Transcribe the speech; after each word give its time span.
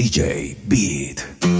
DJ 0.00 0.56
Beat. 0.66 1.59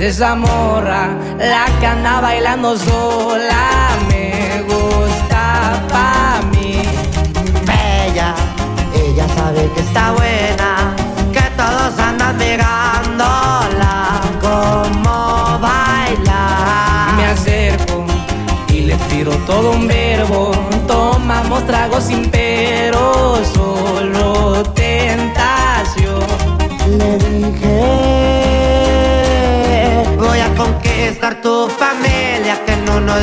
Esa 0.00 0.34
morra? 0.34 1.08
La 1.38 1.66
que 1.80 1.86
anda 1.86 2.20
bailando 2.20 2.76
sola 2.76 3.77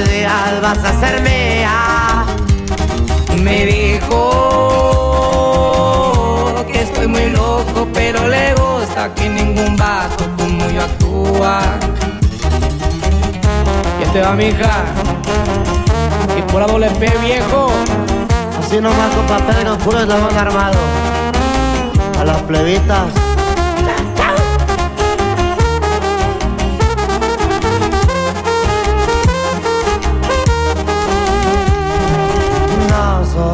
días 0.04 0.62
vas 0.62 0.84
a 0.84 1.00
ser 1.00 1.22
mía. 1.22 2.26
Me 3.42 3.66
dijo 3.66 4.22
que 6.72 6.82
estoy 6.82 7.08
muy 7.08 7.30
loco, 7.30 7.88
pero 7.94 8.28
le 8.28 8.54
gusta 8.56 9.14
que 9.14 9.30
ningún 9.30 9.76
vato 9.76 10.26
como 10.38 10.70
yo 10.70 10.82
actúa. 10.82 11.62
Y 14.02 14.06
te 14.12 14.22
va, 14.22 14.34
mija. 14.34 14.84
Y 16.38 16.42
por 16.52 16.62
la 16.62 16.68
doble 16.68 16.90
P, 16.92 17.14
viejo. 17.24 17.72
Así 18.60 18.82
nomás 18.82 19.16
con 19.16 19.26
Pedro, 19.48 19.78
puro 19.78 20.00
eslabón 20.00 20.38
armado. 20.38 20.80
A 22.20 22.26
las 22.26 22.42
plebitas. 22.44 23.25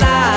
Me 0.00 0.31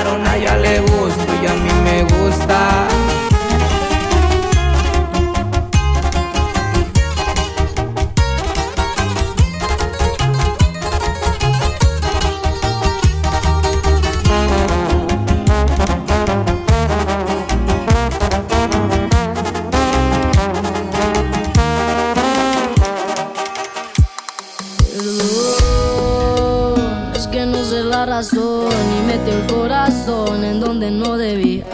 donde 30.86 30.90
no 30.90 31.16
debía. 31.16 31.64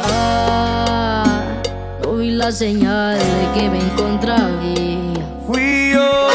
No 2.03 2.17
vi 2.17 2.31
la 2.31 2.53
señal 2.53 3.19
de 3.19 3.53
que 3.55 3.69
me 3.71 3.78
encontraba. 3.78 4.50
Fui 5.47 5.93
yo 5.93 6.31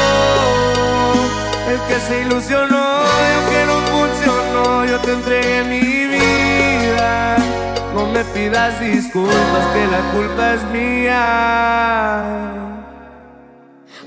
el 1.72 1.80
que 1.88 2.00
se 2.08 2.22
ilusionó 2.22 3.04
y 3.26 3.32
aunque 3.36 3.66
no 3.66 3.78
funcionó, 3.94 4.86
yo 4.86 5.00
te 5.00 5.12
entregué 5.14 5.64
mi 5.64 6.08
vida. 6.08 7.38
No 7.94 8.08
me 8.08 8.24
pidas 8.26 8.80
disculpas, 8.80 9.68
que 9.74 9.88
la 9.88 10.02
culpa 10.12 10.54
es 10.54 10.64
mía. 10.66 11.24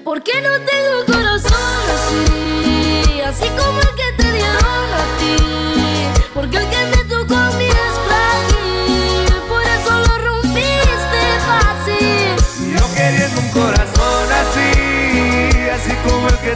¿Por 0.05 0.23
qué 0.23 0.41
no 0.41 0.51
tengo 0.61 1.05
corazón 1.07 1.53
así? 1.97 3.21
Así 3.21 3.49
como 3.51 3.81
el 3.81 3.95
que 3.97 4.13
te 4.17 4.33
dieron 4.33 4.95
a 4.95 5.05
ti. 5.19 5.37
Porque 6.35 6.57
el 6.57 6.69
que 6.69 6.85
me 6.97 7.00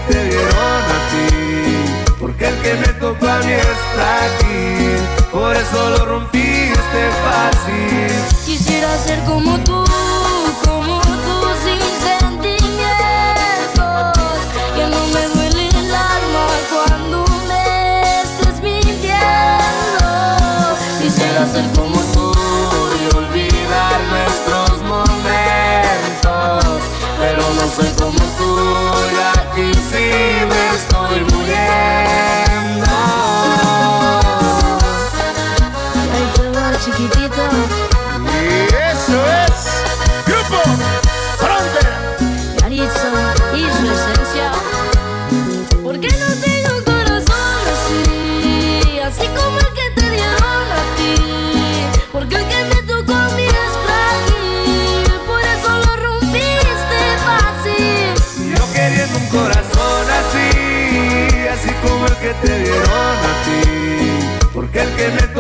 te 0.01 0.25
dieron 0.25 0.55
a 0.55 0.99
ti. 1.11 2.15
Porque 2.21 2.49
el 2.49 2.57
que 2.63 2.75
me 2.75 2.89
tocó 2.95 3.29
a 3.29 3.39
mí 3.41 3.53
es 3.53 3.79
frágil, 3.95 4.99
por 5.33 5.57
eso 5.57 5.91
lo 5.91 6.05
rompiste 6.07 6.34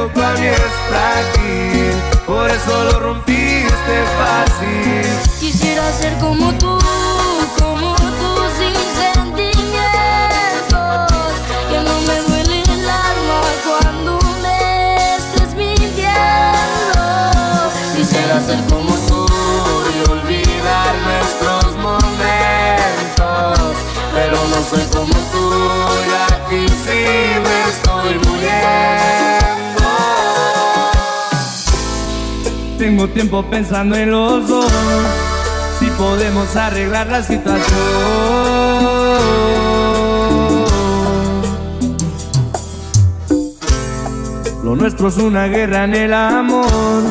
el 0.04 0.10
que 0.10 0.18
me 0.18 0.20
tocó 0.20 0.22
a 0.22 0.32
mí 0.34 0.46
es 0.46 0.60
frágil, 0.88 1.92
por 2.26 2.50
eso 2.50 2.84
lo 2.84 3.00
rompiste 3.00 4.04
fácil. 4.18 5.30
Quisiera 5.40 5.92
ser 5.92 6.18
como 6.18 6.52
tú, 6.54 6.73
Tiempo 33.12 33.44
pensando 33.50 33.96
en 33.96 34.10
los 34.10 34.48
dos. 34.48 34.72
Si 35.78 35.86
podemos 35.90 36.56
arreglar 36.56 37.06
la 37.08 37.22
situación. 37.22 37.78
Lo 44.62 44.74
nuestro 44.74 45.08
es 45.08 45.16
una 45.18 45.44
guerra 45.46 45.84
en 45.84 45.94
el 45.94 46.14
amor. 46.14 47.02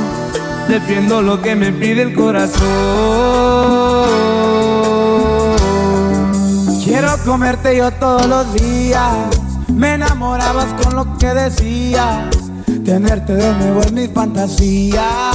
Defiendo 0.68 1.22
lo 1.22 1.42
que 1.42 1.56
me 1.56 1.72
pide 1.72 2.01
el 2.01 2.13
corazón. 2.16 2.63
Quiero 6.84 7.10
comerte 7.24 7.78
yo 7.78 7.92
todos 7.92 8.25
los 8.25 8.54
días. 8.54 9.13
Me 9.69 9.94
enamorabas 9.94 10.74
con 10.81 10.95
lo 10.95 11.18
que 11.18 11.28
decías. 11.28 12.30
Tenerte 12.84 13.36
de 13.36 13.54
nuevo 13.54 13.81
es 13.81 13.92
mi 13.92 14.07
fantasía. 14.07 15.32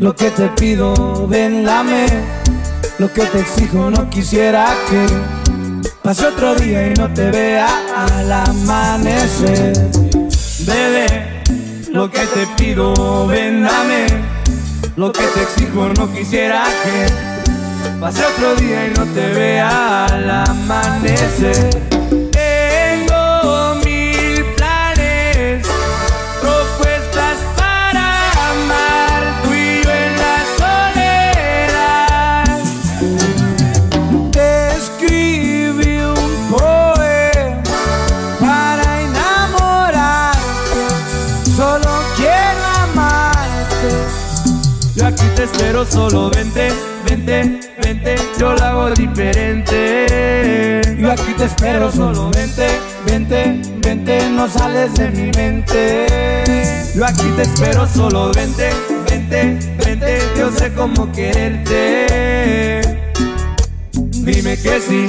Lo 0.00 0.14
que 0.14 0.30
te 0.30 0.48
pido, 0.48 1.26
ven, 1.26 1.64
dame. 1.64 2.06
Lo 2.98 3.12
que 3.12 3.24
te 3.26 3.40
exijo, 3.40 3.90
no 3.90 4.08
quisiera 4.10 4.74
que 4.88 5.06
pase 6.02 6.26
otro 6.26 6.54
día 6.54 6.88
y 6.88 6.94
no 6.94 7.12
te 7.12 7.30
vea 7.30 7.68
al 7.96 8.32
amanecer. 8.32 9.72
Bebé, 10.66 11.42
lo 11.92 12.10
que 12.10 12.26
te 12.26 12.46
pido, 12.56 13.26
ven, 13.26 13.62
dame. 13.62 14.06
Lo 14.96 15.12
que 15.12 15.24
te 15.26 15.42
exijo, 15.42 15.88
no 15.96 16.12
quisiera 16.12 16.64
que 16.84 17.98
pase 18.00 18.24
otro 18.24 18.54
día 18.56 18.88
y 18.88 18.90
no 18.90 19.04
te 19.04 19.28
vea 19.28 20.06
al 20.06 20.30
amanecer. 20.30 21.97
Solo 45.98 46.30
vente, 46.30 46.68
vente, 47.08 47.60
vente, 47.82 48.14
yo 48.38 48.54
lo 48.54 48.62
hago 48.62 48.90
diferente. 48.90 50.06
Yo 50.96 51.10
aquí 51.10 51.32
te 51.36 51.44
espero, 51.44 51.90
solo 51.90 52.30
vente, 52.30 52.68
vente, 53.04 53.60
vente, 53.78 54.30
no 54.30 54.48
sales 54.48 54.94
de 54.94 55.10
mi 55.10 55.30
mente. 55.32 56.06
Yo 56.94 57.04
aquí 57.04 57.28
te 57.36 57.42
espero, 57.42 57.86
solo 57.86 58.30
vente, 58.32 58.70
vente, 59.10 59.58
vente, 59.84 60.18
yo 60.36 60.52
sé 60.52 60.72
cómo 60.72 61.10
quererte. 61.10 62.80
Dime 63.94 64.56
que 64.56 64.80
sí, 64.80 65.06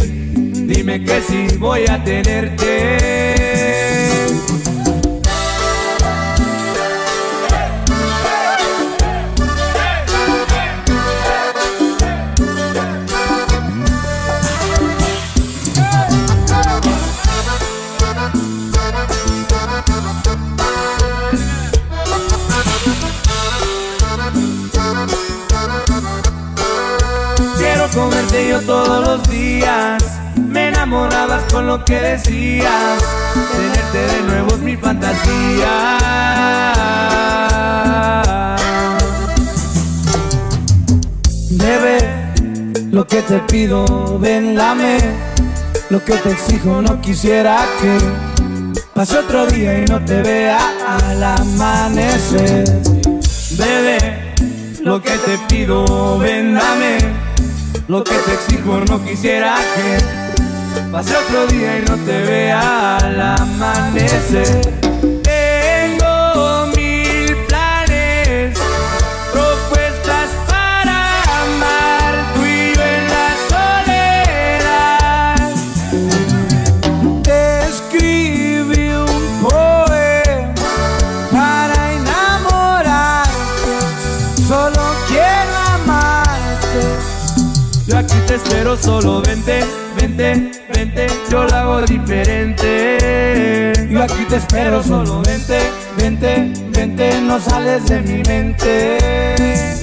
dime 0.73 1.03
que 1.03 1.21
sí, 1.21 1.57
voy 1.59 1.85
a 1.87 2.03
tenerte. 2.03 3.28
Con 31.59 31.67
lo 31.67 31.83
que 31.83 31.99
decías. 31.99 33.03
Tenerte 33.51 34.15
de 34.15 34.21
nuevo 34.23 34.47
es 34.55 34.59
mi 34.59 34.77
fantasía. 34.77 35.97
Bebé, 41.51 41.97
lo 42.91 43.05
que 43.05 43.21
te 43.23 43.39
pido, 43.39 44.17
ven, 44.19 44.55
dame. 44.55 44.99
Lo 45.89 46.01
que 46.05 46.13
te 46.13 46.31
exijo, 46.31 46.81
no 46.81 47.01
quisiera 47.01 47.67
que 47.81 47.97
pase 48.93 49.17
otro 49.17 49.45
día 49.47 49.79
y 49.79 49.85
no 49.85 49.99
te 50.05 50.21
vea 50.21 50.59
al 50.87 51.21
amanecer. 51.21 52.63
Bebé, 53.57 54.33
lo 54.81 55.01
que 55.01 55.17
te 55.17 55.37
pido, 55.49 56.17
ven, 56.19 56.55
dame. 56.55 56.99
Lo 57.89 58.01
que 58.01 58.15
te 58.15 58.33
exijo, 58.33 58.79
no 58.87 59.03
quisiera 59.03 59.55
que 59.75 60.18
pase 60.91 61.15
otro 61.15 61.45
día 61.47 61.77
y 61.77 61.81
no 61.83 61.95
te 61.97 62.21
vea 62.23 62.97
al 62.97 63.21
amanecer. 63.21 64.61
Tengo 65.23 66.67
mil 66.75 67.35
planes, 67.47 68.57
propuestas 69.31 70.29
para 70.47 71.21
amar 71.43 72.33
tú 72.33 72.41
y 72.43 72.73
yo 72.75 72.81
en 72.81 73.07
la 73.07 73.29
soledad. 74.63 75.37
Te 77.23 77.41
escribí 77.67 78.89
un 78.89 79.47
poema 79.47 80.53
para 81.31 81.93
enamorarte. 81.93 83.73
Solo 84.47 84.83
quiero 85.07 85.55
amarte. 85.75 86.81
Yo 87.85 87.97
aquí 87.97 88.17
te 88.27 88.35
espero, 88.35 88.77
solo 88.77 89.21
vente, 89.21 89.63
vente, 89.95 90.51
diferente. 91.85 93.73
Yo 93.89 94.03
aquí 94.03 94.25
te 94.27 94.35
espero, 94.37 94.83
solo 94.83 95.21
vente, 95.21 95.59
vente, 95.97 96.53
vente, 96.69 97.21
no 97.21 97.39
sales 97.39 97.85
de 97.87 98.01
mi 98.01 98.21
mente. 98.23 98.97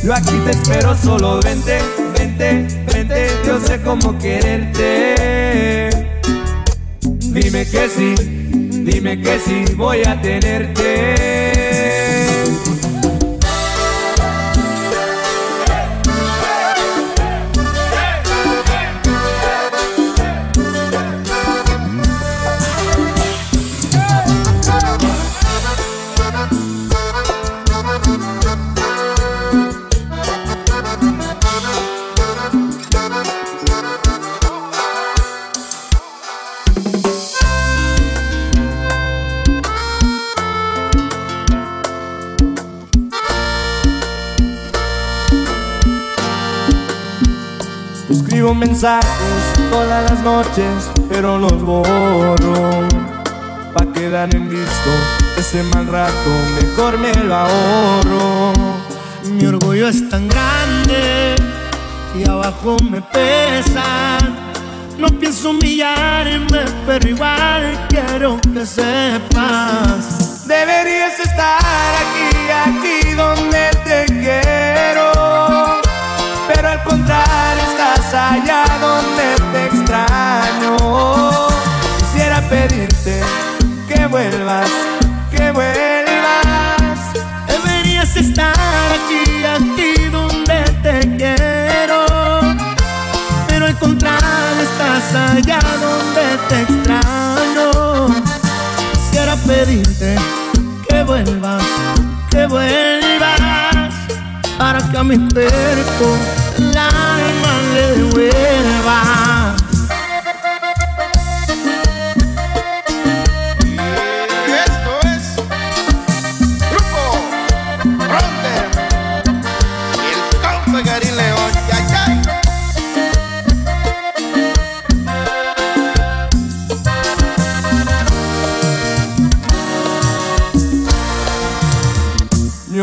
Yo 0.02 0.14
aquí 0.14 0.38
te 0.44 0.50
espero, 0.50 0.96
solo 0.96 1.40
vente, 1.40 1.78
vente, 2.18 2.66
vente, 2.92 3.26
yo 3.46 3.60
sé 3.60 3.80
cómo 3.82 4.16
quererte. 4.18 5.90
Dime 7.02 7.66
que 7.66 7.88
sí, 7.88 8.14
dime 8.84 9.20
que 9.20 9.38
sí, 9.38 9.64
voy 9.76 10.02
a 10.04 10.20
tenerte. 10.20 11.14
Todas 48.80 50.10
las 50.10 50.20
noches, 50.20 50.90
pero 51.08 51.38
los 51.38 51.62
borro. 51.62 52.86
Pa' 53.72 53.86
quedar 53.94 54.34
en 54.34 54.50
visto 54.50 54.90
ese 55.38 55.62
mal 55.74 55.86
rato, 55.86 56.30
mejor 56.60 56.98
me 56.98 57.14
lo 57.24 57.34
ahorro. 57.34 58.52
Mi 59.30 59.46
orgullo 59.46 59.88
es 59.88 60.06
tan 60.10 60.28
grande 60.28 61.36
y 62.18 62.28
abajo 62.28 62.76
me 62.90 63.00
pesa. 63.00 64.18
No 64.98 65.08
pienso 65.08 65.50
humillarme, 65.50 66.64
pero 66.86 67.08
igual 67.08 67.86
quiero 67.88 68.38
que 68.52 68.66
sepas. 68.66 70.46
Deberías 70.46 71.18
estar 71.18 71.94
aquí, 72.02 72.28
aquí 72.66 73.14
donde 73.14 73.75
allá 78.30 78.64
donde 78.80 79.28
te 79.52 79.66
extraño. 79.66 80.76
Quisiera 81.98 82.40
pedirte 82.48 83.20
que 83.88 84.06
vuelvas, 84.06 84.70
que 85.30 85.50
vuelvas. 85.52 86.98
Deberías 87.46 88.16
estar 88.16 88.54
aquí, 88.96 89.44
aquí 89.44 90.08
donde 90.10 90.62
te 90.82 91.16
quiero. 91.16 92.06
Pero 93.48 93.66
al 93.66 93.78
contrario, 93.78 94.62
estás 94.62 95.14
allá 95.14 95.60
donde 95.86 96.26
te 96.48 96.62
extraño. 96.62 98.08
Quisiera 98.92 99.36
pedirte 99.36 100.16
que 100.88 101.02
vuelvas, 101.04 101.62
que 102.30 102.46
vuelvas, 102.46 103.94
para 104.58 104.80
que 104.90 104.98
a 104.98 105.04
mi 105.04 105.18
cuerpo 105.28 106.16
el 107.76 107.84
alma 107.84 107.96
le 107.96 107.96
devuelva. 107.96 109.56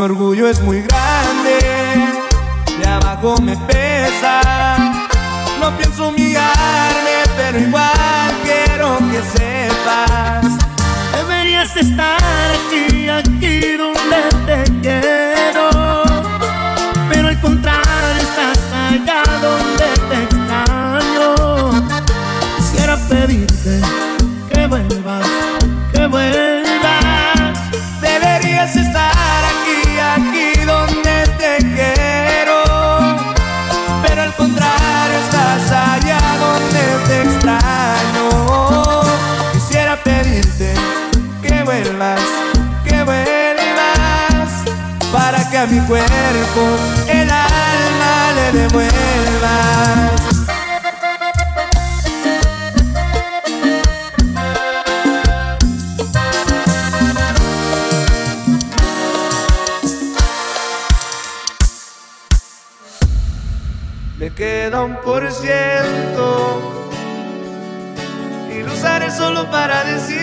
orgullo 0.03 0.49
es 0.49 0.61
muy 0.61 0.82
cuerpo 45.87 46.77
el 47.07 47.29
alma 47.29 48.31
le 48.35 48.59
devuelvas. 48.59 50.13
queda 64.35 64.83
un 64.83 64.95
por 65.01 65.31
ciento 65.31 66.59
y 68.51 68.63
lo 68.63 68.73
usaré 68.73 69.11
solo 69.11 69.49
para 69.51 69.83
decirte 69.83 70.22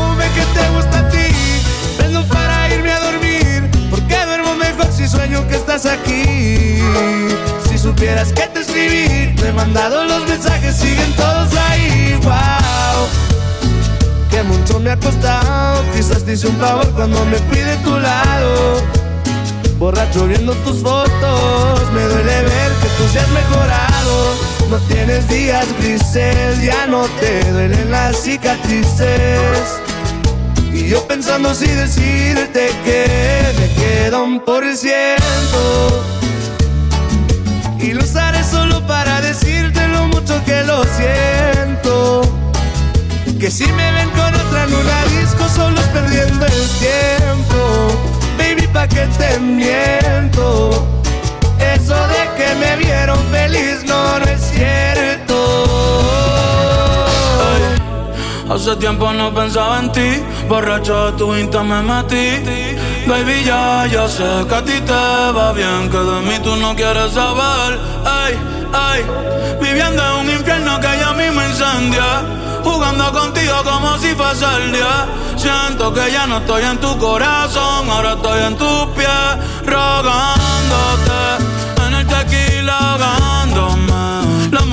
sueño 5.11 5.47
que 5.47 5.55
estás 5.55 5.85
aquí. 5.85 6.79
Si 7.69 7.77
supieras 7.77 8.31
que 8.33 8.47
te 8.47 8.61
escribí, 8.61 9.35
te 9.35 9.49
he 9.49 9.53
mandado 9.53 10.05
los 10.05 10.27
mensajes, 10.27 10.75
siguen 10.75 11.13
todos 11.13 11.53
ahí. 11.69 12.19
Wow, 12.23 13.07
que 14.29 14.43
mucho 14.43 14.79
me 14.79 14.91
ha 14.91 14.97
costado. 14.97 15.83
Quizás 15.95 16.23
te 16.23 16.33
hice 16.33 16.47
un 16.47 16.57
favor 16.57 16.89
cuando 16.91 17.23
me 17.25 17.37
fui 17.37 17.59
de 17.59 17.75
tu 17.77 17.99
lado 17.99 19.01
Borracho 19.81 20.27
viendo 20.27 20.53
tus 20.57 20.79
fotos, 20.83 21.91
me 21.91 22.03
duele 22.03 22.43
ver 22.43 22.71
que 22.83 22.87
tú 22.99 23.09
seas 23.11 23.27
mejorado. 23.29 24.35
No 24.69 24.77
tienes 24.87 25.27
días 25.27 25.65
grises, 25.79 26.61
ya 26.61 26.85
no 26.85 27.07
te 27.19 27.51
duelen 27.51 27.89
las 27.89 28.15
cicatrices. 28.21 29.80
Yo 30.91 31.07
pensando 31.07 31.53
si 31.55 31.67
decirte 31.67 32.69
que 32.83 33.05
me 33.57 33.67
queda 33.81 34.21
un 34.21 34.41
por 34.41 34.61
ciento. 34.75 36.03
Y 37.79 37.93
lo 37.93 38.03
usaré 38.03 38.43
solo 38.43 38.85
para 38.85 39.21
decirte 39.21 39.87
lo 39.87 40.07
mucho 40.07 40.43
que 40.43 40.65
lo 40.65 40.83
siento. 40.83 42.23
Que 43.39 43.49
si 43.49 43.67
me 43.71 43.91
ven 43.93 44.09
con 44.09 44.35
otra 44.35 44.65
en 44.65 44.73
una 44.73 45.05
disco, 45.17 45.47
solo 45.55 45.79
es 45.79 45.87
perdiendo 45.87 46.45
el 46.45 46.67
tiempo 46.81 48.11
baby, 48.37 48.67
pa' 48.67 48.89
que 48.89 49.07
te 49.17 49.39
miento. 49.39 50.71
Eso 51.73 51.95
de 51.95 52.21
que 52.35 52.53
me 52.55 52.75
vieron 52.83 53.19
feliz 53.31 53.85
no, 53.85 54.19
no 54.19 54.25
es 54.25 54.41
cierto. 54.41 55.01
hace 58.53 58.75
tiempo 58.75 59.11
no 59.13 59.33
pensaba 59.33 59.79
en 59.79 59.91
ti, 59.91 60.23
borracho 60.47 61.13
tu 61.13 61.35
insta 61.35 61.63
me 61.63 61.81
metí. 61.81 62.43
Baby, 63.07 63.43
ya, 63.43 63.87
ya 63.87 64.07
sé 64.07 64.45
que 64.47 64.55
a 64.55 64.63
ti 64.63 64.79
te 64.81 64.93
va 64.93 65.51
bien, 65.53 65.89
que 65.89 65.97
de 65.97 66.21
mí 66.21 66.39
tú 66.43 66.55
no 66.57 66.75
quieres 66.75 67.11
saber. 67.13 67.79
Ay, 68.05 68.33
ay, 68.73 69.05
viviendo 69.61 70.01
en 70.01 70.19
un 70.21 70.29
infierno 70.29 70.79
que 70.79 70.87
ya 70.99 71.13
mismo 71.13 71.41
incendia. 71.41 72.09
Jugando 72.63 73.11
contigo 73.11 73.63
como 73.63 73.97
si 73.97 74.13
fuese 74.13 74.45
el 74.57 74.71
día. 74.71 75.07
Siento 75.35 75.91
que 75.93 76.11
ya 76.11 76.27
no 76.27 76.37
estoy 76.37 76.63
en 76.63 76.77
tu 76.79 76.95
corazón, 76.97 77.89
ahora 77.89 78.13
estoy 78.13 78.43
en 78.43 78.55
tus 78.55 78.85
pies, 78.95 79.31
rogándote. 79.65 81.21
En 81.87 81.93
el 81.95 82.05
tequila 82.07 82.97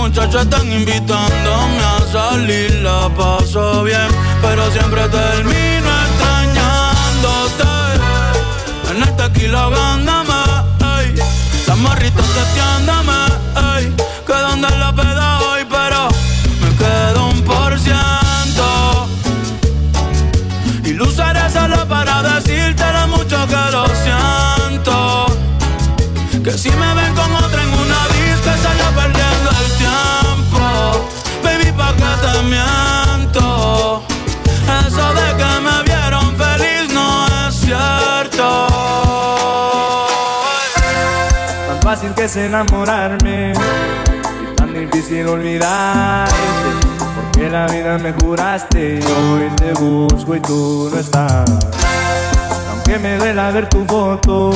muchachas 0.08 0.44
están 0.44 0.72
invitándome 0.72 1.80
a 1.80 2.00
salir, 2.10 2.72
la 2.76 3.10
paso 3.14 3.82
bien, 3.84 4.08
pero 4.40 4.70
siempre 4.70 5.06
termino 5.08 5.67
enamorarme 42.36 43.52
y 43.52 44.54
tan 44.54 44.74
difícil 44.74 45.26
olvidarte. 45.28 46.34
Porque 47.14 47.48
la 47.48 47.66
vida 47.66 47.98
me 47.98 48.12
juraste 48.12 49.00
y 49.00 49.02
hoy 49.02 49.50
te 49.56 49.72
busco 49.72 50.36
y 50.36 50.40
tú 50.40 50.90
no 50.92 50.98
estás. 50.98 51.50
Aunque 52.70 52.98
me 52.98 53.16
duela 53.16 53.50
ver 53.50 53.68
tu 53.68 53.84
foto, 53.84 54.50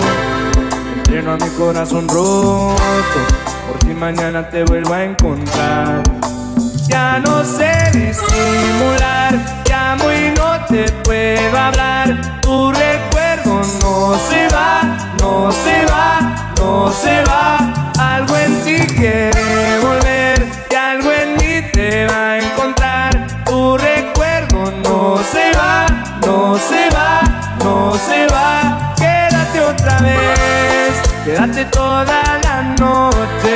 entreno 0.97 1.33
a 1.33 1.37
mi 1.37 1.49
corazón 1.57 2.09
roto. 2.09 2.75
Por 3.69 3.81
si 3.87 3.95
mañana 3.95 4.49
te 4.49 4.64
vuelvo 4.64 4.93
a 4.93 5.05
encontrar. 5.05 6.02
Ya 6.87 7.21
no 7.21 7.43
sé 7.45 7.73
disimular, 7.93 9.62
llamo 9.69 10.12
y 10.12 10.35
no 10.37 10.67
te 10.67 10.91
puedo 11.05 11.59
hablar. 11.59 12.41
Tu 12.43 12.73
no 13.92 14.18
se 14.18 14.49
va, 14.49 14.80
no 15.20 15.52
se 15.52 15.84
va, 15.92 16.08
no 16.58 16.90
se 17.02 17.14
va. 17.28 17.46
Algo 17.99 18.34
en 18.37 18.52
ti 18.64 18.78
quiere 18.87 19.78
volver 19.82 20.38
y 20.70 20.75
algo 20.75 21.11
en 21.12 21.28
mí 21.40 21.70
te 21.72 22.06
va 22.06 22.22
a 22.32 22.38
encontrar. 22.38 23.11
Tu 23.44 23.76
recuerdo 23.76 24.72
no 24.84 25.18
se 25.32 25.44
va, 25.58 25.87
no 26.26 26.58
se 26.68 26.82
va, 26.96 27.11
no 27.64 27.92
se 28.08 28.20
va. 28.34 28.94
Quédate 28.96 29.61
otra 29.61 29.99
vez. 30.08 30.92
quédate 31.25 31.64
toda 31.66 32.22
la 32.46 32.56
noche. 32.84 33.54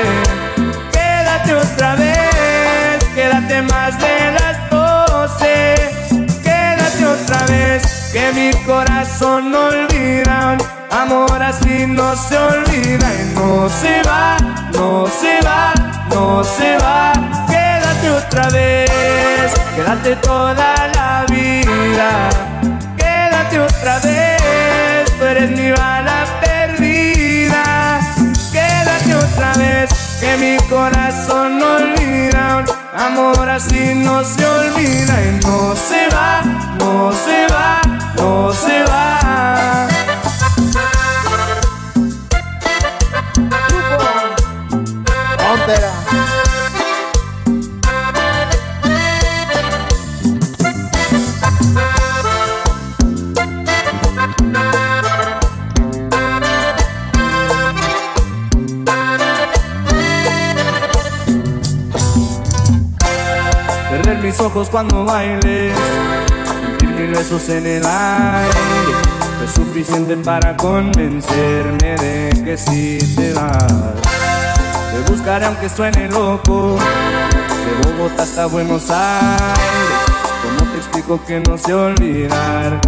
Quédate 0.92 1.54
otra 1.54 1.96
vez, 1.96 3.04
quédate 3.14 3.62
más 3.62 3.98
de 3.98 4.15
que 8.16 8.32
mi 8.32 8.50
corazón 8.64 9.50
no 9.50 9.66
olvida. 9.66 10.56
Amor 10.90 11.42
así 11.42 11.86
no 11.86 12.16
se 12.16 12.38
olvida 12.38 13.08
y 13.20 13.34
no 13.34 13.68
se 13.68 14.02
va, 14.08 14.38
no 14.72 15.06
se 15.06 15.34
va, 15.46 15.74
no 16.08 16.42
se 16.42 16.78
va. 16.78 17.12
Quédate 17.46 18.10
otra 18.10 18.48
vez, 18.48 19.52
quédate 19.74 20.16
toda 20.16 20.70
la 20.96 21.26
vida. 21.28 22.30
Quédate 22.96 23.60
otra 23.60 23.98
vez, 23.98 25.04
tú 25.18 25.24
eres 25.24 25.50
mi 25.50 25.70
bala 25.72 26.24
perdida. 26.40 28.00
Quédate 28.50 29.14
otra 29.14 29.52
vez, 29.58 29.90
que 30.20 30.36
mi 30.38 30.56
corazón 30.68 31.58
no 31.58 31.66
olvida. 31.76 32.75
Amor 32.98 33.48
así 33.50 33.94
no 33.94 34.24
se 34.24 34.46
olvida 34.46 35.22
y 35.22 35.44
no 35.44 35.76
se 35.76 36.08
va, 36.08 36.42
no 36.78 37.12
se 37.12 37.46
va, 37.52 37.82
no 38.16 38.52
se 38.54 38.82
va. 38.84 38.96
Ojos 64.40 64.68
cuando 64.70 65.04
bailes, 65.04 65.72
mil 66.82 67.10
besos 67.10 67.48
en 67.48 67.66
el 67.66 67.86
aire. 67.86 68.50
Es 69.44 69.52
suficiente 69.52 70.16
para 70.16 70.56
convencerme 70.56 71.96
de 71.96 72.42
que 72.44 72.56
si 72.56 72.98
te 73.14 73.32
vas. 73.32 73.94
Te 74.92 75.12
buscaré 75.12 75.46
aunque 75.46 75.68
suene 75.68 76.08
loco, 76.08 76.76
de 76.76 77.92
Bogotá 77.92 78.22
hasta 78.22 78.46
Buenos 78.46 78.90
Aires. 78.90 79.56
¿Cómo 80.42 80.70
te 80.72 80.78
explico 80.78 81.20
que 81.26 81.40
no 81.40 81.58
sé 81.58 81.74
olvidar? 81.74 82.80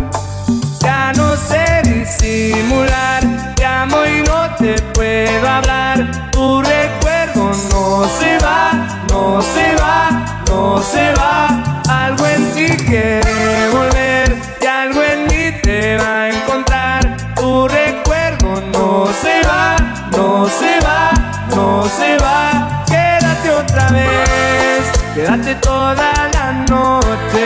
Ya 0.80 1.12
no 1.16 1.36
sé 1.36 1.82
disimular, 1.84 3.54
te 3.54 3.64
amo 3.64 3.98
y 4.06 4.22
no 4.22 4.54
te 4.56 4.80
puedo 4.94 5.48
hablar. 5.48 6.30
Tu 6.30 6.62
recuerdo 6.62 7.50
no 7.72 8.08
se 8.18 8.38
va, 8.38 9.04
no 9.10 9.42
se 9.42 9.74
va, 9.76 10.24
no 10.48 10.82
se 10.82 11.12
va. 11.14 11.46
Algo 11.88 12.26
en 12.26 12.52
ti 12.52 12.66
quiere 12.84 13.68
volver 13.72 14.36
y 14.60 14.66
algo 14.66 15.02
en 15.02 15.26
mí 15.26 15.60
te 15.62 15.96
va 15.96 16.22
a 16.22 16.28
encontrar. 16.30 17.16
Tu 17.36 17.68
recuerdo 17.68 18.62
no 18.72 19.06
se 19.22 19.42
va, 19.48 19.76
no 20.16 20.48
se 20.48 20.72
va, 20.86 21.10
no 21.54 21.84
se 21.84 22.16
va. 22.18 22.84
Quédate 22.86 23.50
otra 23.50 23.88
vez, 23.90 24.80
quédate 25.14 25.54
toda 25.56 26.12
la 26.34 26.52
noche. 26.68 27.44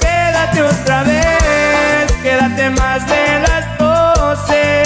Quédate 0.00 0.62
otra 0.62 1.02
vez, 1.04 2.12
quédate 2.22 2.70
más 2.70 3.06
de 3.06 3.24
las 3.46 3.78
doce. 3.78 4.82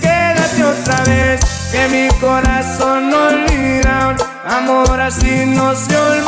Quédate 0.00 0.64
otra 0.64 1.04
vez, 1.04 1.40
que 1.72 1.88
mi 1.88 2.08
corazón 2.20 3.10
no 3.10 3.18
olvida. 3.28 4.16
Amor 4.46 5.00
así 5.00 5.46
no 5.46 5.74
se 5.74 5.96
olvida 5.96 6.19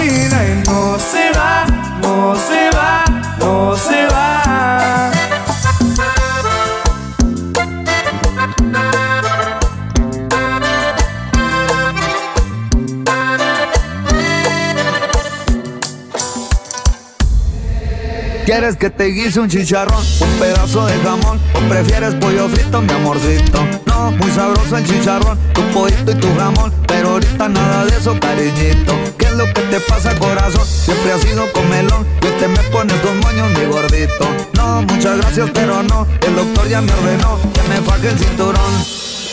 ¿Quieres 18.73 18.91
que 18.91 19.05
te 19.05 19.11
guise 19.11 19.39
un 19.39 19.51
chicharrón, 19.51 20.03
un 20.21 20.31
pedazo 20.39 20.87
de 20.87 20.99
jamón? 21.01 21.39
¿O 21.55 21.69
prefieres 21.69 22.15
pollo 22.15 22.49
frito, 22.49 22.81
mi 22.81 22.91
amorcito? 22.91 23.67
No, 23.85 24.13
muy 24.13 24.31
sabroso 24.31 24.79
el 24.79 24.87
chicharrón, 24.87 25.39
tu 25.53 25.61
pollito 25.73 26.13
y 26.13 26.15
tu 26.15 26.35
jamón 26.37 26.73
Pero 26.87 27.11
ahorita 27.11 27.51
nada 27.51 27.85
de 27.85 27.95
eso, 27.99 28.19
cariñito 28.19 28.95
¿Qué 29.19 29.27
es 29.27 29.33
lo 29.33 29.45
que 29.53 29.61
te 29.61 29.79
pasa, 29.81 30.19
corazón? 30.19 30.65
Siempre 30.65 31.13
has 31.13 31.21
sido 31.21 31.53
comelón 31.53 32.07
Y 32.23 32.41
te 32.41 32.49
me 32.49 32.61
pones 32.71 32.97
dos 33.03 33.15
moños, 33.17 33.59
mi 33.59 33.67
gordito 33.67 34.27
No, 34.55 34.81
muchas 34.83 35.19
gracias, 35.19 35.51
pero 35.53 35.83
no 35.83 36.07
El 36.27 36.35
doctor 36.35 36.67
ya 36.67 36.81
me 36.81 36.93
ordenó 36.95 37.39
que 37.53 37.63
me 37.69 37.77
faje 37.83 38.09
el 38.09 38.19
cinturón 38.19 38.85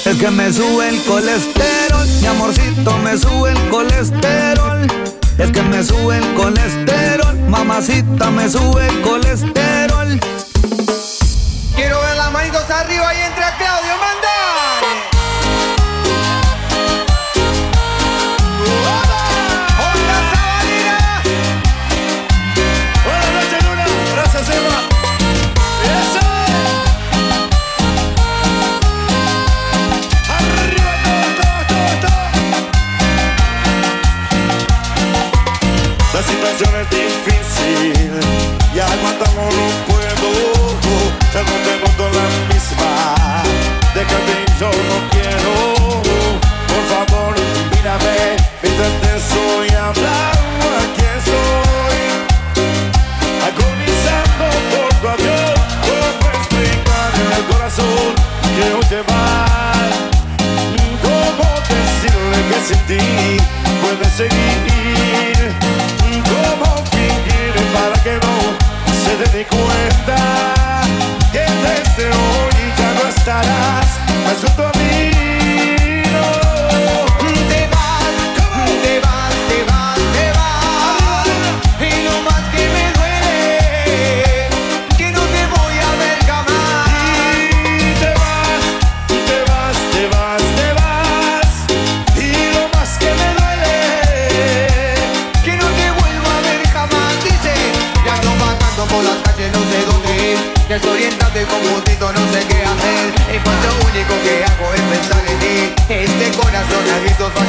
Es 0.03 0.17
que 0.17 0.31
me 0.31 0.51
sube 0.51 0.89
el 0.89 1.01
colesterol 1.03 2.07
Mi 2.19 2.27
amorcito, 2.27 2.97
me 2.97 3.17
sube 3.17 3.51
el 3.51 3.69
colesterol 3.69 5.08
es 5.39 5.51
que 5.51 5.61
me 5.63 5.81
sube 5.81 6.17
el 6.17 6.33
colesterol, 6.35 7.37
mamacita, 7.47 8.29
me 8.29 8.49
sube 8.49 8.87
el 8.87 9.01
colesterol. 9.01 9.78
Seguir? 64.15 65.55
¿Cómo 66.31 66.75
fingir 66.91 67.53
para 67.73 68.03
que 68.03 68.13
no 68.25 68.35
se 69.03 69.11
dé 69.17 69.37
ni 69.37 69.45
cuenta? 69.45 70.83
Que 71.31 71.39
desde 71.39 72.07
hoy 72.07 72.59
ya 72.77 72.93
no 72.93 73.09
estarás 73.09 73.87
más 74.25 74.37
junto 74.43 74.67
a 74.67 74.71
mí 74.77 75.28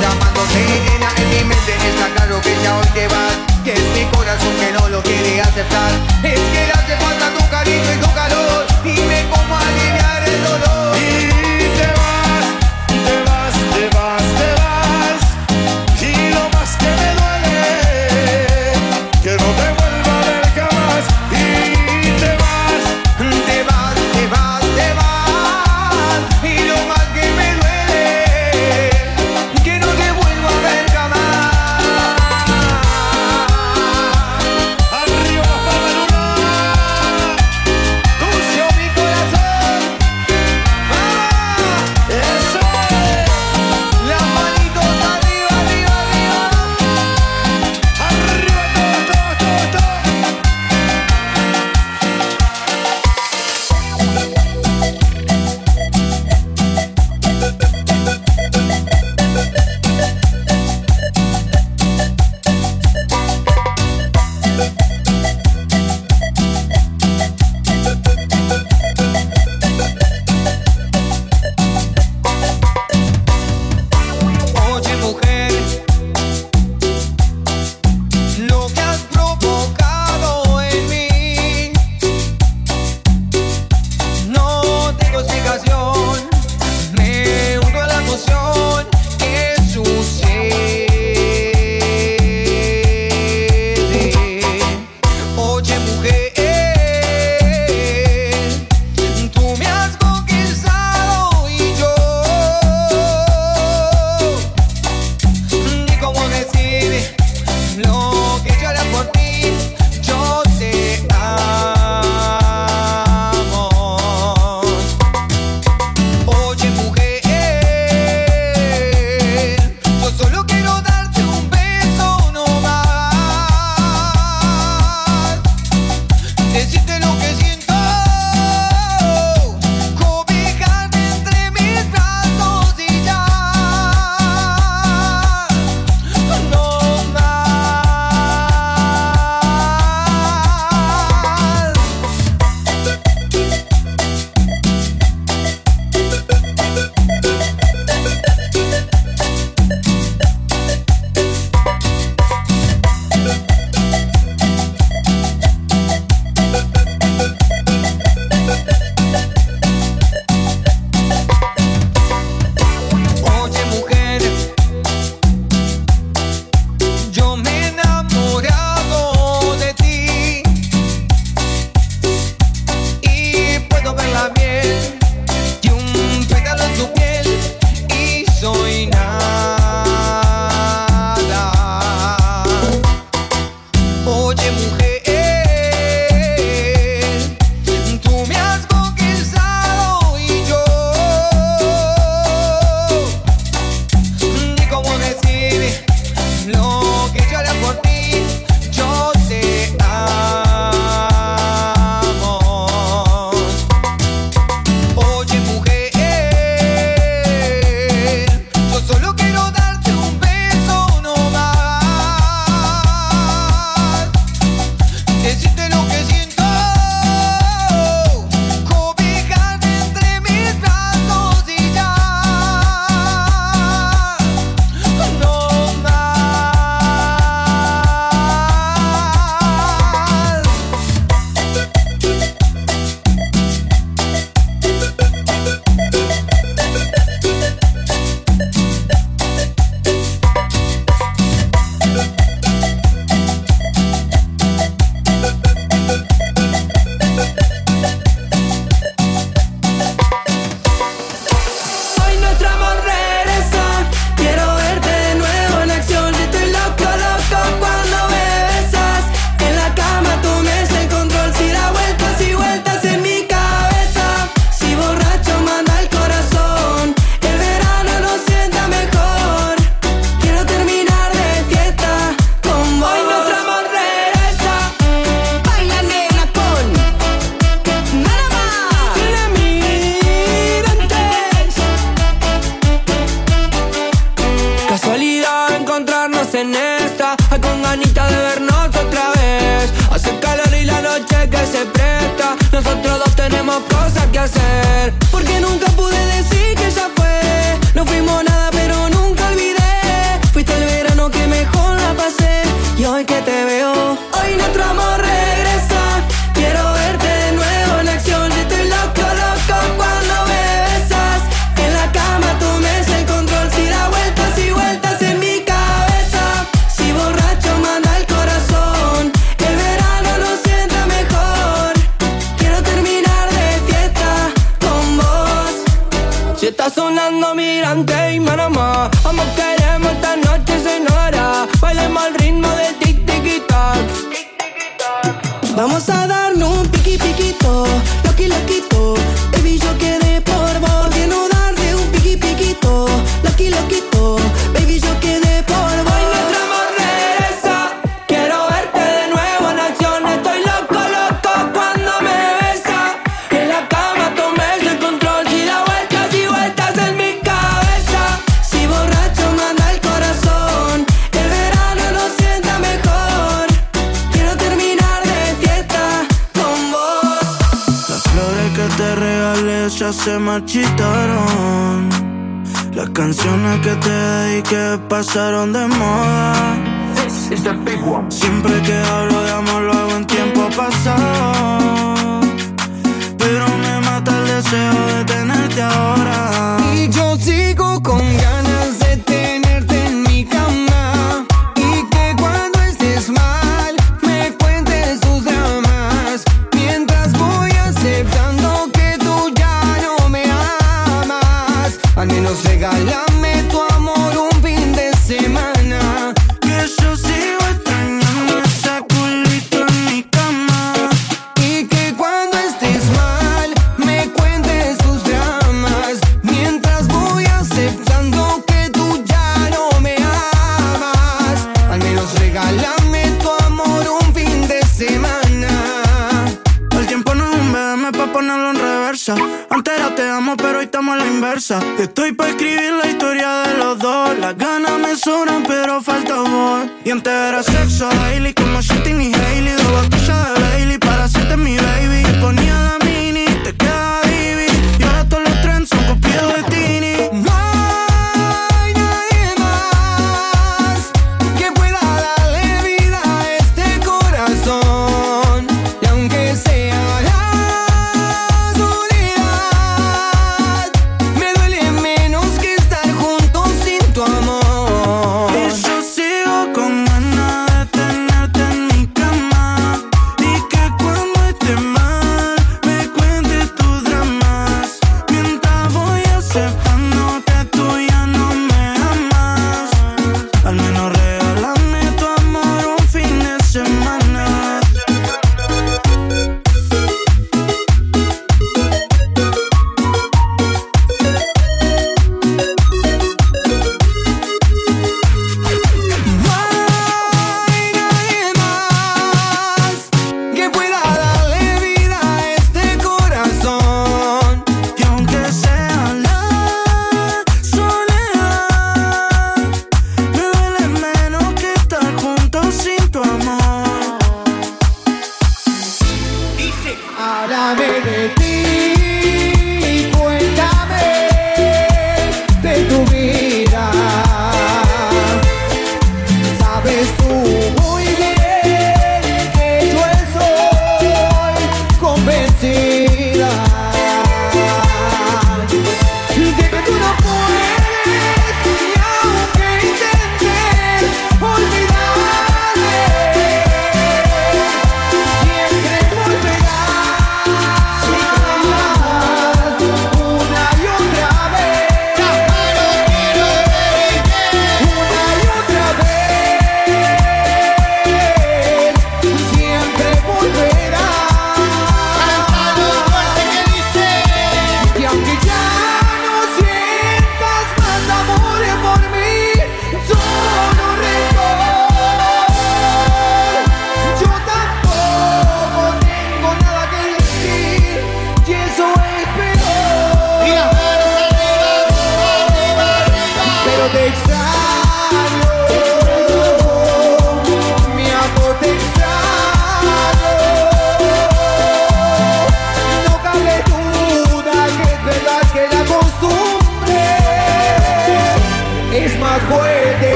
llamándote. 0.00 0.60
Nena, 0.86 1.08
en 1.16 1.30
mi 1.30 1.44
mente 1.44 1.72
está 1.88 2.06
claro 2.14 2.40
que 2.40 2.54
ya 2.62 2.76
hoy 2.78 2.86
te 2.94 3.08
vas. 3.08 3.34
Que 3.64 3.72
es 3.72 3.84
mi 3.94 4.04
corazón 4.16 4.54
que 4.56 4.72
no 4.72 4.88
lo 4.88 5.02
quiere 5.02 5.40
aceptar. 5.40 5.90
Es 6.22 6.40
que 6.40 6.66
le 6.66 6.72
hace 6.72 6.96
falta 6.96 7.30
tu 7.36 7.48
cariño 7.50 7.92
y 7.94 8.00
tu 8.00 8.12
calor. 8.14 8.66
Dime 8.82 9.26
cómo 9.30 9.56
aliviar 9.56 10.22
el 10.24 10.44
dolor. 10.44 11.47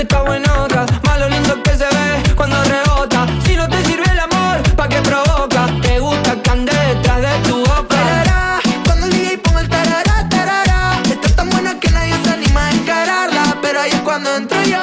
que 0.00 0.04
estaba 0.04 0.34
en 0.34 0.48
otra. 0.48 0.86
Malo 1.04 1.28
lindo 1.28 1.62
que 1.62 1.72
se 1.76 1.84
ve 1.84 2.34
cuando 2.34 2.56
rebota. 2.64 3.26
Si 3.44 3.54
no 3.54 3.68
te 3.68 3.84
sirve 3.84 4.10
el 4.10 4.18
amor, 4.18 4.56
¿pa' 4.74 4.88
qué 4.88 5.00
provoca? 5.02 5.66
Te 5.82 5.98
gusta 6.00 6.36
que 6.42 6.50
ande 6.50 6.72
detrás 6.88 7.20
de 7.20 7.48
tu 7.48 7.58
boca. 7.58 7.96
Tarará, 7.96 8.60
cuando 8.86 9.06
liga 9.08 9.32
y 9.34 9.36
pongo 9.36 9.58
el 9.58 9.68
tarará, 9.68 10.26
tarará. 10.30 11.02
Está 11.10 11.28
tan 11.36 11.50
buena 11.50 11.78
que 11.78 11.90
nadie 11.90 12.14
se 12.24 12.30
anima 12.30 12.66
a 12.68 12.70
encararla. 12.72 13.58
Pero 13.60 13.80
ahí 13.80 13.90
es 13.90 14.00
cuando 14.00 14.34
entro 14.36 14.62
yo, 14.62 14.82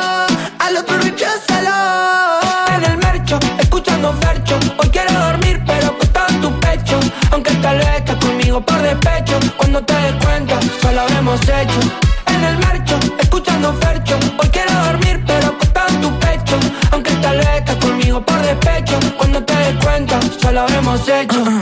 al 0.60 0.78
otro 0.78 0.98
recházalo. 1.00 1.78
En 2.76 2.84
el 2.92 2.98
mercho, 2.98 3.40
escuchando 3.60 4.14
vercho. 4.20 4.60
Hoy 4.78 4.90
quiero 4.90 5.14
dormir, 5.14 5.64
pero 5.66 5.88
acostado 5.88 6.28
en 6.30 6.42
tu 6.42 6.60
pecho. 6.60 7.00
Aunque 7.32 7.54
tal 7.56 7.78
vez 7.78 7.88
estás 7.98 8.18
conmigo 8.18 8.62
por 8.62 8.80
despecho. 8.84 9.40
Cuando 9.58 9.82
te 9.84 9.96
des 9.96 10.16
cuenta, 10.24 10.60
solo 10.80 11.02
habremos 11.02 11.42
hecho. 11.42 11.80
En 12.28 12.44
el 12.44 12.58
mercho, 12.60 13.00
escuchando 13.20 13.74
vercho. 13.74 13.97
hemos 20.98 21.10
hecho. 21.10 21.57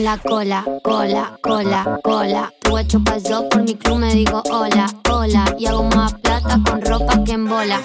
en 0.00 0.04
la 0.04 0.18
cola, 0.18 0.64
cola, 0.82 1.38
cola, 1.42 1.98
cola. 2.02 2.52
Guacho 2.68 3.00
pasó 3.00 3.48
por 3.48 3.62
mi 3.62 3.74
club, 3.74 3.98
me 3.98 4.14
digo 4.14 4.42
hola, 4.50 4.86
hola. 5.10 5.44
Y 5.58 5.66
hago 5.66 5.84
más 5.84 6.14
plata 6.14 6.58
con 6.64 6.80
ropa 6.82 7.22
que 7.24 7.32
en 7.32 7.46
bola. 7.46 7.78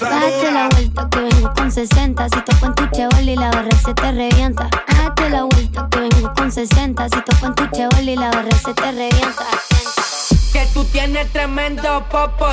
Date 0.00 0.52
la 0.52 0.68
vuelta 0.68 1.08
que 1.10 1.18
vengo 1.18 1.52
con 1.54 1.72
60. 1.72 2.28
Si 2.28 2.40
toco 2.42 2.66
en 2.66 2.74
tu 2.74 2.86
chevoli, 2.92 3.36
la 3.36 3.50
barra 3.50 3.76
se 3.84 3.94
te 3.94 4.12
revienta. 4.12 4.68
Date 4.96 5.30
la 5.30 5.42
vuelta 5.44 5.88
que 5.90 6.00
vengo 6.00 6.32
con 6.34 6.52
60. 6.52 7.08
Si 7.08 7.20
toco 7.22 7.46
en 7.46 7.54
tu 7.54 7.66
chevoli, 7.76 8.16
la 8.16 8.30
barra 8.30 8.56
se 8.58 8.74
te 8.74 8.92
revienta. 8.92 9.46
Que 10.52 10.66
tú 10.72 10.84
tienes 10.84 11.32
tremendo 11.32 12.04
popo, 12.10 12.46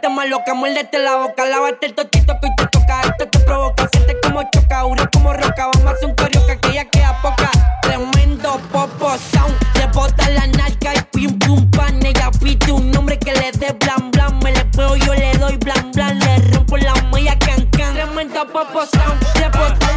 Ponte 0.00 0.14
más 0.14 0.28
loca, 0.28 0.54
muérdete 0.54 0.96
la 1.00 1.16
boca, 1.16 1.44
lávate 1.44 1.86
el 1.86 1.94
totito 1.94 2.38
que 2.40 2.46
hoy 2.46 2.54
te 2.56 2.66
toca. 2.68 3.00
Esto 3.00 3.26
te 3.26 3.38
provoca, 3.40 3.88
siente 3.90 4.16
como 4.22 4.44
choca, 4.44 4.84
una 4.84 5.08
como 5.08 5.32
roca. 5.32 5.70
Vamos 5.74 5.86
a 5.86 5.90
hacer 5.90 6.08
un 6.08 6.14
carioca 6.14 6.46
que 6.46 6.68
aquella 6.68 6.84
queda 6.84 7.20
poca. 7.20 7.50
Tremendo 7.82 8.60
popo 8.70 9.16
sound, 9.32 9.56
le 9.74 9.86
bota 9.86 10.28
la 10.30 10.46
narca 10.46 10.94
y 10.94 11.00
pim 11.10 11.36
pum 11.40 11.68
pan. 11.72 11.98
Ella 12.06 12.30
pide 12.40 12.70
un 12.70 12.92
nombre 12.92 13.18
que 13.18 13.32
le 13.32 13.50
dé 13.50 13.72
blan 13.72 14.12
blan. 14.12 14.38
Me 14.38 14.52
le 14.52 14.64
pego, 14.66 14.94
yo 14.94 15.14
le 15.14 15.32
doy 15.36 15.56
blan 15.56 15.90
blan. 15.90 16.16
Le 16.20 16.36
rompo 16.52 16.76
la 16.76 16.94
mella 17.12 17.36
can 17.40 17.68
can. 17.70 17.94
Tremendo 17.94 18.46
popo 18.52 18.86
sound, 18.86 19.20
le 19.40 19.48
bota 19.48 19.87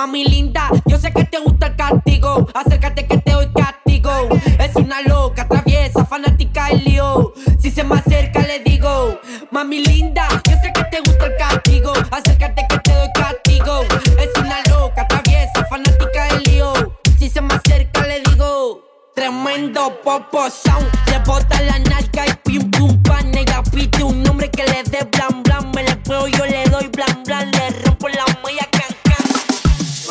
Mami 0.00 0.24
linda, 0.24 0.70
yo 0.86 0.98
sé 0.98 1.12
que 1.12 1.24
te 1.24 1.38
gusta 1.40 1.66
el 1.66 1.76
castigo. 1.76 2.48
Acércate 2.54 3.06
que 3.06 3.18
te 3.18 3.32
doy 3.32 3.52
castigo. 3.52 4.10
Es 4.58 4.74
una 4.74 5.02
loca, 5.02 5.46
traviesa, 5.46 6.06
fanática 6.06 6.68
del 6.68 6.84
lío. 6.84 7.34
Si 7.58 7.70
se 7.70 7.84
me 7.84 7.96
acerca, 7.96 8.40
le 8.40 8.60
digo, 8.60 9.20
mami 9.50 9.84
linda, 9.84 10.26
yo 10.48 10.56
sé 10.62 10.72
que 10.72 10.84
te 10.84 11.00
gusta 11.00 11.26
el 11.26 11.36
castigo. 11.36 11.92
Acércate 12.10 12.66
que 12.66 12.78
te 12.78 12.94
doy 12.94 13.08
castigo. 13.12 13.82
Es 14.18 14.30
una 14.42 14.62
loca, 14.70 15.06
traviesa, 15.06 15.66
fanática 15.68 16.24
del 16.32 16.44
lío. 16.44 16.72
Si 17.18 17.28
se 17.28 17.42
me 17.42 17.52
acerca, 17.52 18.06
le 18.06 18.22
digo, 18.22 18.80
tremendo 19.14 20.00
popo 20.02 20.48
sound. 20.48 20.88
Le 21.10 21.18
bota 21.26 21.60
la 21.60 21.78
nalga 21.78 22.26
y 22.26 22.32
pim 22.42 22.70
pum 22.70 23.02
pan. 23.02 23.36
Ella 23.36 23.62
un 24.02 24.22
nombre 24.22 24.50
que 24.50 24.64
le 24.64 24.82
dé 24.84 25.06
blan 25.12 25.42
blan. 25.42 25.70
Me 25.72 25.82
le 25.82 25.94
puedo, 25.96 26.26
yo 26.26 26.46
le 26.46 26.64
doy 26.70 26.88
blan 26.88 27.22
blan. 27.26 27.59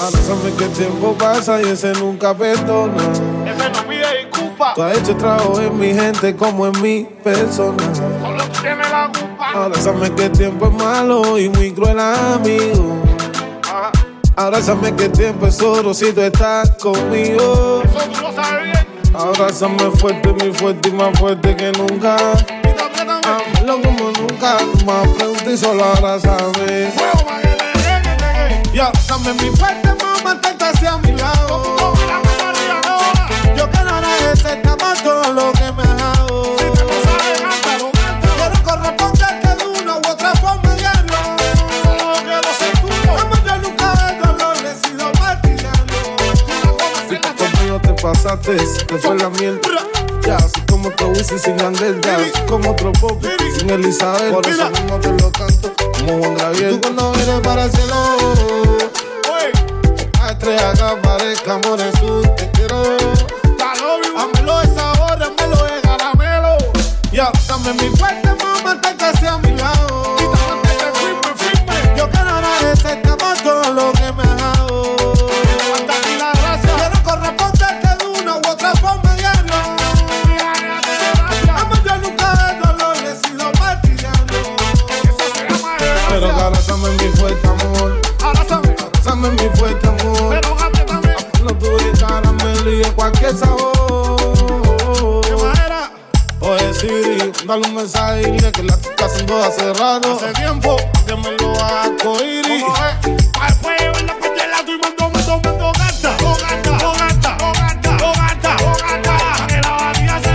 Ahora 0.01 0.17
sabes 0.21 0.53
que 0.53 0.63
el 0.63 0.71
tiempo 0.71 1.13
pasa 1.17 1.61
y 1.61 1.65
ese 1.65 1.91
nunca 1.91 2.33
perdona. 2.33 3.03
Ese 3.45 3.69
no 3.69 3.85
pide 3.85 4.05
disculpas. 4.23 4.73
Tú 4.73 4.81
has 4.81 4.97
hecho 4.97 5.15
trabajo 5.17 5.59
en 5.59 5.77
mi 5.77 5.93
gente 5.93 6.35
como 6.37 6.67
en 6.67 6.81
mi 6.81 7.03
persona. 7.21 7.83
Solo 7.93 8.43
tú 8.45 8.61
tienes 8.61 8.89
la 8.89 9.11
culpa. 9.11 9.51
Ahora 9.53 9.81
sabes 9.81 10.09
que 10.11 10.25
el 10.25 10.31
tiempo 10.31 10.67
es 10.67 10.73
malo 10.73 11.37
y 11.37 11.49
muy 11.49 11.73
cruel 11.73 11.99
amigo. 11.99 12.95
Ajá. 13.63 13.91
Ahora 14.37 14.61
sabes 14.61 14.93
que 14.93 15.05
el 15.05 15.11
tiempo 15.11 15.47
es 15.47 15.61
oro 15.61 15.93
si 15.93 16.13
tú 16.13 16.21
estás 16.21 16.71
conmigo. 16.77 17.83
Eso 17.83 17.99
tú 18.13 18.21
lo 18.21 18.31
sabes 18.31 18.63
bien. 18.63 19.97
Fuerte, 19.97 20.31
muy 20.31 20.53
fuerte 20.53 20.87
y 20.87 20.91
más 20.93 21.19
fuerte 21.19 21.55
que 21.57 21.73
nunca. 21.73 22.15
Hazlo 22.15 23.81
como 23.81 24.11
nunca, 24.11 24.59
más 24.85 25.07
pregunta 25.09 25.51
y 25.51 25.57
solo 25.57 25.83
sabes. 26.19 26.93
Fuego 26.93 27.58
Ya 28.79 28.87
sabes 29.05 29.35
mi 29.43 29.51
fuerte, 29.57 29.89
más 30.01 30.23
mantente 30.23 30.63
hacia 30.63 30.95
mi 30.99 31.11
lado. 31.11 31.75
Yo 33.57 33.69
quiero 33.69 33.89
agradecerte 33.89 34.69
más 34.77 35.03
todo 35.03 35.33
lo 35.33 35.51
que 35.51 35.69
me 35.73 35.83
has 35.83 35.97
dado. 35.97 36.55
Quiero 36.55 36.87
corresponderte 38.63 39.55
de 39.57 39.65
una 39.81 39.95
u 39.95 39.97
otra 39.97 40.33
forma 40.35 40.73
tuyo. 42.79 43.13
Vamos, 43.17 43.39
yo 43.45 43.57
nunca 43.57 43.93
de 43.95 44.15
dolor 44.17 44.55
he 44.65 44.73
sido 44.87 45.11
partidario. 45.11 45.99
Conmigo 47.37 47.81
te 47.81 47.93
pasaste, 48.01 48.55
te 48.87 48.97
fue 48.97 49.17
la 49.17 49.29
miel. 49.29 49.59
Ya, 50.25 50.37
así 50.37 50.61
como 50.69 50.87
otro 50.87 51.09
Wisin 51.09 51.37
sin 51.37 51.57
Yandel, 51.57 51.99
ya, 51.99 52.15
así 52.15 52.31
como 52.47 52.71
otro 52.71 52.93
Poppy 52.93 53.27
sin 53.57 53.69
Elizabeth. 53.71 54.31
Por 54.31 54.47
eso 54.47 54.69
mismo 54.69 54.97
te 55.01 55.09
lo 55.09 55.29
canto 55.33 55.78
como. 56.09 56.39
Tú 56.69 56.81
cuando 56.81 57.11
vienes 57.13 57.39
para 57.41 57.65
el 57.65 57.71
cielo, 57.71 57.95
Oye, 59.31 59.51
a 60.21 60.31
estrella 60.31 60.73
que 60.73 60.83
aparezca, 60.83 61.53
amor 61.53 61.79
su 61.99 62.21
te 62.35 62.51
quiero. 62.51 62.81
Hámelo 64.17 64.59
de 64.59 64.75
sabor, 64.75 65.23
hámelo 65.23 65.63
de 65.63 65.81
caramelo. 65.81 66.57
Ya, 67.11 67.31
dame 67.47 67.73
mi 67.73 67.95
fuerte, 67.95 68.27
mamá, 68.27 68.61
mantente 68.63 69.05
hacia 69.05 69.37
mi 69.37 69.51
lado. 69.55 69.78
Dale 97.49 97.67
un 97.67 97.73
mensaje 97.75 98.21
y 98.21 98.31
dile 98.31 98.51
que 98.51 98.61
la 98.63 98.73
estoy 98.75 98.93
haciendo 99.03 99.43
hace 99.43 99.73
rato. 99.73 100.15
Hace 100.15 100.33
tiempo. 100.33 100.77
que 101.07 101.15
me 101.15 101.31
lo 101.31 101.51
haga 101.55 101.89
cohir 102.03 102.45
y- 102.45 102.61
¿Cómo 102.61 102.75
es? 102.75 103.27
Pa' 103.31 103.47
después 103.47 103.79
llevar 103.81 104.01
la 104.03 104.13
pastela, 104.19 104.57
tú 104.63 104.71
y 104.73 104.77
mando, 104.77 105.09
mando, 105.09 105.41
mando, 105.43 105.71
gata. 105.71 106.17
Oh, 106.23 106.37
gata, 106.37 106.71
oh, 106.71 106.93
gata, 106.93 107.37
oh, 107.41 107.53
gata, 107.53 107.97
oh, 108.05 108.13
gata, 108.13 108.55
oh, 108.61 108.77
gata. 108.77 109.47
Que 109.47 109.61
la 109.61 109.71
barriga 109.71 110.19
se 110.21 110.29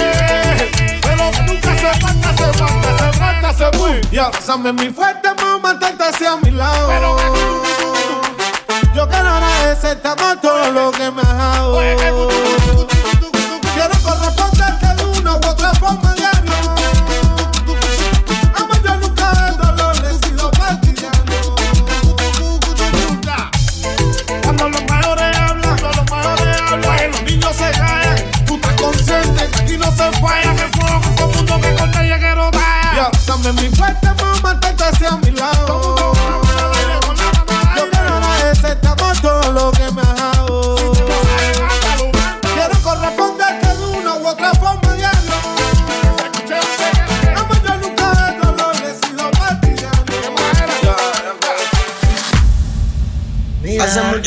eh. 0.00 1.00
Pero 1.02 1.30
que 1.32 1.42
nunca 1.42 1.70
se 1.76 2.00
falta, 2.00 2.28
se 2.38 2.52
falta, 2.58 2.98
se 2.98 3.18
falta, 3.18 3.52
se 3.52 3.78
fue. 3.78 4.00
Y 4.10 4.18
abrázame 4.18 4.72
mi 4.72 4.88
fuerte, 4.88 5.28
mamá, 5.36 5.58
mantente 5.58 6.02
hacia 6.04 6.36
mi 6.38 6.50
lado. 6.52 6.88
Pero 6.88 7.16
que. 7.16 8.88
Yo 8.94 9.06
quiero 9.06 9.28
agradecerte 9.28 10.08
por 10.16 10.40
todo 10.40 10.70
lo 10.72 10.90
que 10.92 11.10
me 11.10 11.20
has 11.20 11.36
dado. 11.36 11.78
Que. 11.80 11.96
Quiero 13.74 13.94
corresponderte 14.02 14.86
de 14.96 15.04
una 15.20 15.34
u 15.34 15.36
otra 15.36 15.74
forma 15.74 16.14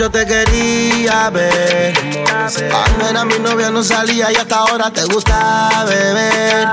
mucho 0.02 0.10
te 0.10 0.26
quería 0.26 1.30
ver. 1.30 1.94
Cuando 2.72 3.08
era 3.08 3.24
mi 3.24 3.38
novia 3.38 3.70
no 3.70 3.84
salía 3.84 4.32
y 4.32 4.36
hasta 4.36 4.56
ahora 4.56 4.90
te 4.90 5.04
gusta 5.06 5.84
beber. 5.88 6.68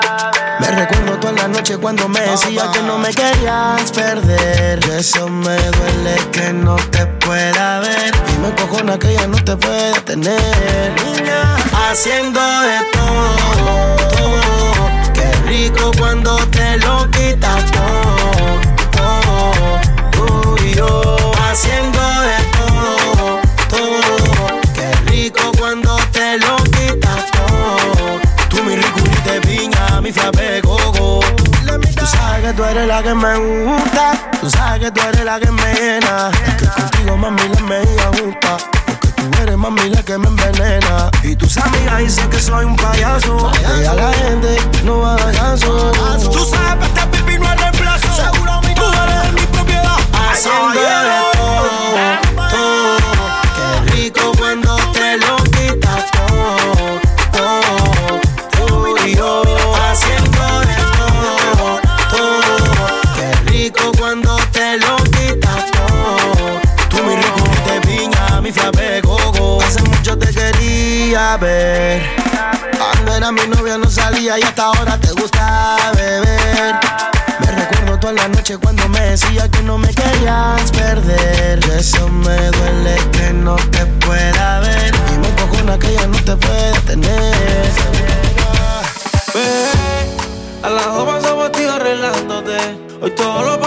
Me 0.61 0.69
recuerdo 0.69 1.19
toda 1.19 1.33
la 1.35 1.49
noche 1.49 1.77
cuando 1.77 2.09
me 2.09 2.21
decías 2.21 2.69
que 2.69 2.81
no 2.83 2.97
me 2.97 3.11
querías 3.13 3.93
perder. 3.93 4.83
Eso 4.91 5.29
me 5.29 5.57
duele 5.57 6.17
que 6.33 6.55
no 6.55 6.77
te 6.77 7.05
pueda 7.07 7.81
ver. 7.81 8.15
Y 8.35 8.39
me 8.41 8.55
cojona 8.55 8.99
que 8.99 9.13
ya 9.13 9.27
no 9.27 9.37
te 9.45 9.57
puede 9.57 10.01
tener. 10.01 10.95
Niña, 11.05 11.57
haciendo 11.91 12.41
de 12.41 12.79
todo. 12.93 13.93
Qué 15.13 15.31
rico 15.47 15.91
cuando 15.99 16.37
te 16.47 16.79
lo 16.79 17.11
quitas 17.11 17.65
todo. 17.73 18.18
Tú 32.59 32.65
eres 32.65 32.89
la 32.89 33.03
que 33.05 33.15
me 33.15 33.37
gusta. 33.37 34.13
Tú 34.41 34.51
sabes 34.51 34.81
que 34.81 34.91
tú 34.91 35.01
eres 35.09 35.25
la 35.25 35.39
que 35.39 35.51
me 35.51 35.75
llena. 35.75 36.31
Que 36.59 36.67
contigo 36.67 37.17
mami 37.17 37.49
la 37.55 37.61
me 37.61 37.81
gusta. 38.21 38.57
Porque 38.91 39.23
tú 39.23 39.43
eres 39.43 39.57
mami 39.57 39.89
la 39.91 40.03
que 40.03 40.19
me 40.19 40.27
envenena. 40.27 41.09
Y 41.23 41.37
tus 41.37 41.57
amigas 41.57 41.99
dicen 41.99 42.29
que 42.31 42.41
soy 42.41 42.65
un 42.65 42.75
payaso. 42.75 43.53
Que 43.53 43.87
a 43.87 43.95
la 43.95 44.13
gente 44.13 44.57
no 44.83 45.07
haga 45.07 45.31
caso. 45.31 45.93
Tú 46.33 46.45
sabes 46.45 46.89
que 46.89 47.01
este 47.01 47.07
pipi 47.17 47.39
no 47.39 47.53
es 47.53 47.61
reemplazo. 47.61 48.13
Seguro 48.17 48.61
mi 48.63 48.75
tú 48.75 48.83
eres 49.05 49.33
mi 49.35 49.47
propiedad. 49.57 49.97
Haciendo 50.13 50.81
de 50.81 50.89
todo. 51.37 52.28
Ahora 74.59 74.99
te 74.99 75.13
gusta 75.13 75.77
beber. 75.95 76.75
Me 77.41 77.47
recuerdo 77.47 77.99
toda 78.01 78.13
la 78.15 78.29
noche 78.29 78.57
cuando 78.59 78.89
me 78.89 79.01
decía 79.01 79.49
que 79.51 79.63
no 79.63 79.79
me 79.79 79.89
querías 79.89 80.71
perder. 80.73 81.59
Eso 81.71 82.09
me 82.09 82.37
duele 82.51 82.97
que 83.13 83.33
no 83.33 83.57
te 83.57 83.87
pueda 84.05 84.61
ver. 84.61 84.93
Y 85.15 85.19
me 85.19 85.31
cojona 85.37 85.79
que 85.79 85.95
ya 85.95 86.07
no 86.07 86.19
te 86.25 86.37
puede 86.37 86.81
tener. 86.81 87.39
A 90.63 90.69
las 90.69 90.87
dos 90.87 91.05
pasamos 91.05 91.53
ti 91.53 91.65
arreglándote. 91.65 92.59
Hoy 93.01 93.11
todo 93.13 93.43
lo 93.43 93.61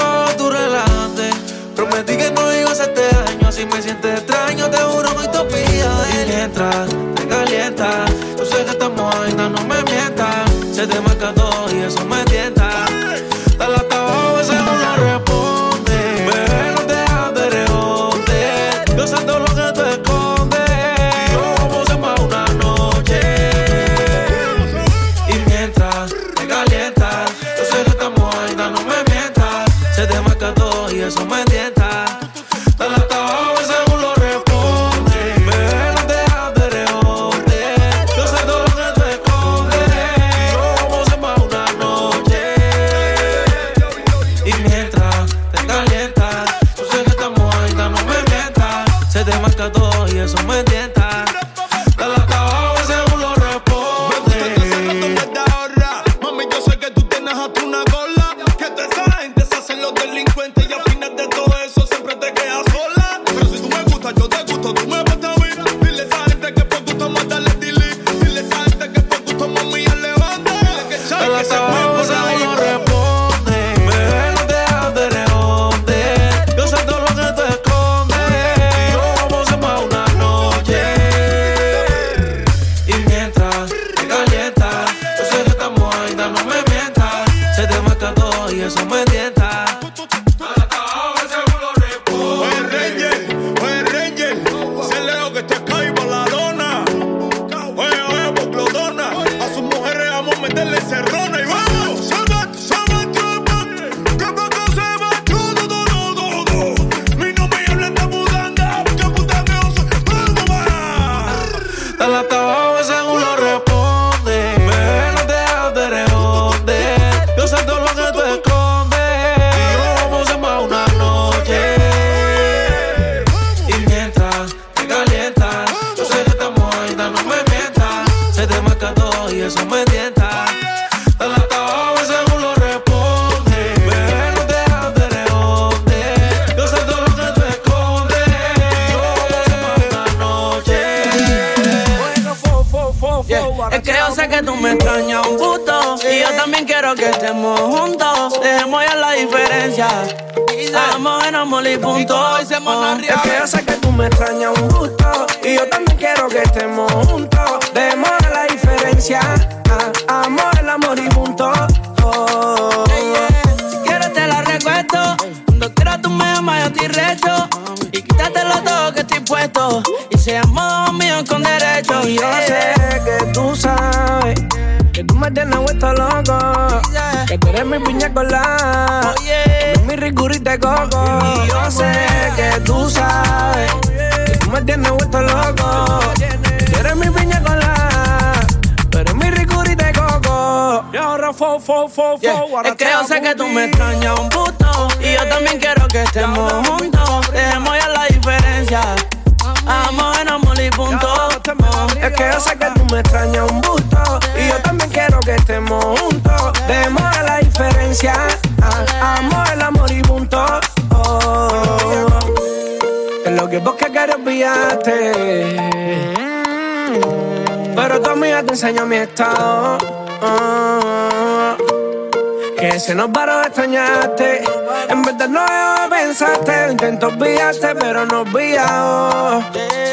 pero 228.08 228.24
no 228.26 229.44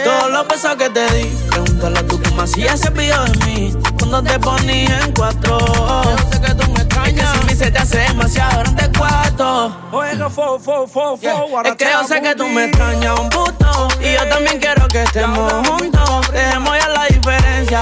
Todos 0.05 0.31
los 0.31 0.49
besos 0.49 0.77
que 0.77 0.89
te 0.91 1.07
di, 1.15 1.25
pregúntale 1.51 1.99
a 1.99 2.07
tu 2.07 2.23
cómo 2.23 2.43
hacía 2.43 2.75
ese 2.75 2.91
video 2.91 3.25
de 3.25 3.47
mí. 3.47 3.77
Cuando 3.99 4.23
te 4.23 4.39
ponías 4.39 5.07
en 5.07 5.13
cuatro. 5.13 5.59
Yo 5.59 6.17
sé 6.31 6.41
que 6.41 6.55
tú 6.55 6.71
me 6.73 6.81
extrañas. 6.81 7.39
Que 7.47 7.55
se 7.55 7.71
te 7.71 7.79
hace 7.79 7.99
demasiado 7.99 8.61
grande 8.61 8.91
cuatro. 8.97 9.77
Oiga, 9.93 10.31
fo, 10.31 10.59
fo, 10.59 10.87
fo, 10.87 11.17
fo. 11.17 11.63
Es 11.65 11.77
que 11.77 11.87
yo 11.91 12.05
sé 12.05 12.23
que 12.23 12.35
tú 12.35 12.47
me 12.47 12.67
extrañas 12.67 13.19
un 13.19 13.29
puto. 13.29 13.89
Y 14.01 14.15
yo 14.15 14.29
también 14.29 14.59
quiero 14.59 14.87
que 14.89 15.03
estemos 15.03 15.53
juntos. 15.69 16.31
Dejemos 16.33 16.79
ya 16.79 16.89
la 16.89 17.07
diferencia. 17.07 17.81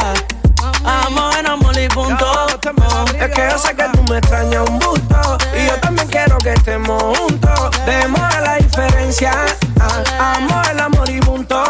Amo 0.85 1.31
en 1.39 1.47
amor 1.47 1.79
y 1.79 1.89
punto. 1.89 2.47
Es 3.21 3.31
que 3.33 3.49
yo 3.51 3.59
sé 3.59 3.77
que 3.77 3.85
tú 3.93 4.03
me 4.11 4.19
extrañas 4.19 4.69
un 4.69 4.79
busto. 4.79 5.39
Y 5.57 5.67
yo 5.67 5.79
también 5.81 6.09
quiero 6.09 6.39
que 6.39 6.53
estemos 6.53 7.17
juntos. 7.19 7.71
Dejemos 7.85 8.21
la 8.41 8.57
diferencia. 8.57 9.33
Amo 10.19 10.63
el 10.71 10.81
amor 10.81 11.09
y 11.09 11.21
punto. 11.21 11.63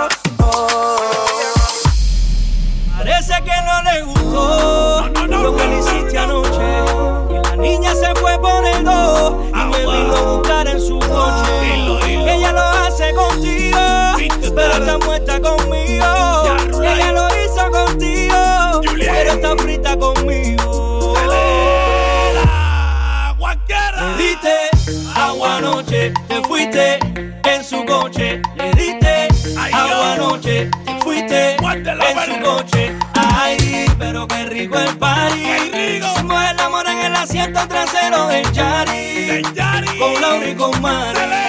Parece 2.96 3.34
que 3.44 3.52
no 3.64 3.82
le 3.82 4.02
gustó 4.02 5.08
lo 5.28 5.56
que 5.56 5.66
le 5.68 5.78
hiciste 5.78 6.18
anoche. 6.18 6.84
Y 7.30 7.34
la 7.34 7.56
niña 7.56 7.94
se 7.94 8.12
fue 8.16 8.36
por 8.40 8.64
el 8.64 8.82
poniendo 8.82 9.48
y 9.54 9.64
me 9.66 9.80
vino 9.80 10.16
a 10.16 10.22
buscar 10.22 10.66
en 10.66 10.80
su 10.80 10.98
coche. 10.98 12.34
Ella 12.34 12.52
lo 12.52 12.62
hace 12.62 13.14
contigo, 13.14 13.78
pero 14.54 14.72
está 14.72 14.98
muerta 14.98 15.40
conmigo. 15.40 16.82
Ella 16.82 17.12
lo 17.12 17.28
hizo 17.44 17.70
contigo, 17.70 18.80
pero 18.98 19.32
está 19.32 19.56
frita 19.56 19.96
conmigo. 19.96 20.55
noche 30.36 30.70
fuiste 31.00 31.56
en 31.56 32.34
su 32.34 32.40
coche. 32.42 32.94
Ay, 33.14 33.86
pero 33.98 34.26
qué 34.28 34.44
rico 34.46 34.78
el 34.78 34.96
party. 34.98 35.42
Hicimos 35.98 36.42
el 36.50 36.60
amor 36.60 36.86
en 36.88 36.98
el 36.98 37.16
asiento 37.16 37.66
trasero 37.66 38.26
del 38.26 38.52
Yari. 38.52 39.42
Con 39.98 40.20
Laura 40.20 40.48
y 40.48 40.54
con 40.54 40.80
Mari. 40.82 41.45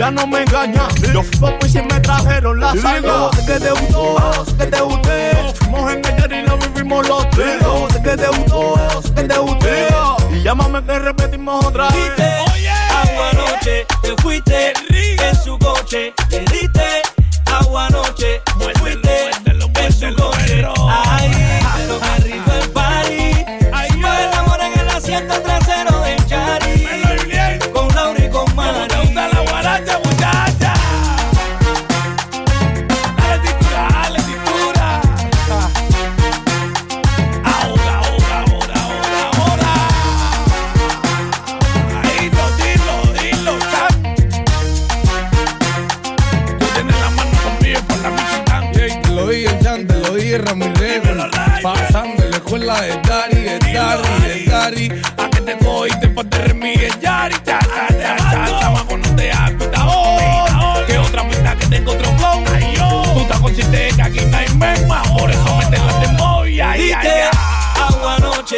Ya 0.00 0.10
no 0.10 0.26
me 0.26 0.40
engaña. 0.40 0.88
Yo 1.12 1.22
fui 1.22 1.38
poco 1.38 1.66
y 1.66 1.68
si 1.68 1.82
me 1.82 2.00
trajeron 2.00 2.58
la 2.58 2.74
saga 2.74 3.30
Sé 3.34 3.44
que 3.44 3.60
te 3.60 3.70
gustó, 3.70 4.46
sé 4.46 4.56
que 4.56 4.66
te 4.66 4.80
gusté. 4.80 5.30
Fuimos 5.58 5.92
en 5.92 6.02
el 6.06 6.32
y 6.32 6.42
lo 6.46 6.56
vivimos 6.56 7.06
los 7.06 7.28
tres. 7.30 7.58
Sé 7.92 8.02
que 8.02 8.16
te 8.16 8.28
gustó, 8.28 9.02
sé 9.02 9.14
que 9.14 9.24
te 9.24 9.38
gusté. 9.38 9.88
Y 10.32 10.42
llámame 10.42 10.82
que 10.84 10.98
repetimos 10.98 11.66
otra 11.66 11.90
vez. 11.90 12.12
Agua 12.18 13.30
anoche, 13.32 13.86
te 14.00 14.22
fuiste 14.22 14.72
en 14.88 15.36
su 15.36 15.58
coche, 15.58 16.14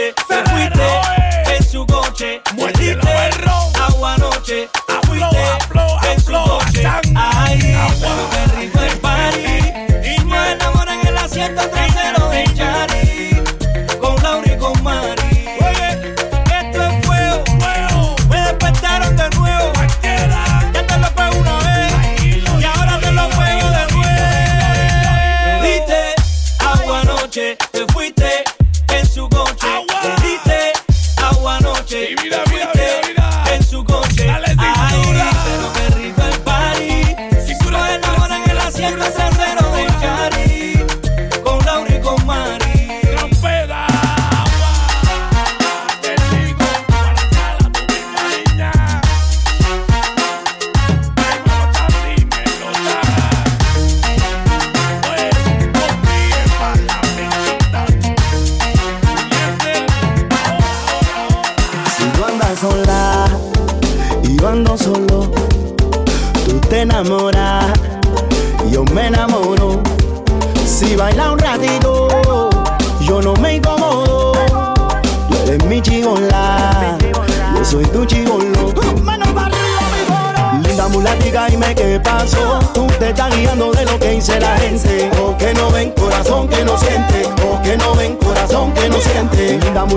agua 0.03 0.25
anoche, 0.29 0.52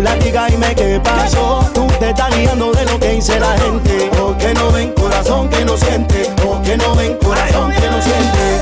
Linda 0.06 0.18
mulatica, 0.18 0.46
dime 0.46 0.76
qué 0.76 1.02
pasó. 1.04 1.68
Tú 1.74 1.88
te 2.00 2.10
estás 2.10 2.30
guiando 2.38 2.72
de 2.72 2.86
lo 2.86 3.00
que 3.00 3.14
dice 3.14 3.40
la 3.40 3.58
gente. 3.58 4.12
O 4.22 4.38
que 4.38 4.54
no 4.54 4.72
ven 4.72 4.94
corazón 4.94 5.50
que 5.50 5.66
no 5.66 5.76
siente. 5.76 6.30
O 6.46 6.62
que 6.62 6.78
no 6.78 6.96
ven 6.96 7.18
corazón 7.24 7.72
que 7.72 7.90
no 7.90 8.02
siente. 8.02 8.62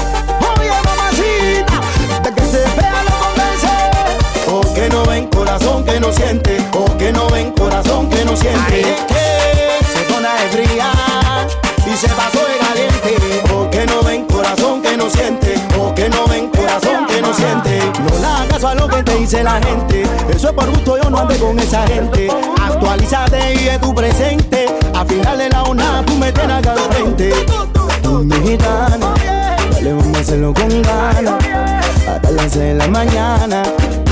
Oye, 0.55 0.71
mamacita, 0.85 1.81
de 2.23 2.33
que 2.33 2.41
se 2.45 2.63
vea 2.79 3.03
lo 3.03 3.11
convence. 3.19 3.67
O 4.47 4.73
que 4.73 4.89
no 4.89 5.03
ven 5.05 5.27
corazón 5.27 5.83
que 5.83 5.99
no 5.99 6.13
siente. 6.13 6.57
O 6.71 6.97
que 6.97 7.11
no 7.11 7.27
ven 7.29 7.51
corazón 7.51 8.09
que 8.09 8.23
no 8.23 8.37
siente. 8.37 8.81
que 9.07 9.85
se 9.91 10.13
pone 10.13 10.29
de 10.29 10.49
fría 10.49 10.91
y 11.85 11.97
se 11.97 12.07
pasó 12.07 12.39
de 12.39 12.57
caliente. 12.57 13.53
O 13.53 13.69
que 13.69 13.85
no 13.85 14.01
ven 14.03 14.25
corazón 14.27 14.81
que 14.81 14.95
no 14.95 15.09
siente. 15.09 15.62
No 17.43 18.19
le 18.19 18.25
hagas 18.25 18.63
a 18.63 18.75
lo 18.75 18.87
que 18.87 19.03
te 19.03 19.15
dice 19.15 19.43
la 19.43 19.59
gente. 19.61 20.03
Eso 20.33 20.47
es 20.49 20.53
por 20.53 20.69
gusto, 20.69 20.97
yo 21.01 21.09
no 21.09 21.19
ande 21.19 21.37
con 21.37 21.59
esa 21.59 21.85
gente. 21.87 22.29
Actualízate 22.61 23.53
y 23.53 23.57
vive 23.57 23.79
tu 23.79 23.93
presente. 23.93 24.65
A 24.93 25.05
final 25.05 25.37
de 25.37 25.49
la 25.49 25.63
una 25.63 26.03
tú 26.05 26.13
me 26.15 26.31
tienes 26.31 26.57
acá 26.57 26.73
al 26.73 26.79
frente. 26.93 27.33
Mi 28.23 28.47
gitana, 28.47 29.13
dale 29.71 29.93
vamos 29.93 30.17
a 30.17 30.21
hacerlo 30.21 30.53
con 30.53 30.81
ganas. 30.81 31.43
Hasta 32.07 32.31
las 32.31 32.53
de 32.53 32.73
la 32.75 32.87
mañana. 32.87 33.63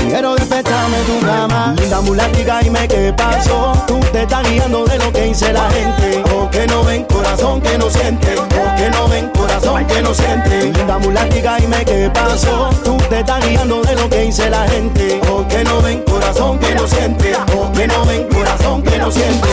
Quiero 0.08 0.34
despertarme 0.34 0.98
tu 1.06 1.24
cama. 1.24 1.74
Linda 1.78 2.00
mulatica, 2.00 2.60
dime 2.60 2.86
qué 2.88 3.12
pasó. 3.16 3.72
Tú 3.86 3.98
te 4.12 4.22
estás 4.22 4.48
guiando 4.48 4.84
de 4.84 4.98
lo 4.98 5.12
que 5.12 5.22
dice 5.22 5.52
la 5.52 5.70
gente. 5.70 6.22
O 6.34 6.50
que 6.50 6.66
no 6.66 6.84
ven 6.84 7.04
corazón 7.04 7.60
que 7.60 7.78
no 7.78 7.88
siente. 7.90 8.34
O 8.38 8.76
que 8.76 8.90
no 8.90 9.08
ven 9.08 9.30
corazón 9.30 9.86
que 9.86 10.02
no 10.02 10.14
siente. 10.14 10.72
Linda 10.72 10.98
mulatica, 10.98 11.56
dime 11.56 11.84
qué 11.84 12.10
pasó. 12.12 12.70
Tú 12.84 12.96
te 13.08 13.20
estás 13.20 13.46
guiando 13.46 13.80
de 13.82 13.94
lo 13.94 14.08
que 14.08 14.22
dice 14.22 14.50
la 14.50 14.68
gente. 14.68 15.20
O 15.30 15.46
que 15.48 15.64
no 15.64 15.80
ven 15.80 16.02
corazón 16.02 16.58
que 16.58 16.74
no 16.74 16.86
siente. 16.86 17.34
O 17.56 17.72
que 17.72 17.86
no 17.86 18.04
ven 18.04 18.28
corazón 18.28 18.82
que 18.82 18.98
no 18.98 19.10
siente. 19.10 19.48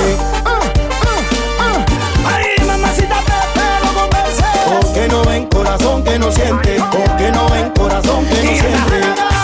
Ay, 2.26 2.68
mamacita, 2.68 3.18
pero 3.54 3.94
convence. 3.94 4.44
O 4.68 4.94
que 4.94 5.08
no 5.08 5.24
ven 5.24 5.46
corazón 5.48 6.04
que 6.04 6.20
no 6.20 6.32
siente. 6.32 6.80
O 6.80 7.18
que 7.18 7.32
no 7.32 7.50
ven 7.50 7.70
corazón 7.72 8.26
que 8.26 8.44
no 8.44 8.52
siente. 8.52 9.39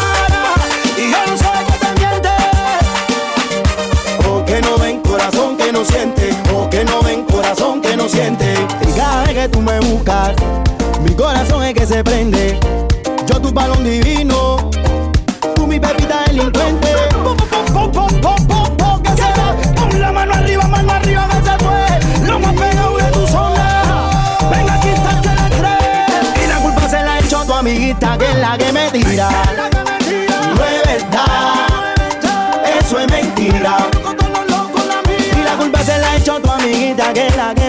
Tú 9.49 9.61
me 9.61 9.79
buscas, 9.79 10.33
mi 11.03 11.11
corazón 11.11 11.63
es 11.63 11.73
que 11.73 11.85
se 11.85 12.03
prende. 12.03 12.59
Yo 13.27 13.39
tu 13.39 13.51
balón 13.51 13.83
divino, 13.83 14.71
tú 15.55 15.67
mi 15.67 15.79
pepita 15.79 16.23
delincuente. 16.27 16.87
Se. 16.87 16.95
Pon 19.73 20.01
la 20.01 20.11
mano 20.11 20.33
arriba, 20.33 20.67
mano 20.67 20.93
arriba, 20.93 21.27
que 21.27 21.35
se 21.35 21.57
fue. 21.63 21.85
Lo 22.27 22.39
más 22.39 22.53
pegado 22.53 22.97
de 22.97 23.03
tu 23.11 23.27
zona. 23.27 24.09
Venga, 24.51 24.73
aquí 24.75 24.89
está 24.89 25.21
que 25.21 25.29
la. 25.61 25.77
Y 26.43 26.47
la 26.47 26.57
culpa 26.57 26.89
se 26.89 27.03
la 27.03 27.17
a 27.17 27.45
tu 27.45 27.53
amiguita, 27.53 28.17
que 28.17 28.31
es 28.31 28.37
la 28.37 28.57
que 28.57 28.73
me 28.73 28.89
tira. 28.91 29.29
No 30.55 30.63
es 30.63 30.83
verdad, 30.85 31.67
eso 32.79 32.99
es 32.99 33.11
mentira. 33.11 33.77
Y 35.37 35.43
la 35.43 35.55
culpa 35.57 35.83
se 35.83 35.97
la 35.97 36.13
a 36.13 36.39
tu 36.39 36.51
amiguita 36.51 37.13
que 37.13 37.27
es 37.27 37.35
la 37.35 37.53
que 37.53 37.65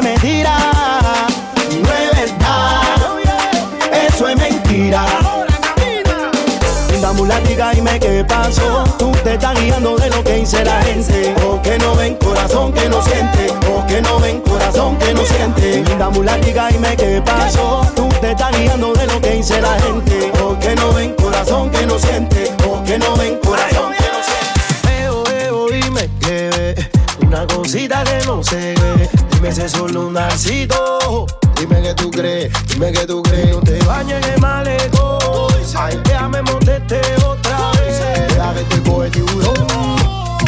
pasó? 8.27 8.85
Tú 8.99 9.13
te 9.25 9.35
estás 9.35 9.61
guiando 9.61 9.97
de 9.97 10.11
lo 10.11 10.23
que 10.23 10.35
dice 10.35 10.65
la 10.65 10.83
gente. 10.83 11.35
O 11.47 11.61
que 11.63 11.79
no 11.79 11.95
ven 11.95 12.17
corazón 12.17 12.73
que 12.73 12.89
no 12.89 13.03
siente. 13.03 13.53
O 13.71 13.87
que 13.87 14.03
no 14.03 14.19
ven 14.21 14.41
corazón 14.41 14.97
que 14.99 15.15
no 15.15 15.25
siente. 15.25 15.83
Linda 15.83 16.11
mulática, 16.11 16.69
dime 16.69 16.97
qué 16.97 17.23
pasó. 17.25 17.87
Tú 17.95 18.09
te 18.21 18.33
estás 18.33 18.57
guiando 18.59 18.93
de 18.93 19.07
lo 19.07 19.21
que 19.21 19.31
dice 19.31 19.61
la 19.61 19.79
gente. 19.81 20.33
O 20.43 20.59
que 20.59 20.75
no 20.77 20.93
ven 20.93 21.15
corazón 21.15 21.71
que 21.71 21.87
no 21.87 21.99
siente. 21.99 22.53
O 22.69 22.83
que 22.85 22.99
no 22.99 23.17
ven 23.17 23.39
corazón 23.45 23.93
que 23.93 24.07
no 24.15 24.21
siente. 24.29 25.03
Eo, 25.03 25.25
eo, 25.41 25.67
dime 25.71 26.11
qué 26.21 26.51
ve. 26.57 27.27
Una 27.27 27.47
cosita 27.47 28.05
que 28.05 28.27
no 28.27 28.43
se 28.43 28.75
ve. 28.75 29.09
Dime 29.33 29.53
si 29.53 29.69
solo 29.69 30.09
un 30.09 30.15
narcito. 30.15 31.27
Dime 31.59 31.81
que 31.81 31.95
tú 31.95 32.11
crees, 32.11 32.53
dime 32.69 32.93
que 32.93 33.07
tú 33.07 33.23
crees. 33.23 33.51
No 33.51 33.61
te 33.61 33.79
bañes 33.85 34.27
en 34.27 34.41
malecón. 34.41 35.26
Ay, 35.79 36.01
déjame 36.05 36.43
montarte 36.43 37.01
otra 37.25 37.71
vez. 37.73 38.01
Deja 38.29 38.55
que 38.55 38.63
te 38.63 38.83
coge 38.91 39.11
tiburón. 39.11 39.67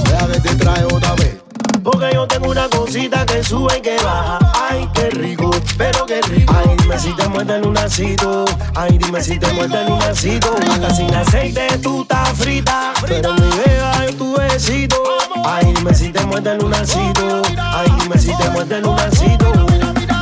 Deja 0.04 0.26
que 0.32 0.40
te 0.40 0.54
trae 0.56 0.84
otra 0.84 1.14
vez. 1.14 1.36
Porque 1.82 2.10
yo 2.12 2.26
tengo 2.26 2.50
una 2.50 2.68
cosita 2.68 3.24
que 3.26 3.42
sube 3.42 3.78
y 3.78 3.80
que 3.80 3.96
baja. 3.96 4.38
Ay, 4.70 4.88
qué 4.94 5.10
rico, 5.10 5.50
pero 5.76 6.06
qué 6.06 6.20
rico. 6.22 6.54
Ay, 6.56 6.76
dime 6.78 6.98
si 6.98 7.12
te 7.12 7.28
muerde 7.28 7.56
el 7.56 7.62
lunacito. 7.62 8.44
Ay, 8.74 8.98
dime 8.98 9.22
si 9.22 9.38
te 9.38 9.52
muerde 9.52 9.80
el 9.82 9.88
lunacito. 9.88 10.54
Hasta 10.70 10.94
sin 10.94 11.14
aceite 11.14 11.78
tú 11.82 12.02
estás 12.02 12.30
frita. 12.30 12.92
Pero 13.06 13.32
mi 13.34 13.48
beba 13.64 14.06
en 14.06 14.18
tu 14.18 14.36
besito. 14.36 14.96
Ay, 15.44 15.72
dime 15.74 15.94
si 15.94 16.10
te 16.10 16.24
muerde 16.26 16.52
el 16.52 16.58
lunacito. 16.58 17.42
Ay, 17.58 17.88
dime 18.00 18.18
si 18.18 18.34
te 18.36 18.50
muerde 18.50 18.76
el 18.76 18.82
lunacito. 18.82 19.52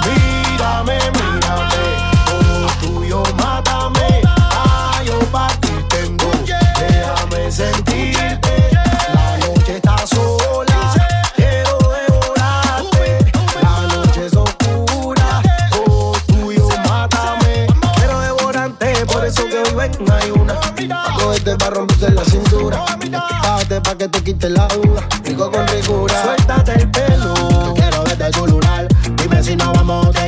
Mírame, 0.05 0.99
mírame. 1.15 1.83
Como 2.31 2.67
tuyo, 2.81 3.23
mátame. 3.43 3.96
Suéltate 26.23 26.73
el 26.75 26.91
pelo. 26.91 27.35
Quiero 27.75 28.03
verte 28.05 28.31
lunar. 28.47 28.89
Dime 29.17 29.43
si 29.43 29.57
no 29.57 29.73
vamos, 29.73 30.11
te 30.13 30.26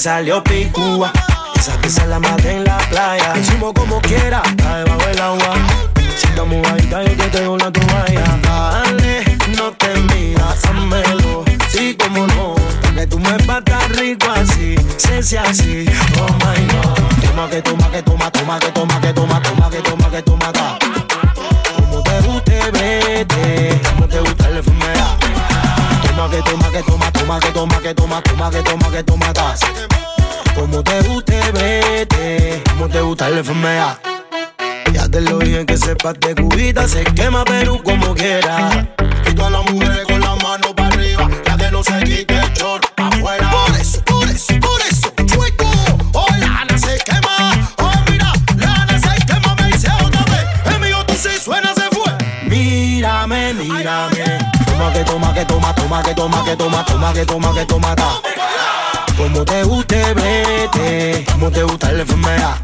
salió 0.00 0.42
picúa. 0.42 1.12
Esa 1.54 1.76
pieza 1.76 2.06
la 2.06 2.18
maté 2.18 2.52
en 2.56 2.64
la 2.64 2.78
playa. 2.88 3.34
Hicimos 3.38 3.74
como 3.74 4.00
quiera, 4.00 4.40
está 4.46 4.78
debajo 4.78 5.06
del 5.06 5.20
agua. 5.20 5.54
Si 6.16 6.26
estamos 6.26 6.56
mojadita, 6.56 7.02
yo 7.02 7.16
te 7.16 7.28
tengo 7.28 7.52
una 7.52 7.70
toalla. 7.70 8.38
Dale, 8.42 9.24
no 9.58 9.70
te 9.72 9.94
midas, 10.14 10.64
házmelo. 10.64 11.44
Sí, 11.68 11.98
como 12.02 12.26
no. 12.28 12.54
Que 12.94 13.06
tú 13.06 13.18
me 13.18 13.32
patas 13.44 13.88
rico 13.90 14.26
así, 14.30 14.74
se 14.96 15.18
hace 15.18 15.38
así. 15.38 15.86
Oh 16.18 16.32
my 16.32 16.66
god. 16.72 17.00
Toma 17.22 17.48
que 17.48 17.62
toma, 17.62 17.90
que 17.90 18.02
toma, 18.02 18.30
toma, 18.30 18.58
que 18.58 18.70
toma, 18.72 19.00
que 19.00 19.12
toma, 19.12 19.42
toma, 19.42 19.70
que 19.70 19.82
toma, 19.82 20.10
que 20.10 20.22
toma. 20.22 20.52
Como 21.76 22.02
te 22.02 22.20
guste, 22.22 22.70
vete. 22.72 23.80
Como 23.90 24.08
te 24.08 24.20
gusta 24.20 24.48
la 24.48 24.58
enfermedad. 24.58 25.18
Toma 26.02 26.30
que 26.30 26.42
toma, 26.42 26.70
que 26.70 26.82
toma, 26.82 27.12
toma, 27.12 27.40
que 27.40 27.50
toma, 27.52 27.80
que 27.80 27.94
toma, 27.94 28.22
toma, 28.22 28.50
que 28.50 28.62
toma, 28.62 28.90
que 28.90 29.02
toma, 29.02 29.32
La 33.20 33.38
enfermedad. 33.38 33.98
Ya 34.94 35.06
te 35.06 35.20
lo 35.20 35.38
dije 35.40 35.66
que 35.66 35.76
sepas 35.76 36.14
de 36.20 36.34
cubita, 36.34 36.88
se 36.88 37.04
quema 37.04 37.44
Perú 37.44 37.80
como 37.84 38.14
quiera. 38.14 38.88
Y 39.30 39.34
todas 39.34 39.52
las 39.52 39.70
mujeres 39.70 40.06
con 40.06 40.20
la 40.20 40.34
mano 40.36 40.74
para 40.74 40.88
arriba, 40.88 41.28
la 41.44 41.56
que 41.58 41.70
no 41.70 41.84
se 41.84 42.02
quite 42.02 42.34
el 42.34 42.52
short 42.54 42.86
afuera. 42.96 43.50
Por 43.50 43.76
eso, 43.78 44.02
por 44.04 44.26
eso, 44.26 44.54
por 44.60 44.80
eso. 44.80 45.12
Oh, 46.14 46.26
la 46.38 46.62
Ana 46.62 46.78
se 46.78 46.98
quema. 47.04 47.68
Oh, 47.76 47.92
mira, 48.10 48.32
la 48.56 48.72
Ana 48.72 48.98
se 48.98 49.26
quema, 49.26 49.54
me 49.54 49.66
dice 49.66 49.88
otra 50.02 50.24
vez. 50.24 50.46
Es 50.64 50.80
mío 50.80 50.96
mírame, 52.48 53.52
mírame. 53.52 54.38
Toma 54.64 54.92
que 54.92 55.04
toma 55.04 55.34
que 55.34 55.44
toma, 55.44 55.74
toma 55.74 56.02
que 56.02 56.14
toma 56.14 56.44
que 56.44 56.56
toma, 56.56 56.84
toma 56.86 57.12
que 57.12 57.26
toma 57.26 57.54
que 57.54 57.66
toma 57.66 57.94
ta. 57.94 58.22
Como 59.16 59.44
te 59.44 59.62
guste, 59.62 60.14
vete. 60.14 61.26
Como 61.30 61.50
te 61.50 61.62
gusta 61.62 61.92
la 61.92 62.00
enfermedad. 62.00 62.56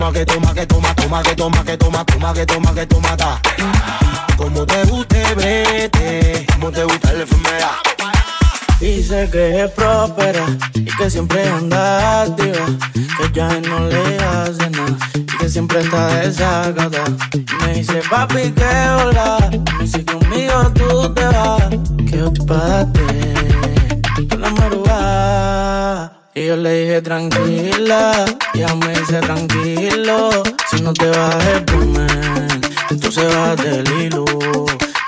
Toma 0.00 0.12
que 0.14 0.24
toma 0.24 0.54
que 0.54 0.66
toma, 0.66 0.94
toma 0.94 1.22
que 1.22 1.36
toma 1.36 1.62
que 1.62 1.76
toma, 1.76 2.04
toma 2.06 2.32
que 2.32 2.46
toma 2.46 2.74
que 2.74 2.86
toma 2.86 3.16
ta. 3.18 3.38
Como 4.38 4.64
te 4.64 4.82
guste, 4.84 5.22
vete. 5.34 6.46
Como 6.54 6.70
te 6.72 6.84
gusta 6.84 7.12
la 7.12 7.20
enfermedad. 7.20 7.76
Dice 8.80 9.28
que 9.30 9.64
es 9.64 9.70
próspera 9.72 10.46
y 10.74 10.86
que 10.86 11.10
siempre 11.10 11.46
anda 11.46 12.22
activa, 12.22 12.66
que 12.94 13.30
ya 13.34 13.48
no 13.60 13.88
le 13.88 14.16
hace 14.16 14.70
nada 14.70 14.96
y 15.14 15.36
que 15.36 15.48
siempre 15.50 15.80
está 15.80 16.14
desagada. 16.20 17.04
Me 17.60 17.74
dice 17.74 18.00
papi 18.08 18.52
que 18.52 18.64
hola, 18.64 19.50
me 19.50 19.84
dice 19.84 20.02
conmigo 20.06 20.72
tú 20.76 21.12
te 21.12 21.26
vas, 21.26 21.68
que 22.08 22.16
yo 22.16 22.32
te 22.32 22.42
pagaste 22.46 24.28
con 24.30 24.40
la 24.40 24.50
madrugada. 24.50 26.19
Y 26.32 26.46
yo 26.46 26.56
le 26.56 26.82
dije 26.82 27.02
tranquila, 27.02 28.24
y 28.54 28.58
ella 28.58 28.74
me 28.76 28.90
dice 28.90 29.18
tranquilo, 29.20 30.30
si 30.70 30.80
no 30.80 30.92
te 30.92 31.10
vas 31.10 31.44
el 31.46 31.64
volumen, 31.64 32.60
entonces 32.88 33.34
vas 33.34 33.56
del 33.56 33.84
hilo. 34.00 34.24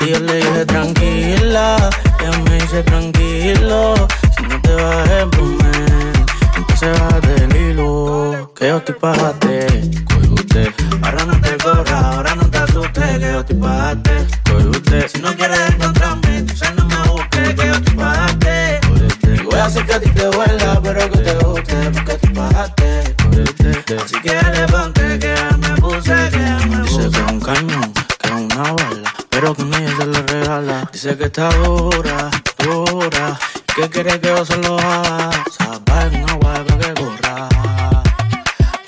Y 0.01 0.11
yo 0.11 0.19
le 0.19 0.35
dije 0.39 0.67
tranquila, 0.67 1.91
ella 2.19 2.39
me 2.39 2.55
dice 2.59 2.83
tranquilo, 2.83 3.95
si 4.37 4.43
no 4.43 4.61
te 4.63 4.75
vas 4.75 5.09
el 5.11 5.27
volumen, 5.27 6.13
entonces 6.57 7.01
vas 7.01 7.21
del 7.23 7.57
hilo. 7.57 8.53
Que 8.57 8.69
yo 8.69 8.83
te 8.83 8.93
pagaste, 8.93 9.67
coge 10.09 10.29
usted, 10.29 10.75
ahora 11.03 11.25
no 11.25 11.41
te 11.41 11.57
corra, 11.59 12.01
ahora 12.01 12.35
no 12.35 12.51
te 12.51 12.59
asustes, 12.59 13.19
que 13.19 13.33
yo 13.33 13.45
te 13.45 13.55
pagaste, 13.55 14.27
coge 14.51 14.67
usted. 14.67 15.09
Si 15.09 15.21
no 15.21 15.33
quieres 15.37 15.61
encontrarme, 15.71 16.39
entonces 16.39 16.75
no 16.75 16.85
me 16.85 16.97
busques, 17.11 17.32
que 19.93 19.97
a 19.97 20.01
ti 20.01 20.11
te 20.11 20.25
duela, 20.25 20.81
pero 20.83 21.11
que 21.11 21.19
te 21.19 21.35
guste, 21.45 21.91
porque 21.93 22.15
tú 22.15 22.33
pagaste. 22.33 23.15
Así 24.03 24.21
que 24.23 24.31
le 24.31 24.67
ponte 24.69 25.19
que 25.19 25.35
me 25.59 25.77
puse, 25.81 26.31
que 26.31 26.67
me 26.67 26.83
Dice 26.83 27.11
que 27.11 27.19
es 27.19 27.31
un 27.31 27.41
cañón, 27.41 27.93
que 27.93 28.29
es 28.29 28.33
una 28.33 28.63
bala, 28.73 29.15
pero 29.29 29.55
que 29.55 29.63
ella 29.63 29.97
se 29.99 30.07
le 30.07 30.23
regala. 30.23 30.89
Dice 30.93 31.17
que 31.17 31.25
está 31.25 31.51
dura, 31.57 32.31
dura, 32.59 33.39
y 33.69 33.81
que 33.83 33.91
quiere 33.91 34.21
que 34.21 34.29
yo 34.29 34.45
se 34.45 34.57
lo 34.59 34.79
haga. 34.79 35.31
Sabes, 35.59 36.23
una 36.23 36.33
guay 36.35 36.65
para 36.65 36.79
que 36.79 36.95
corra. 36.95 37.49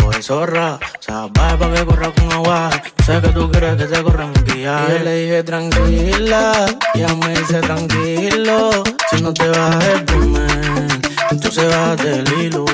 Coge 0.02 0.22
zorra, 0.22 0.78
sabes 1.00 1.32
para 1.34 1.74
que 1.74 1.84
corra 1.84 2.10
con 2.12 2.32
agua. 2.32 2.70
Sé 3.04 3.20
que 3.20 3.28
tú 3.28 3.50
quieres 3.50 3.76
que 3.76 3.86
te 3.86 4.02
corra 4.02 4.26
mi 4.26 4.52
guía. 4.52 4.86
Y 4.88 4.92
yo 4.92 4.98
le 5.04 5.16
dije 5.16 5.42
tranquila, 5.42 6.66
y 6.94 6.98
ella 6.98 7.14
me 7.14 7.38
dice 7.38 7.60
tranquilo. 7.60 8.84
Si 9.10 9.22
no 9.22 9.32
te 9.32 9.46
vas 9.48 9.84
el 9.84 10.04
volumen, 10.04 10.88
entonces 11.30 11.68
vas 11.68 11.96
del 11.98 12.26
hilo. 12.40 12.64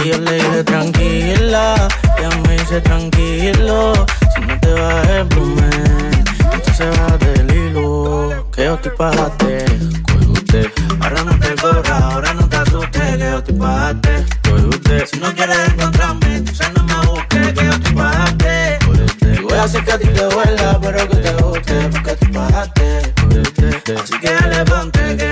Y 0.00 0.08
yo 0.08 0.18
le 0.18 0.34
dije 0.34 0.64
tranquila, 0.64 1.88
ella 2.18 2.30
me 2.46 2.58
dice 2.58 2.80
tranquilo. 2.80 4.06
Si 4.34 4.40
no 4.40 4.60
te 4.60 4.72
vas 4.72 5.08
el 5.08 5.24
volumen, 5.24 6.24
entonces 6.52 6.88
vas 6.98 7.18
del 7.20 7.50
hilo. 7.56 8.46
Que 8.52 8.64
yo 8.64 8.76
te 8.78 8.90
pagaste, 8.90 9.64
coge 10.12 10.26
usted. 10.26 10.72
Ahora 11.00 11.24
no 11.24 11.38
te 11.38 11.54
corra, 11.54 11.98
ahora 11.98 12.34
no 12.34 12.48
te 12.48 12.56
asustes, 12.56 13.16
que 13.16 13.18
yo 13.18 13.42
te 13.42 13.52
pagaste, 13.52 14.26
coge 14.42 14.66
usted. 14.66 15.06
Si 15.06 15.18
no 15.18 15.34
quieres 15.34 15.58
encontrarme, 15.68 16.36
entonces 16.36 16.66
no 16.74 16.82
me 16.84 17.06
busques, 17.06 17.52
que 17.52 17.64
yo 17.64 17.80
te 17.80 17.92
pagaste. 17.92 18.78
Y 19.22 19.42
voy 19.42 19.52
a 19.54 19.62
hacer 19.64 19.84
que 19.84 19.92
a 19.92 19.98
ti 19.98 20.08
te 20.08 20.24
duela, 20.24 20.78
pero 20.82 21.08
que 21.08 21.16
te 21.16 21.32
guste, 21.42 21.88
porque 21.92 22.16
tú 22.16 22.32
pagaste. 22.32 23.14
Así 24.02 24.18
que 24.18 24.32
dale 24.32 24.64
que 25.16 25.23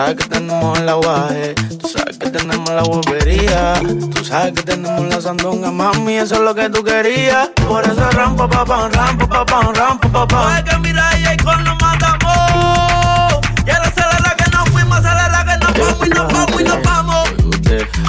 sabes 0.00 0.16
que 0.16 0.28
tenemos 0.28 0.78
el 0.78 0.88
aguaje, 0.88 1.54
tú 1.78 1.86
sabes 1.86 2.16
que 2.16 2.30
tenemos 2.30 2.70
la 2.70 2.82
guapería, 2.82 3.74
tú 4.14 4.24
sabes 4.24 4.54
que 4.54 4.62
tenemos 4.62 5.06
la 5.06 5.20
sandunga, 5.20 5.70
mami, 5.70 6.14
eso 6.14 6.36
es 6.36 6.40
lo 6.40 6.54
que 6.54 6.70
tú 6.70 6.82
querías. 6.82 7.50
Por 7.68 7.84
eso 7.84 8.10
rampa, 8.12 8.48
papá, 8.48 8.88
rampa, 8.88 9.28
papá, 9.28 9.72
rampa, 9.74 10.08
papá. 10.08 10.56
Hay 10.56 10.64
que 10.64 10.78
mirar 10.78 11.20
y 11.20 11.26
ahí 11.26 11.36
con 11.36 11.62
nos 11.64 11.78
matamos. 11.82 13.46
Y 13.66 13.70
ahora 13.70 13.88
acelera 13.88 14.34
que 14.38 14.50
nos 14.50 14.70
fuimos, 14.70 14.98
acelera 15.04 15.44
que 15.44 15.58
nos 15.66 15.78
vamos 15.78 16.06
y 16.06 16.10
nos 16.10 16.32
vamos 16.32 16.60
y 16.60 16.64
nos 16.64 16.82
vamos. 16.82 17.30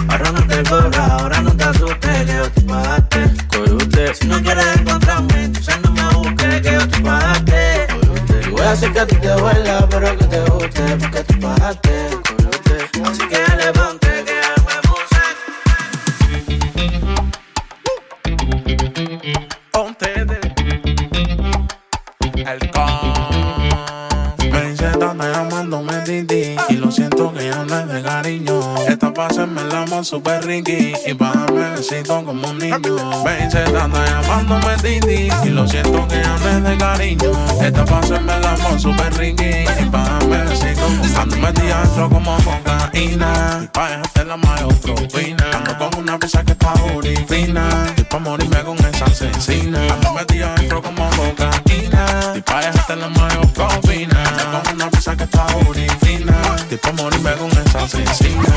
Ahora 0.07 0.31
no 0.31 0.47
te 0.47 0.63
corras, 0.63 1.09
ahora 1.11 1.41
no 1.41 1.51
te 1.51 1.63
asustes, 1.65 2.25
que 2.25 2.33
yo 2.33 2.51
te 2.51 2.61
pagaste. 2.61 3.31
Coge 3.49 3.73
usted, 3.73 4.13
si 4.13 4.27
no 4.27 4.41
quieres 4.41 4.65
encontrarme, 4.77 5.43
entonces 5.43 5.75
no 5.83 5.91
me 5.91 6.07
busques, 6.15 6.61
que 6.61 6.71
yo 6.71 6.87
te 6.87 6.99
pagaste. 7.01 7.87
Voy 8.49 8.61
a 8.61 8.71
hacer 8.71 8.93
que 8.93 8.99
a 9.01 9.05
ti 9.05 9.15
te 9.17 9.27
duela, 9.27 9.87
pero 9.89 10.17
que 10.17 10.20
porque 11.73 12.10
el 30.01 30.05
super 30.05 30.43
ricky 30.45 30.93
y 31.05 31.13
pa' 31.13 31.31
darme 31.31 31.69
besito 31.75 32.23
como 32.25 32.49
un 32.49 32.57
niño. 32.57 33.23
Me 33.23 33.45
dice 33.45 33.63
tanta 33.71 34.03
llamándome 34.05 34.75
Didi 34.77 35.29
y 35.43 35.49
lo 35.49 35.67
siento 35.67 36.07
que 36.07 36.21
ya 36.21 36.37
no 36.37 36.49
es 36.49 36.63
de 36.63 36.77
cariño. 36.77 37.31
Esta 37.61 37.85
pa' 37.85 37.99
hacerme 37.99 38.33
el 38.35 38.45
amor 38.45 38.79
super 38.79 39.13
ricky 39.17 39.65
y 39.79 39.85
pa' 39.91 40.03
darme 40.03 40.37
besito. 40.45 40.85
Ando 41.19 41.37
metida 41.37 41.81
dentro 41.81 42.09
como 42.09 42.35
cocaína 42.37 43.69
pa' 43.71 43.89
dejarte 43.89 44.25
la 44.25 44.37
mayor 44.37 44.73
propina. 44.75 45.45
Ando 45.53 45.77
con 45.77 46.03
una 46.03 46.17
pieza 46.17 46.43
que 46.43 46.53
está 46.53 46.73
fina 47.27 47.93
y 47.95 48.01
pa' 48.03 48.19
morirme 48.19 48.63
con 48.63 48.77
esa 48.79 49.05
asesina. 49.05 49.81
Ando 49.93 50.13
metida 50.13 50.55
dentro 50.55 50.81
como 50.81 51.09
cocaína 51.11 52.33
y 52.35 52.41
pa' 52.41 52.59
dejarte 52.59 52.95
la 52.95 53.09
mayor 53.09 53.47
propina. 53.53 54.23
Ando 54.23 54.63
con 54.63 54.75
una 54.75 54.89
pieza 54.89 55.15
que 55.15 55.23
está 55.25 55.45
fina 55.99 56.41
y 56.71 56.75
pa' 56.75 56.91
morirme 56.93 57.31
con 57.33 57.51
esa 57.51 57.83
asesina. 57.83 58.50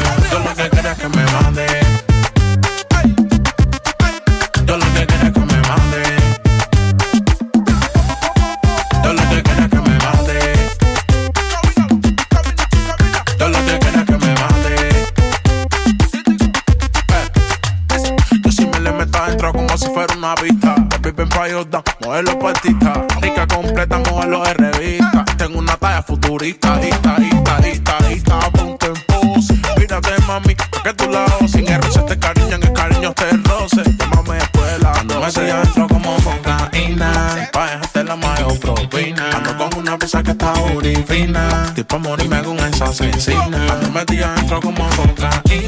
Fina. 41.15 41.73
Tipo 41.75 41.99
morirme 41.99 42.43
con 42.43 42.59
esa 42.59 42.87
asesina. 42.87 43.73
Ando 43.73 43.91
metida 43.91 44.33
adentro 44.33 44.61
como 44.61 44.85
cocaína. 44.91 45.64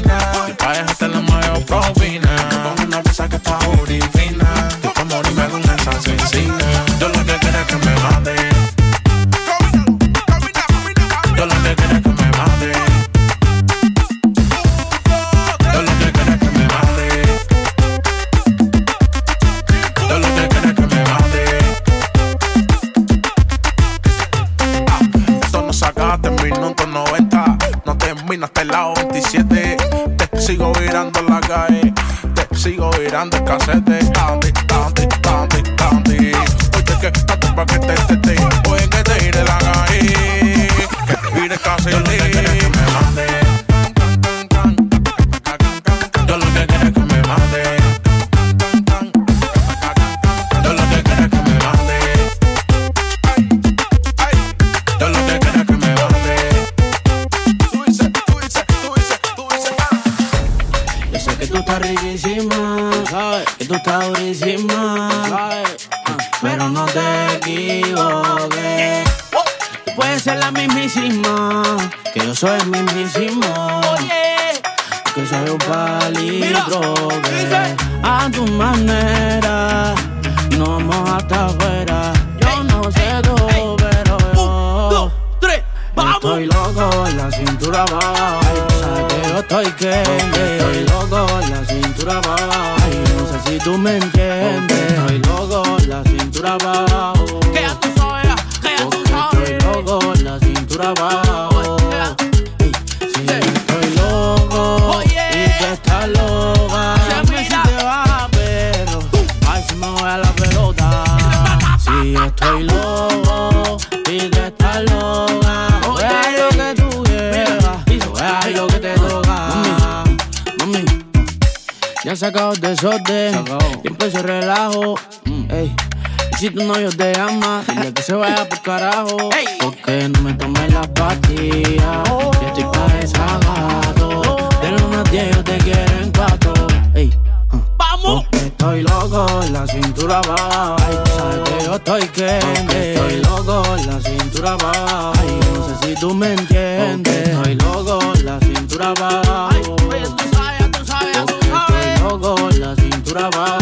La 153.17 153.56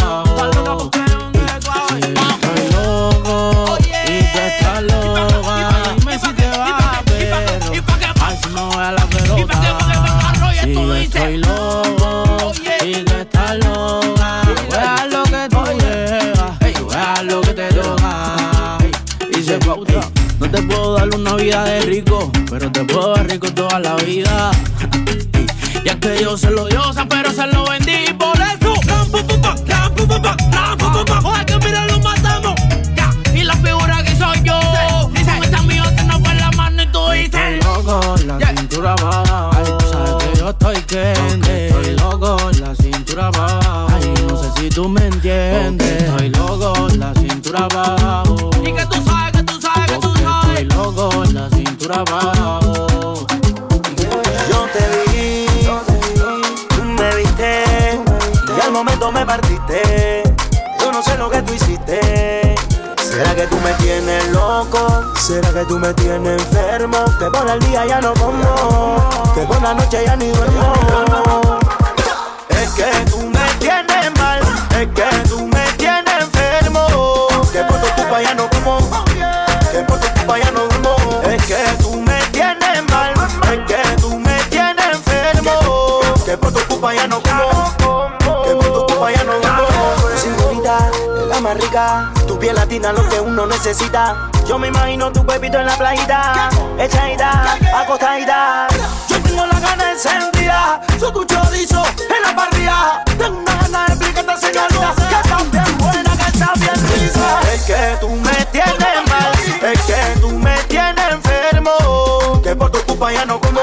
Yo 94.45 94.59
me 94.59 94.68
imagino 94.68 95.11
tu 95.11 95.26
pepito 95.26 95.57
en 95.57 95.66
la 95.66 95.76
playita, 95.76 96.49
echadita, 96.78 97.57
acostadita. 97.76 98.68
Yo 99.09 99.20
tengo 99.24 99.43
la 99.47 99.59
gana 99.59 99.91
encendida, 99.91 100.82
soy 100.99 101.11
tu 101.11 101.26
chorizo 101.26 101.84
en 101.97 102.22
la 102.22 102.36
parrilla. 102.36 103.03
Tengo 103.18 103.39
una 103.39 103.55
gana 103.55 103.86
de 103.88 103.93
explicarte, 103.93 104.45
señorita, 104.45 104.93
que 105.09 105.16
estás 105.16 105.51
bien 105.51 105.78
buena, 105.80 106.16
que 106.16 106.26
estás 106.26 106.59
bien 106.59 106.76
risa. 106.93 107.39
Es 107.51 107.63
que 107.63 107.97
tú 107.99 108.09
me 108.09 108.45
tienes 108.51 109.09
mal, 109.09 109.32
es 109.63 109.82
que 109.82 110.20
tú 110.22 110.30
me 110.30 110.55
tienes 110.68 111.11
enfermo. 111.11 112.41
Que 112.43 112.55
por 112.55 112.70
tu 112.70 112.80
culpa 112.82 113.13
ya 113.13 113.26
no 113.26 113.41
como, 113.41 113.61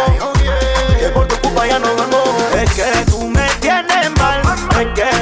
que 0.98 1.08
por 1.10 1.28
tu 1.28 1.36
culpa 1.42 1.64
ya 1.64 1.78
no 1.78 1.86
duermo. 1.94 2.24
Es 2.60 2.72
que 2.72 3.04
tú 3.08 3.20
me 3.28 3.46
tienes 3.60 4.10
mal, 4.18 4.42
es 4.80 5.00
que 5.00 5.21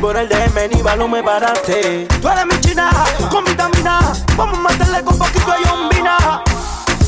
por 0.00 0.16
el 0.16 0.28
DM, 0.28 0.68
ni 0.74 0.82
balón 0.82 1.10
me 1.10 1.22
paraste. 1.22 2.06
Tú 2.20 2.28
eres 2.28 2.46
mi 2.46 2.58
china, 2.60 2.90
con 3.30 3.44
vitamina. 3.44 4.00
Vamos 4.36 4.58
a 4.58 4.62
meterle 4.62 5.04
con 5.04 5.18
poquito 5.18 5.52
de 5.52 5.68
yombina. 5.68 6.16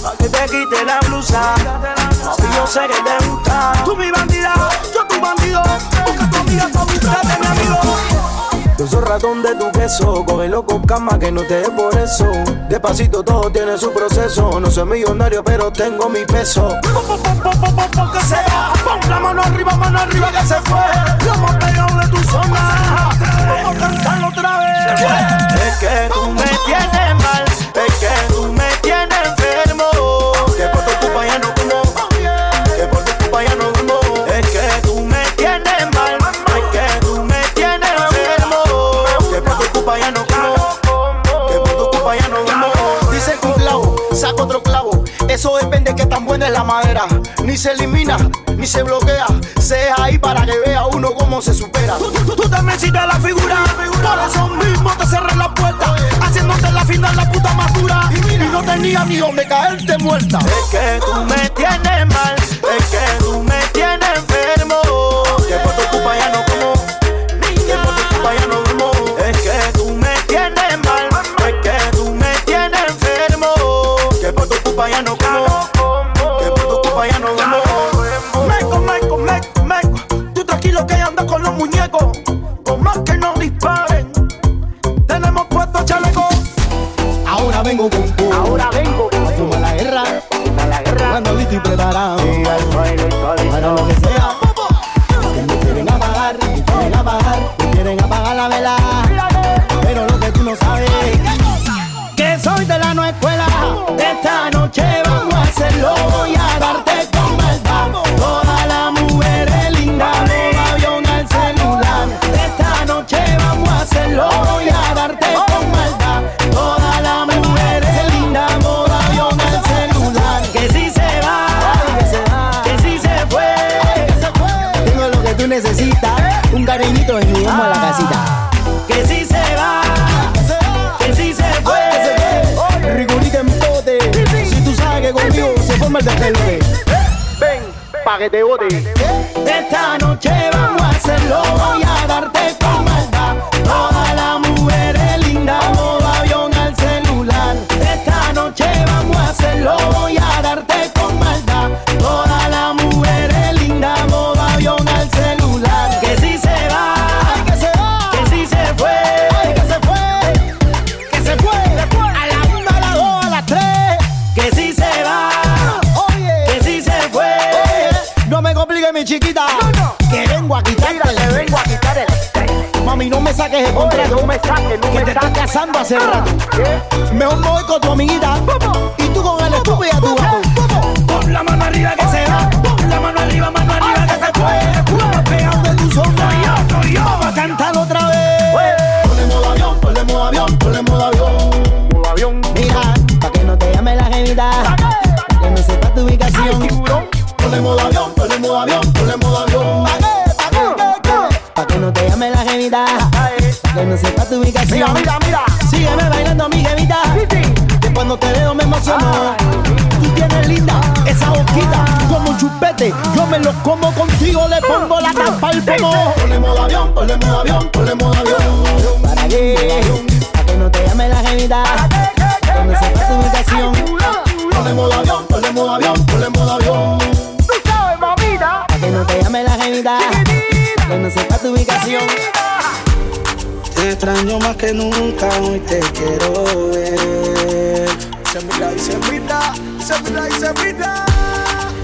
Pa' 0.02 0.12
que 0.18 0.28
te 0.28 0.44
quite 0.46 0.84
la 0.84 0.98
blusa. 1.00 1.54
Si 2.36 2.56
yo 2.56 2.66
sé 2.66 2.80
que 2.80 3.02
te 3.02 3.26
gusta. 3.26 3.72
Tú 3.84 3.96
mi 3.96 4.10
bandida, 4.10 4.52
yo 4.94 5.06
tu 5.06 5.20
bandido. 5.20 5.62
Busca 6.06 6.30
tu 6.30 6.38
amiga 6.38 6.66
buscarte 6.66 7.40
mi 7.40 7.46
amigo. 7.46 7.80
Yo 8.78 8.86
soy 8.86 9.00
ratón 9.02 9.42
de 9.42 9.54
tu 9.54 9.70
queso, 9.72 10.24
cógelo 10.26 10.66
con 10.66 10.82
calma 10.82 11.18
que 11.18 11.30
no 11.30 11.42
te 11.42 11.62
dé 11.62 11.70
por 11.70 11.96
eso. 11.96 12.26
Despacito 12.68 13.22
todo 13.22 13.50
tiene 13.50 13.78
su 13.78 13.92
proceso. 13.92 14.60
No 14.60 14.70
soy 14.70 14.86
millonario, 14.86 15.42
pero 15.42 15.72
tengo 15.72 16.08
mi 16.08 16.24
peso. 16.24 16.76
Que 18.12 18.20
sea, 18.20 18.72
pon 18.84 19.08
la 19.08 19.20
mano 19.20 19.42
arriba, 19.42 19.74
mano 19.76 19.98
arriba 20.00 20.30
que 20.30 20.46
se 20.46 20.60
fue. 20.62 21.61
Vamos 22.32 22.58
a 22.58 23.74
cantarlo 23.78 24.28
otra 24.28 24.58
vez. 24.58 25.02
Es 25.66 25.76
que 25.78 26.08
tú 26.12 26.30
me 26.30 26.44
tienes 26.66 27.14
mal, 27.22 27.44
es 27.44 27.94
que 27.96 28.32
tú 28.32 28.52
me 28.52 28.68
tienes 28.82 29.18
enfermo. 29.24 29.84
Que 30.56 30.66
por 30.68 30.84
tu 30.84 30.92
culpa 31.00 31.26
ya 31.26 31.38
no 31.38 31.54
como, 31.54 31.82
que 32.76 32.84
por 32.86 33.04
tu 33.04 33.12
culpa 33.18 33.44
ya 33.44 33.54
no 33.56 33.70
duermo. 33.72 34.00
Es 34.26 34.46
que 34.48 34.80
tú 34.82 35.00
me 35.00 35.24
tienes 35.36 35.94
mal, 35.94 36.18
es 36.46 36.64
que 36.72 37.00
tú 37.00 37.22
me 37.24 37.42
tienes 37.54 37.90
enfermo. 37.90 38.60
Que 39.30 39.42
por 39.42 39.58
tu 39.58 39.72
culpa 39.72 39.98
ya 39.98 40.10
no 40.10 40.26
como, 40.26 40.54
que 41.48 41.58
por 41.58 41.76
tu 41.76 41.90
culpa 41.90 42.16
ya 42.16 42.28
no 42.28 42.38
duermo. 42.42 42.66
Dice 43.12 43.36
que 43.40 43.46
un 43.46 43.54
clavo, 43.54 43.96
saca 44.14 44.42
otro 44.42 44.62
clavo. 44.62 45.04
Eso 45.28 45.56
depende 45.56 45.94
que 45.94 46.06
tan 46.06 46.24
buena 46.24 46.46
es 46.46 46.52
la 46.52 46.64
madera. 46.64 47.06
Ni 47.44 47.56
se 47.56 47.72
elimina, 47.72 48.16
ni 48.56 48.66
se 48.66 48.82
bloquea. 48.82 49.26
Sea 49.72 49.94
ahí 50.02 50.18
para 50.18 50.44
que 50.44 50.52
vea 50.66 50.84
uno 50.84 51.14
cómo 51.14 51.40
se 51.40 51.54
supera. 51.54 51.96
Tú, 51.96 52.12
tú, 52.12 52.36
tú 52.36 52.46
también 52.46 52.78
citas 52.78 53.06
la 53.06 53.18
figura. 53.18 53.64
Por 54.02 54.18
eso 54.28 54.46
mismo 54.48 54.90
te 54.98 55.06
cerré 55.06 55.34
la 55.34 55.48
puerta. 55.54 55.96
Haciéndote 56.20 56.70
la 56.70 56.84
final 56.84 57.16
la 57.16 57.32
puta 57.32 57.54
más 57.54 57.72
dura. 57.72 58.10
Y 58.12 58.52
no 58.52 58.62
tenía 58.62 59.02
ni 59.06 59.16
donde 59.16 59.48
caerte 59.48 59.96
muerta. 59.96 60.40
Es 60.40 60.70
que 60.70 61.00
tú 61.00 61.24
me 61.24 61.48
tienes 61.56 62.06
mal, 62.14 62.34
es 62.36 62.86
que 62.90 63.24
tú 63.24 63.42
me 63.44 63.51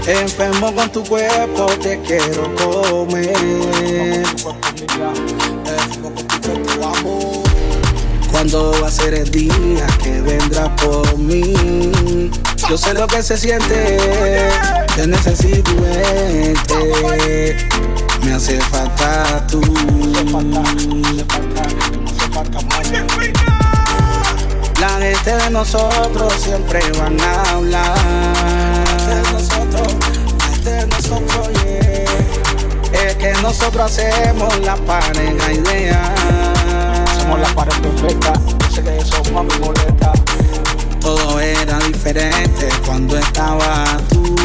Enfermo 0.09 0.73
con 0.73 0.91
tu 0.91 1.03
cuerpo, 1.03 1.67
te 1.83 2.01
quiero 2.01 2.55
comer. 2.55 4.25
Cuando 8.31 8.73
va 8.81 8.87
a 8.87 8.91
ser 8.91 9.13
el 9.13 9.29
día 9.29 9.85
que 10.01 10.19
vendrás 10.21 10.69
por 10.81 11.15
mí, 11.15 11.53
yo 12.67 12.75
sé 12.75 12.95
lo 12.95 13.05
que 13.05 13.21
se 13.21 13.37
siente. 13.37 13.99
Te 14.95 15.05
necesito 15.05 15.75
verte. 15.79 17.55
Me 18.23 18.33
hace 18.33 18.59
falta 18.61 19.45
tú. 19.45 19.61
La 24.79 24.89
gente 24.89 25.35
de 25.35 25.49
nosotros 25.51 26.33
siempre 26.33 26.79
van 26.97 27.21
a 27.21 27.51
hablar. 27.51 28.79
nosotros 33.49 33.91
hacemos 33.91 34.59
la 34.59 34.75
pareja 34.75 35.51
ideal. 35.51 36.13
Somos 37.17 37.39
la 37.39 37.47
pareja 37.55 37.81
perfecta, 37.81 38.33
yo 38.59 38.69
sé 38.69 38.83
que 38.83 38.97
eso 38.97 39.23
mami 39.33 39.49
molesta. 39.59 40.13
Todo 41.01 41.39
era 41.39 41.79
diferente 41.79 42.69
cuando 42.85 43.17
estaba 43.17 43.85
tú. 44.09 44.35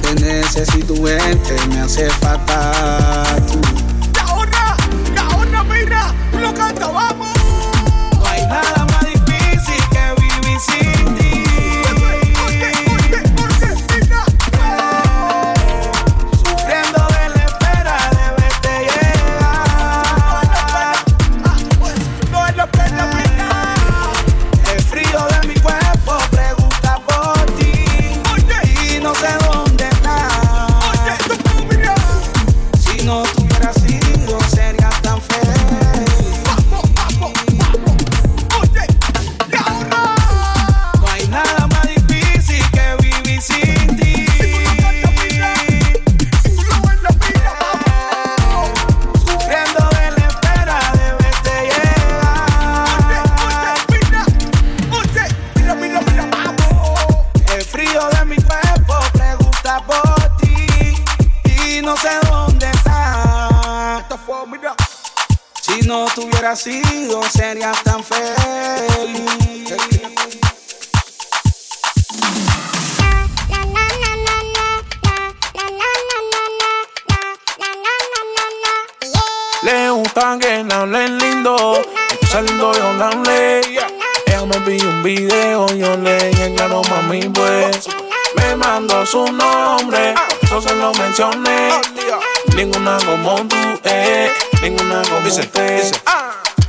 Te 0.00 0.14
necesito 0.14 0.94
verte, 1.02 1.54
me 1.68 1.80
hace 1.80 2.08
falta 2.08 3.22
tú. 3.48 3.60
La 4.14 4.32
honra, 4.32 4.76
la 5.14 5.28
honra, 5.36 5.62
mira, 5.64 6.14
lo 6.40 6.54
cantabas. 6.54 7.15
Yeah. 67.54 67.85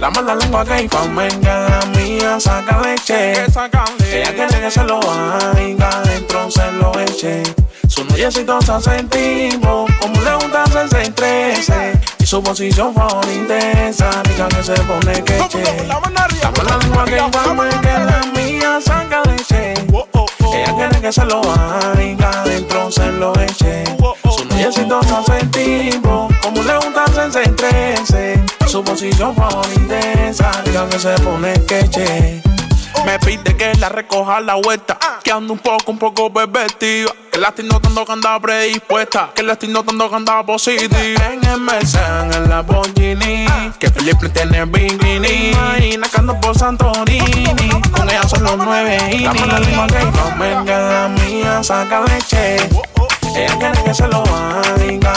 La 0.08 0.22
mala 0.22 0.36
lengua 0.36 0.64
que 0.64 0.84
infamenga 0.84 1.68
la 1.68 1.86
mía 1.88 2.40
saca 2.40 2.80
leche. 2.80 3.34
Ella 3.34 4.34
quiere 4.34 4.62
que 4.62 4.72
se 4.72 4.82
lo 4.86 5.02
haga, 5.02 5.90
adentro 5.90 6.50
se 6.50 6.72
lo 6.72 6.98
eche. 6.98 7.44
Su 7.90 8.06
noyecito 8.06 8.58
se 8.62 8.80
sentimos 8.80 9.92
como 10.00 10.22
le 10.22 10.36
gusta 10.36 10.64
hacerse 10.64 11.12
trece. 11.12 12.00
Y 12.20 12.26
su 12.26 12.42
posición 12.42 12.94
favorita 12.94 13.58
esa 13.90 14.24
rica 14.24 14.48
que 14.48 14.64
se 14.64 14.76
pone 14.84 15.24
queche. 15.26 15.86
La 15.88 16.00
mala 16.00 16.78
lengua 16.78 17.04
que 17.04 17.18
infamenga 17.18 18.00
la 18.06 18.22
mía 18.34 18.80
saca 18.80 19.22
leche. 19.24 19.74
Ella 20.54 20.74
quiere 20.74 21.02
que 21.02 21.12
se 21.12 21.26
lo 21.26 21.42
haga, 21.42 22.32
adentro 22.44 22.90
se 22.90 23.12
lo 23.12 23.34
eche. 23.42 23.97
Se 24.58 24.72
sentimos 24.74 26.34
como 26.42 26.64
le 26.64 26.76
gusta 26.78 27.06
trece. 27.56 28.44
Su 28.66 28.84
posición 28.84 29.36
favorita 29.36 30.00
rica 30.66 30.90
que 30.90 31.00
se 31.00 31.14
pone 31.20 31.54
queche. 31.66 32.42
Me 33.06 33.20
pide 33.20 33.56
que 33.56 33.76
la 33.76 33.90
recoja 33.90 34.42
la 34.42 34.56
vuelta. 34.56 34.98
Que 35.24 35.32
ando 35.32 35.54
un 35.54 35.60
poco, 35.60 35.92
un 35.92 36.00
poco 36.00 36.34
pervertida. 36.34 37.12
Que 37.32 37.40
la 37.40 37.50
estoy 37.50 37.66
notando 37.66 38.04
que 38.04 38.12
anda 38.12 38.40
predispuesta. 38.40 39.30
Que 39.36 39.44
la 39.44 39.54
estoy 39.54 39.70
notando 39.70 40.10
que 40.10 40.16
anda 40.16 40.44
positiva. 40.44 41.32
En 41.32 41.44
el 41.46 41.62
Mercedes, 41.62 42.08
en 42.24 42.32
la 42.32 42.40
Lamborghini. 42.40 43.46
Que 43.78 43.92
Felipe 43.92 44.28
tiene 44.30 44.66
bikini. 44.66 45.52
Imagina 45.52 46.10
que 46.10 46.18
ando 46.18 46.40
por 46.40 46.58
Santorini. 46.58 47.70
Con 47.92 48.10
ella 48.10 48.28
son 48.28 48.44
los 48.44 48.58
nueve 48.58 48.98
y 49.14 49.20
La 49.20 49.34
que 49.34 50.20
convenga 50.20 50.80
la 50.80 51.08
mía, 51.10 51.64
saca 51.64 52.02
leche. 52.02 52.58
Ella 53.38 53.56
quiere 53.60 53.84
que 53.84 53.94
se 53.94 54.08
lo 54.08 54.24
haga, 54.24 55.14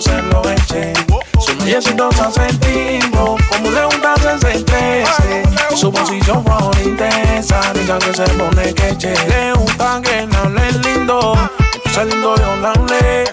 se 0.00 0.22
lo 0.22 0.42
eche. 0.50 0.92
Su 1.40 1.54
noyecito 1.56 2.10
se 2.12 2.30
sentimos 2.32 3.40
como 3.48 3.70
le 3.70 3.84
gusta 3.86 4.14
hacerse 4.14 4.62
trece. 4.64 5.42
Su 5.74 5.90
posición 5.90 6.44
favorita 6.44 7.08
es 7.08 7.46
esa 7.46 7.72
rica 7.72 7.98
que 7.98 8.12
se 8.12 8.24
pone 8.34 8.74
queche. 8.74 9.14
Le 9.28 9.52
gusta 9.54 10.00
que 10.02 10.26
le 10.26 10.36
hable 10.36 10.72
lindo, 10.84 11.34
entonces 11.74 12.06
lindo 12.06 12.34
yo 12.36 12.56
le 12.56 12.66
hablé. 12.66 13.24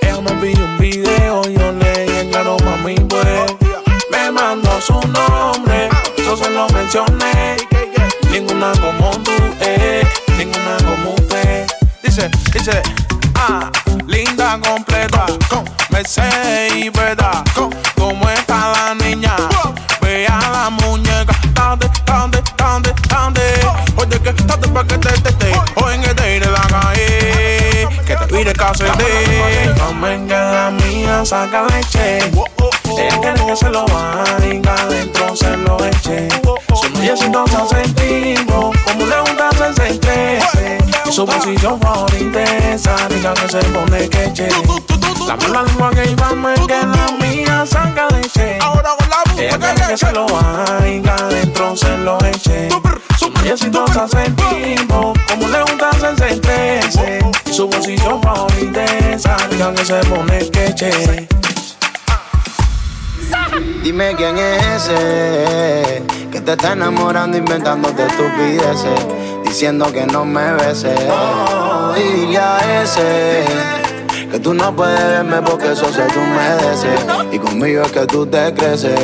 Ella 0.00 0.20
me 0.22 0.32
pidió 0.40 0.64
un 0.64 0.78
video, 0.78 1.42
yo 1.42 1.72
le 1.72 2.06
dije 2.06 2.28
claro 2.30 2.56
mami 2.64 2.94
pues. 2.94 3.54
Me 4.10 4.30
mandó 4.30 4.80
su 4.80 4.94
nombre, 4.94 5.88
yo 6.18 6.36
se 6.36 6.50
lo 6.50 6.66
mencioné. 6.68 7.56
Ninguna 8.30 8.72
como 8.80 9.10
tú, 9.22 9.32
eh, 9.60 10.02
ninguna 10.38 10.76
como 10.78 11.14
usted. 11.14 11.66
Dice, 12.02 12.30
dice, 12.52 12.82
completa, 14.60 15.26
Mercedes 15.90 16.74
y 16.74 16.88
verdad. 16.90 17.44
¿Cómo 17.96 18.28
está 18.30 18.72
la 18.72 18.94
niña? 18.94 19.34
Vea 20.00 20.38
la 20.52 20.70
muñeca, 20.70 21.34
dande, 21.52 21.90
dande, 22.04 22.42
dande, 22.56 22.92
dande. 23.08 23.42
Oye, 23.96 24.20
que 24.20 24.32
date 24.32 24.68
pa' 24.68 24.84
que 24.84 24.98
te 24.98 25.10
te 25.20 25.32
te. 25.32 25.52
Oye, 25.82 26.00
que 26.00 26.14
te 26.14 26.36
iré 26.36 26.50
la 26.50 26.60
calle, 26.60 27.88
que 28.06 28.16
te 28.16 28.36
vire 28.36 28.52
casete. 28.52 29.74
No 29.76 30.00
venga 30.00 30.52
la 30.52 30.70
mía, 30.70 31.24
saca 31.24 31.64
leche. 31.64 32.18
Ella 32.98 33.20
quiere 33.20 33.46
que 33.46 33.56
se 33.56 33.68
lo 33.68 33.84
haga, 33.84 34.24
adentro 34.84 35.36
se 35.36 35.56
lo 35.56 35.84
eche. 35.84 36.28
Su 36.74 36.90
noyecito 36.90 37.44
se 37.46 37.76
sentimos, 37.76 38.76
como 38.84 39.06
le 39.06 39.20
gusta 39.20 39.48
trece. 39.50 40.85
Su 41.10 41.24
posición 41.24 41.80
favorita 41.80 42.42
es 42.42 42.64
esa 42.80 43.08
rica 43.08 43.34
que 43.34 43.48
se 43.48 43.58
pone 43.58 44.08
queche. 44.08 44.48
La 45.26 45.36
mala 45.36 45.62
lengua 45.62 45.90
que 45.90 46.10
iba 46.10 46.28
a 46.28 46.54
que 46.66 46.86
la 46.86 47.26
mía 47.26 47.64
saca 47.66 48.08
leche. 48.10 48.58
Ella 49.38 49.58
quiere 49.58 49.86
que 49.88 49.96
se 49.96 50.12
lo 50.12 50.26
haga, 50.26 51.14
adentro 51.14 51.76
se 51.76 51.98
lo 51.98 52.18
eche. 52.24 52.68
Su 53.18 53.30
noyecito 53.30 53.86
se 53.88 54.08
sentimos, 54.08 55.18
como 55.28 55.48
le 55.48 55.62
gusta 55.62 55.90
hacerse 55.90 56.40
trece. 56.40 57.18
Su 57.50 57.68
posición 57.70 58.22
favorita 58.22 58.84
es 58.84 59.16
esa 59.16 59.36
rica 59.48 59.72
que 59.74 59.84
se 59.84 59.94
pone 60.04 60.50
queche. 60.50 61.28
Dime 63.82 64.14
quién 64.16 64.36
es 64.36 64.88
ese 64.88 66.02
que 66.30 66.40
te 66.40 66.52
está 66.52 66.72
enamorando, 66.72 67.38
inventándote 67.38 68.04
estupideces, 68.06 69.06
diciendo 69.56 69.90
que 69.90 70.04
no 70.04 70.22
me 70.26 70.52
beses. 70.52 71.00
Oh, 71.10 71.94
y 71.96 72.20
dile 72.20 72.36
a 72.36 72.82
ese 72.82 73.42
que 74.30 74.38
tú 74.38 74.52
no 74.52 74.76
puedes 74.76 75.02
verme 75.02 75.40
porque 75.40 75.72
eso 75.72 75.90
se 75.90 76.02
tú 76.02 76.20
mereces 76.20 77.00
y 77.32 77.38
conmigo 77.38 77.80
es 77.80 77.90
que 77.90 78.04
tú 78.04 78.26
te 78.26 78.52
creces. 78.52 79.00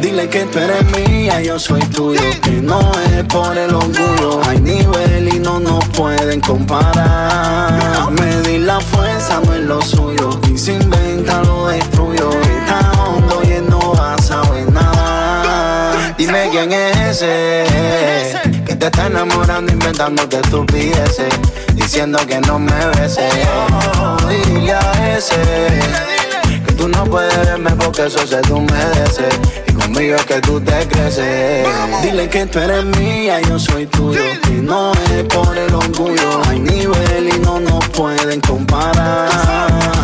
Dile 0.00 0.28
que 0.28 0.44
tú 0.44 0.60
eres 0.60 0.84
mía, 0.96 1.42
yo 1.42 1.58
soy 1.58 1.80
tuyo, 1.86 2.20
que 2.40 2.52
no 2.52 2.78
es 3.16 3.24
por 3.24 3.58
el 3.58 3.74
orgullo. 3.74 4.40
Hay 4.48 4.60
nivel 4.60 5.34
y 5.34 5.40
no 5.40 5.58
nos 5.58 5.84
pueden 5.86 6.40
comparar. 6.40 8.12
Medir 8.12 8.60
la 8.60 8.78
fuerza 8.78 9.40
no 9.44 9.54
es 9.54 9.62
lo 9.62 9.82
suyo 9.82 10.30
y 10.54 10.56
si 10.56 10.70
inventa 10.70 11.42
lo 11.42 11.66
destruyo. 11.66 12.30
Está 12.30 12.92
hondo 12.92 13.42
y 13.42 13.54
él 13.54 13.64
no 13.68 13.92
va 13.94 14.14
a 14.14 14.22
saber 14.22 14.70
nada. 14.70 16.14
Dime 16.16 16.48
quién 16.52 16.70
es 16.70 17.22
ese 17.22 18.49
te 18.80 18.86
está 18.86 19.08
enamorando, 19.08 19.70
inventándote 19.70 20.40
estupideces, 20.40 21.28
diciendo 21.74 22.18
que 22.26 22.40
no 22.40 22.58
me 22.58 22.86
beses. 22.96 23.30
Dile 24.26 24.72
a 24.72 25.18
ese 25.18 25.36
que 26.64 26.72
tú 26.72 26.88
no 26.88 27.04
puedes 27.04 27.36
verme 27.44 27.72
porque 27.72 28.06
eso 28.06 28.26
se 28.26 28.40
tú 28.40 28.64
y 29.66 29.72
conmigo 29.74 30.16
es 30.16 30.24
que 30.24 30.40
tú 30.40 30.58
te 30.62 30.88
creces. 30.88 31.68
Dile 32.02 32.30
que 32.30 32.46
tú 32.46 32.58
eres 32.58 32.86
mía, 32.96 33.38
yo 33.42 33.58
soy 33.58 33.84
tuyo, 33.86 34.22
que 34.44 34.62
no 34.62 34.92
es 34.92 35.24
por 35.24 35.56
el 35.58 35.74
orgullo. 35.74 36.40
Hay 36.48 36.60
nivel 36.60 37.28
y 37.36 37.38
no 37.40 37.60
nos 37.60 37.86
pueden 37.90 38.40
comparar. 38.40 39.28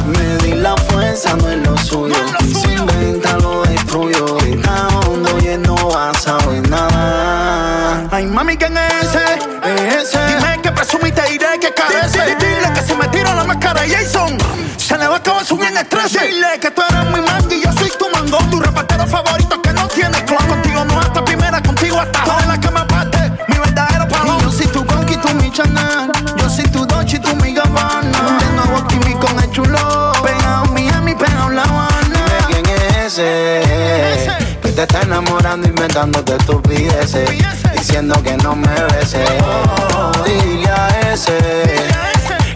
Medir 0.07 0.57
la 0.57 0.77
fuerza 0.77 1.35
no 1.37 1.51
es 1.51 1.67
lo 1.67 1.79
suyo, 1.79 2.15
y 2.43 2.55
si 2.55 2.73
inventa 2.73 3.39
lo 3.39 3.63
destruyo. 3.63 4.37
Está 4.41 4.89
hondo 4.89 5.31
y 5.39 5.57
no 5.67 5.77
va 5.89 6.11
a 6.11 6.15
saber 6.19 6.69
nada. 6.69 6.96
Mami, 8.47 8.59
¿quién 8.59 8.77
es 8.77 8.93
ese? 9.03 9.25
Es 9.65 10.15
ese. 10.15 10.25
Dime 10.25 10.63
que 10.63 10.71
presumiste 10.71 11.21
y 11.29 11.33
diré 11.33 11.59
que 11.61 11.75
carece. 11.75 12.37
Dile 12.37 12.73
que 12.73 12.81
si 12.81 12.95
me 12.95 13.09
tiro 13.09 13.35
la 13.35 13.43
máscara 13.43 13.81
Jason, 13.81 14.39
se 14.77 14.97
le 14.97 15.09
va 15.09 15.17
a 15.17 15.19
acabar 15.19 15.45
su 15.45 15.57
bien 15.57 15.77
estrés. 15.77 16.13
Dile 16.13 16.61
que 16.61 16.71
tú 16.71 16.81
eres 16.89 17.07
mi 17.07 17.21
mango 17.23 17.53
y 17.53 17.65
yo 17.65 17.73
soy 17.73 17.91
tu 17.99 18.09
mango. 18.09 18.39
Tu 18.49 18.61
repartero 18.61 19.05
favorito 19.09 19.61
que 19.61 19.73
no 19.73 19.89
tiene 19.89 20.25
clon. 20.27 20.47
Contigo 20.47 20.85
no 20.85 21.01
hasta 21.01 21.25
primera, 21.25 21.61
contigo 21.61 21.99
hasta 21.99 22.23
Tú 22.23 22.31
eres 22.31 22.47
la 22.47 22.61
que 22.61 22.71
me 22.71 22.85
parte, 22.85 23.19
mi 23.49 23.59
verdadero 23.59 24.07
palón. 24.07 24.39
Yo 24.39 24.53
soy 24.53 24.67
tu 24.69 24.85
Gonky, 24.85 25.17
tú 25.17 25.29
mi 25.35 25.51
Chanel. 25.51 26.13
Yo 26.37 26.49
soy 26.49 26.69
tu 26.69 26.87
Dolce 26.87 27.17
y 27.17 27.19
tú 27.19 27.35
mi 27.43 27.53
Gabbana. 27.53 28.39
De 28.39 28.53
nuevo 28.55 28.87
Kimi 28.87 29.15
con 29.15 29.37
el 29.43 29.51
chulo. 29.51 30.13
Pegado 30.23 30.67
Miami, 30.67 31.17
pegado 31.17 31.51
La 31.51 31.63
Habana. 31.63 32.47
Quién 32.47 32.65
es 32.65 33.19
ese 33.19 33.66
te 34.77 34.83
está 34.83 35.01
enamorando, 35.01 35.67
inventándote 35.67 36.37
estupideces, 36.37 37.31
diciendo 37.73 38.23
que 38.23 38.37
no 38.37 38.55
me 38.55 38.69
beses. 38.93 39.27
Dile 40.23 40.69
a 40.69 41.13
ese 41.15 41.39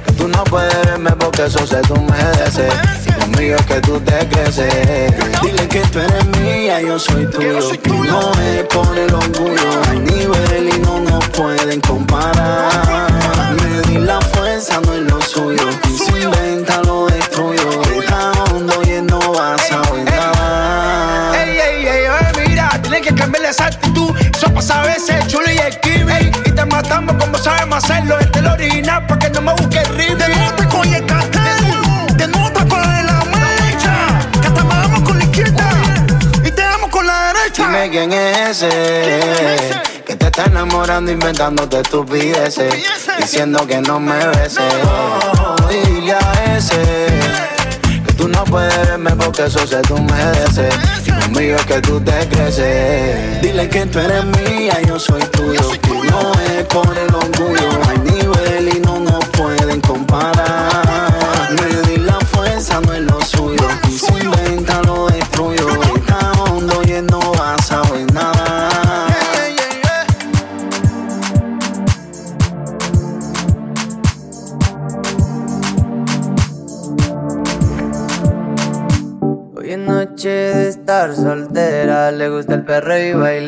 que 0.04 0.12
tú 0.12 0.28
no 0.28 0.44
puedes 0.44 0.74
verme 0.84 1.12
porque 1.12 1.46
eso 1.46 1.66
se 1.66 1.80
tú 1.80 1.94
y 1.94 3.20
conmigo 3.20 3.56
es 3.56 3.64
que 3.64 3.80
tú 3.80 3.98
te 4.00 4.28
creces. 4.28 5.14
Dile 5.40 5.66
que 5.66 5.80
tú 5.80 5.98
eres 5.98 6.26
mía, 6.38 6.82
yo 6.82 6.98
soy 6.98 7.24
tuyo, 7.24 7.58
que 7.70 7.88
no 7.88 8.32
es 8.32 8.64
por 8.64 8.98
el 8.98 9.14
orgullo. 9.14 9.82
Hay 9.88 10.00
nivel 10.00 10.70
y 10.74 10.78
no 10.80 11.00
nos 11.00 11.26
pueden 11.30 11.80
comparar. 11.80 13.08
Medir 13.62 14.00
la 14.00 14.20
fuerza 14.20 14.78
no 14.84 14.92
es 14.92 15.10
lo 15.10 15.22
suyo, 15.22 15.70
y 15.88 15.96
si 15.96 16.22
inventa 16.22 16.82
lo 16.82 17.09
esa 23.50 23.66
actitud. 23.66 24.16
Eso 24.34 24.52
pasa 24.54 24.82
a 24.82 24.86
veces, 24.86 25.26
chulo 25.26 25.50
y 25.50 25.58
esquive. 25.58 26.32
Y 26.46 26.50
te 26.52 26.64
matamos 26.64 27.16
como 27.22 27.36
sabemos 27.38 27.84
hacerlo. 27.84 28.18
Este 28.18 28.38
es 28.38 28.44
el 28.44 28.50
original, 28.50 29.06
para 29.06 29.18
que 29.18 29.30
no 29.30 29.42
me 29.42 29.52
busques 29.54 29.88
ritmo. 29.88 30.16
De 30.16 30.28
nota 30.28 30.68
con 30.68 30.94
el 30.94 31.06
cartel, 31.06 32.16
de 32.16 32.26
nota 32.28 32.66
con 32.66 32.80
la 32.80 33.24
mecha. 33.24 34.30
Que 34.40 34.50
te 34.50 34.60
amamos 34.60 35.02
con 35.02 35.18
la 35.18 35.24
izquierda 35.24 35.70
y 36.44 36.50
te 36.50 36.62
damos 36.62 36.90
con 36.90 37.06
la 37.06 37.32
derecha. 37.32 37.66
Dime 37.66 37.90
quién 37.90 38.12
es 38.12 38.62
ese 38.62 39.82
que 40.06 40.16
te 40.16 40.26
está 40.26 40.44
enamorando, 40.44 41.12
inventándote 41.12 41.80
estupideces, 41.80 42.74
diciendo 43.18 43.66
que 43.66 43.80
no 43.80 44.00
me 44.00 44.26
beses. 44.28 44.74
Oh, 44.84 45.56
dile 45.68 46.14
a 46.14 46.56
ese 46.56 47.59
tú 48.20 48.28
no 48.28 48.44
puedes 48.44 48.76
verme 48.86 49.10
porque 49.12 49.44
eso 49.44 49.66
se 49.66 49.80
tú 49.82 49.96
mereces 49.98 50.74
y 51.06 51.10
conmigo 51.10 51.56
es 51.56 51.64
que 51.64 51.80
tú 51.80 52.00
te 52.00 52.28
creces. 52.28 53.40
Dile 53.40 53.68
que 53.68 53.86
tú 53.86 53.98
eres 53.98 54.24
mía, 54.26 54.78
yo 54.86 54.98
soy 54.98 55.22
tuyo, 55.32 55.70
que 55.82 55.90
no 56.10 56.32
es 56.32 56.64
por 56.66 56.96
el 56.96 57.14
orgullo. 57.14 57.70
Hay 57.88 57.98
nivel 57.98 58.76
y 58.76 58.80
no 58.80 59.00
nos 59.00 59.24
pueden 59.30 59.80
comparar. 59.80 60.59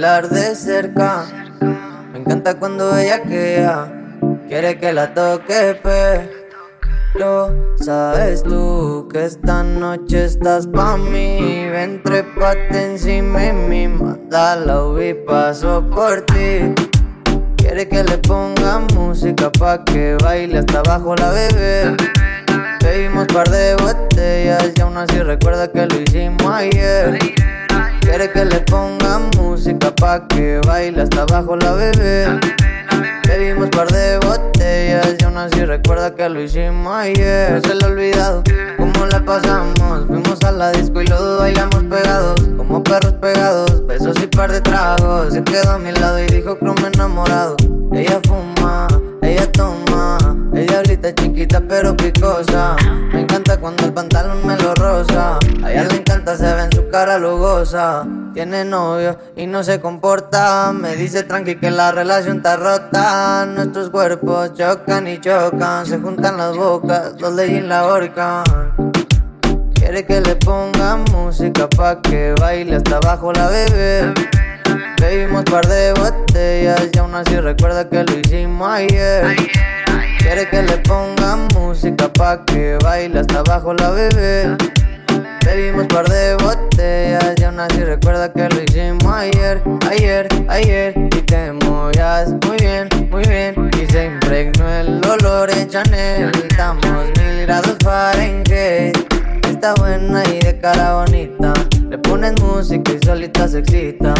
De 0.02 0.56
cerca. 0.56 1.26
Me 2.12 2.18
encanta 2.18 2.58
cuando 2.58 2.96
ella 2.96 3.22
queda. 3.22 3.88
Quiere 4.48 4.76
que 4.76 4.92
la 4.92 5.14
toque, 5.14 5.78
pero 5.80 7.54
sabes 7.76 8.42
tú 8.42 9.08
que 9.12 9.26
esta 9.26 9.62
noche 9.62 10.24
estás 10.24 10.66
pa' 10.66 10.96
mí. 10.96 11.68
Ven, 11.70 12.02
trépate 12.02 12.84
encima 12.84 13.42
de 13.42 13.52
mí, 13.52 13.86
manda 13.86 14.56
la 14.56 14.82
y 15.08 15.14
paso 15.14 15.88
por 15.88 16.22
ti. 16.22 16.74
Quiere 17.56 17.88
que 17.88 18.02
le 18.02 18.18
ponga 18.18 18.80
música 18.96 19.52
pa' 19.52 19.84
que 19.84 20.16
baile 20.20 20.58
hasta 20.58 20.80
abajo 20.80 21.14
la 21.14 21.30
bebé. 21.30 21.96
Bebimos 22.82 23.28
par 23.28 23.48
de 23.48 23.76
botellas 23.76 24.72
y 24.76 24.80
aún 24.80 24.96
así 24.96 25.22
recuerda 25.22 25.70
que 25.70 25.86
lo 25.86 26.00
hicimos 26.00 26.52
ayer. 26.52 27.20
Quiere 28.12 28.30
que 28.30 28.44
le 28.44 28.60
ponga 28.60 29.20
música 29.38 29.90
pa' 29.94 30.28
que 30.28 30.60
baile 30.66 31.00
hasta 31.00 31.22
abajo 31.22 31.56
la 31.56 31.72
bebé. 31.72 32.26
Bebimos 33.26 33.70
par 33.70 33.90
de 33.90 34.18
botellas 34.18 35.16
y 35.18 35.24
aún 35.24 35.38
así 35.38 35.64
recuerda 35.64 36.14
que 36.14 36.28
lo 36.28 36.42
hicimos 36.42 36.94
ayer. 36.94 37.52
No 37.52 37.60
se 37.66 37.74
lo 37.74 37.86
ha 37.86 37.88
olvidado 37.88 38.42
cómo 38.76 39.06
la 39.06 39.24
pasamos. 39.24 40.06
Fuimos 40.08 40.44
a 40.44 40.52
la 40.52 40.72
disco 40.72 41.00
y 41.00 41.06
los 41.06 41.38
bailamos 41.38 41.84
pegados, 41.84 42.38
como 42.58 42.84
perros 42.84 43.14
pegados. 43.14 43.86
Besos 43.86 44.22
y 44.22 44.26
par 44.26 44.52
de 44.52 44.60
tragos. 44.60 45.32
Se 45.32 45.42
quedó 45.42 45.70
a 45.70 45.78
mi 45.78 45.92
lado 45.92 46.22
y 46.22 46.26
dijo 46.26 46.58
que 46.58 46.66
me 46.66 46.88
enamorado. 46.88 47.56
Ella 47.94 48.20
fuma, 48.28 48.88
ella 49.22 49.50
toma. 49.52 49.91
Ahorita 50.74 51.14
chiquita 51.14 51.60
pero 51.60 51.94
picosa. 51.96 52.76
Me 53.12 53.20
encanta 53.20 53.58
cuando 53.58 53.84
el 53.84 53.92
pantalón 53.92 54.46
me 54.46 54.56
lo 54.56 54.74
rosa. 54.74 55.38
A 55.62 55.70
ella 55.70 55.84
le 55.84 55.96
encanta, 55.96 56.36
se 56.36 56.52
ve 56.52 56.64
en 56.64 56.72
su 56.72 56.88
cara 56.88 57.18
lugosa. 57.18 58.06
Tiene 58.32 58.64
novio 58.64 59.18
y 59.36 59.46
no 59.46 59.62
se 59.62 59.80
comporta. 59.80 60.72
Me 60.72 60.96
dice 60.96 61.24
tranqui 61.24 61.56
que 61.56 61.70
la 61.70 61.92
relación 61.92 62.38
está 62.38 62.56
rota. 62.56 63.46
Nuestros 63.46 63.90
cuerpos 63.90 64.54
chocan 64.54 65.06
y 65.08 65.20
chocan. 65.20 65.84
Se 65.84 65.98
juntan 65.98 66.38
las 66.38 66.56
bocas, 66.56 67.20
los 67.20 67.34
leyes 67.34 67.64
la 67.64 67.86
horcan. 67.86 68.44
Quiere 69.74 70.06
que 70.06 70.20
le 70.20 70.36
ponga 70.36 70.96
música 71.12 71.68
pa' 71.68 72.00
que 72.00 72.34
baile 72.40 72.76
hasta 72.76 72.96
abajo 72.96 73.32
la 73.32 73.48
bebé. 73.48 74.14
Bebimos 75.00 75.44
par 75.44 75.66
de 75.66 75.92
botellas 75.92 76.88
y 76.92 76.98
aún 76.98 77.14
así 77.14 77.38
recuerda 77.38 77.88
que 77.88 78.04
lo 78.04 78.18
hicimos 78.18 78.68
ayer. 78.68 79.36
Quiere 80.22 80.48
que 80.48 80.62
le 80.62 80.78
ponga 80.78 81.36
música 81.54 82.08
pa' 82.12 82.44
que 82.44 82.78
baile 82.84 83.18
hasta 83.18 83.40
abajo 83.40 83.74
la 83.74 83.90
bebé. 83.90 84.56
Bebimos 85.44 85.86
par 85.88 86.08
de 86.08 86.36
botellas 86.36 87.34
y 87.36 87.42
aún 87.42 87.58
así 87.58 87.82
recuerda 87.82 88.32
que 88.32 88.48
lo 88.48 88.62
hicimos 88.62 89.12
ayer, 89.12 89.60
ayer, 89.90 90.28
ayer. 90.48 90.94
Y 90.96 91.22
te 91.22 91.52
movías 91.52 92.30
muy 92.46 92.56
bien, 92.58 92.88
muy 93.10 93.24
bien. 93.24 93.70
Y 93.82 93.90
se 93.90 94.06
impregnó 94.06 94.68
el 94.68 95.04
olor 95.04 95.52
de 95.52 95.66
Chanel. 95.66 96.30
Estamos 96.48 96.86
mil 97.18 97.44
grados 97.44 97.76
Fahrenheit. 97.82 98.96
Está 99.44 99.74
buena 99.74 100.22
y 100.26 100.38
de 100.38 100.56
cara 100.56 101.02
bonita. 101.02 101.52
Le 101.90 101.98
pones 101.98 102.40
música 102.40 102.92
y 102.92 103.04
solita 103.04 103.48
se 103.48 103.58
excita. 103.58 104.14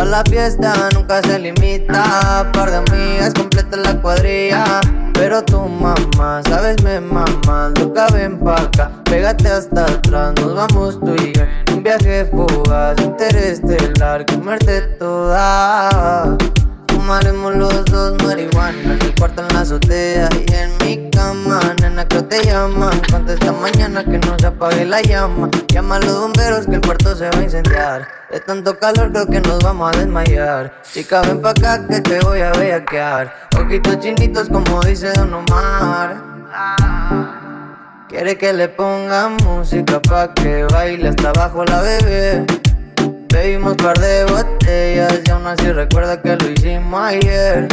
Pa' 0.00 0.06
la 0.06 0.22
fiesta 0.30 0.88
nunca 0.94 1.20
se 1.20 1.38
limita. 1.38 2.50
Par 2.54 2.70
de 2.70 2.78
amigas 2.78 3.34
completa 3.34 3.76
la 3.76 4.00
cuadrilla. 4.00 4.80
Pero 5.12 5.44
tu 5.44 5.60
mamá, 5.60 6.40
sabes, 6.48 6.82
me 6.82 7.00
mamá. 7.00 7.70
Loca, 7.78 8.06
ven 8.14 8.38
pa' 8.38 8.62
acá. 8.62 8.90
Pégate 9.04 9.48
hasta 9.48 9.84
atrás, 9.84 10.32
nos 10.40 10.54
vamos 10.54 10.98
tú 11.00 11.14
y 11.16 11.34
yo. 11.34 11.42
Un 11.74 11.82
viaje 11.82 12.24
fugaz, 12.30 12.98
interestelar. 12.98 14.24
Comerte 14.24 14.80
toda. 14.98 16.38
Fumaremos 17.10 17.56
los 17.56 17.84
dos 17.86 18.22
marihuana. 18.22 18.94
En 18.94 19.02
el 19.02 19.14
cuarto, 19.16 19.42
en 19.42 19.52
la 19.52 19.62
azotea 19.62 20.28
y 20.46 20.54
en 20.54 20.70
mi 20.78 21.10
cama 21.10 21.58
Nena, 21.80 22.06
que 22.06 22.22
te 22.22 22.44
llaman 22.44 23.02
Contesta 23.10 23.50
mañana 23.50 24.04
que 24.04 24.16
no 24.16 24.38
se 24.38 24.46
apague 24.46 24.84
la 24.84 25.02
llama. 25.02 25.50
Llama 25.66 25.96
a 25.96 25.98
los 25.98 26.20
bomberos 26.20 26.66
que 26.66 26.76
el 26.76 26.80
cuarto 26.80 27.16
se 27.16 27.28
va 27.28 27.36
a 27.36 27.42
incendiar. 27.42 28.06
De 28.30 28.38
tanto 28.38 28.78
calor 28.78 29.10
creo 29.10 29.26
que 29.26 29.40
nos 29.40 29.58
vamos 29.58 29.92
a 29.92 29.98
desmayar. 29.98 30.72
Chica, 30.84 31.22
ven 31.22 31.42
pa' 31.42 31.50
acá 31.50 31.84
que 31.88 32.00
te 32.00 32.20
voy 32.20 32.42
a 32.42 32.52
bellaquear. 32.52 33.34
Ojitos 33.58 33.98
chinitos 33.98 34.48
como 34.48 34.80
dice 34.82 35.12
Don 35.14 35.34
Omar. 35.34 36.14
Quiere 38.08 38.38
que 38.38 38.52
le 38.52 38.68
ponga 38.68 39.30
música 39.30 40.00
pa' 40.00 40.32
que 40.32 40.62
baile 40.72 41.08
hasta 41.08 41.30
abajo 41.30 41.64
la 41.64 41.82
bebé 41.82 42.46
Bebimos 43.32 43.76
par 43.76 43.96
de 43.98 44.24
botellas 44.24 45.20
y 45.24 45.30
aún 45.30 45.46
así 45.46 45.70
recuerda 45.70 46.20
que 46.20 46.36
lo 46.36 46.50
hicimos 46.50 47.00
ayer. 47.00 47.68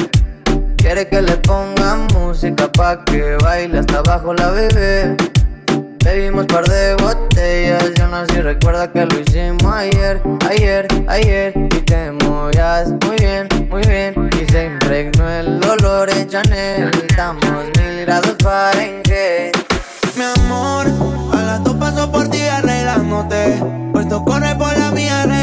Quiere 0.77 1.07
que 1.07 1.21
le 1.21 1.35
ponga 1.37 1.95
música 2.13 2.71
pa' 2.71 3.03
que 3.05 3.37
baile 3.43 3.79
hasta 3.79 3.99
abajo 3.99 4.35
la 4.35 4.51
bebé. 4.51 5.17
Bebimos 6.05 6.45
par 6.45 6.63
de 6.65 6.95
botellas 7.01 7.83
y 7.97 8.01
aún 8.01 8.13
así 8.13 8.39
recuerda 8.39 8.91
que 8.91 9.05
lo 9.05 9.19
hicimos 9.19 9.73
ayer, 9.73 10.21
ayer, 10.47 10.87
ayer. 11.07 11.53
Y 11.55 11.81
te 11.81 12.11
movías 12.11 12.89
muy 12.89 13.15
bien, 13.17 13.47
muy 13.69 13.81
bien. 13.81 14.13
Y 14.39 14.51
se 14.51 14.65
impregnó 14.65 15.27
el 15.27 15.59
olor 15.65 16.13
de 16.13 16.27
Chanel. 16.27 16.91
Estamos 17.09 17.65
mil 17.77 18.05
grados 18.05 18.35
Fahrenheit. 18.43 19.57
Mi 20.15 20.23
amor, 20.23 20.87
a 21.33 21.41
las 21.43 21.63
dos 21.63 21.75
paso 21.75 22.11
por 22.11 22.29
ti 22.29 22.41
arreglándote. 22.43 23.59
Puesto 23.91 24.23
corre 24.23 24.55
por 24.55 24.77
la 24.77 24.91
mía. 24.91 25.36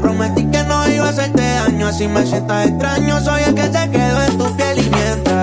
Prometí 0.00 0.44
que 0.46 0.62
no 0.64 0.88
iba 0.88 1.06
a 1.06 1.10
hacerte 1.10 1.42
daño, 1.42 1.88
así 1.88 2.08
me 2.08 2.26
sientas 2.26 2.66
extraño. 2.66 3.20
Soy 3.20 3.42
el 3.42 3.54
que 3.54 3.64
se 3.64 3.90
quedó 3.90 4.22
en 4.22 4.38
tu 4.38 4.56
piel 4.56 4.78
y 4.78 4.90
mientras 4.90 5.35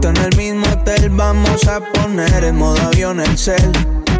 en 0.00 0.16
el 0.16 0.36
mismo 0.36 0.66
hotel. 0.72 1.10
Vamos 1.10 1.66
a 1.68 1.80
poner 1.80 2.44
en 2.44 2.56
modo 2.56 2.80
avión 2.80 3.20
el 3.20 3.36
cel. 3.36 4.01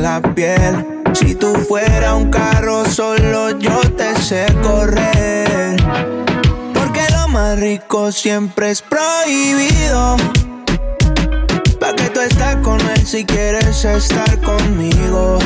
la 0.00 0.20
piel. 0.34 1.02
Si 1.12 1.34
tú 1.34 1.54
fuera 1.68 2.14
un 2.14 2.30
carro, 2.30 2.84
solo 2.84 3.58
yo 3.58 3.80
te 3.96 4.14
sé 4.20 4.46
correr. 4.62 5.76
Porque 6.74 7.02
lo 7.12 7.28
más 7.28 7.58
rico 7.58 8.12
siempre 8.12 8.70
es 8.70 8.82
prohibido. 8.82 10.16
Pa' 11.80 11.94
que 11.94 12.10
tú 12.10 12.20
estás 12.20 12.56
con 12.56 12.80
él 12.80 13.06
si 13.06 13.24
quieres 13.24 13.84
estar 13.84 14.38
conmigo. 14.40 15.38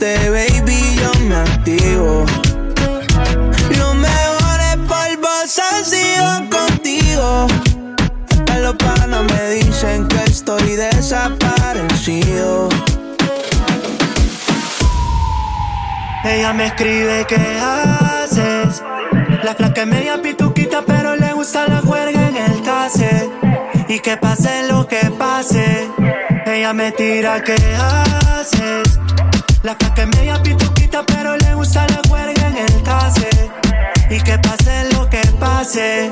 Triste, 0.00 0.30
baby, 0.30 0.96
yo 0.96 1.12
me 1.28 1.36
activo. 1.36 2.24
Los 3.78 3.94
mejores 3.94 4.76
polvos 4.88 5.60
han 5.70 5.84
sido 5.84 6.48
contigo. 6.50 7.46
A 8.50 8.58
los 8.58 8.74
panas 8.76 9.24
me 9.30 9.50
dicen 9.50 10.08
que 10.08 10.24
estoy 10.24 10.76
desaparecido. 10.76 12.68
Ella 16.24 16.52
me 16.52 16.66
escribe 16.66 17.26
qué 17.28 17.58
haces. 17.60 18.82
La 19.42 19.54
flaca 19.54 19.82
es 19.82 19.86
media 19.86 20.20
pituquita, 20.20 20.82
pero 20.86 21.16
le 21.16 21.32
gusta 21.32 21.66
la 21.68 21.78
juerga 21.78 22.28
en 22.28 22.36
el 22.36 22.62
cassette. 22.62 23.30
Y 23.88 24.00
que 24.00 24.16
pase 24.16 24.68
lo 24.68 24.86
que 24.86 25.10
pase. 25.18 25.88
Ella 26.46 26.72
me 26.72 26.92
tira 26.92 27.42
qué 27.42 27.56
haces. 27.76 29.00
La 29.62 29.74
flaca 29.74 30.02
es 30.02 30.08
media 30.16 30.42
pituquita, 30.42 31.04
pero 31.04 31.36
le 31.36 31.54
gusta 31.54 31.86
la 31.88 32.00
juerga 32.08 32.48
en 32.48 32.56
el 32.56 32.82
cassette. 32.82 33.50
Y 34.08 34.18
que 34.22 34.38
pase 34.38 34.90
lo 34.94 35.08
que 35.10 35.20
pase. 35.38 36.10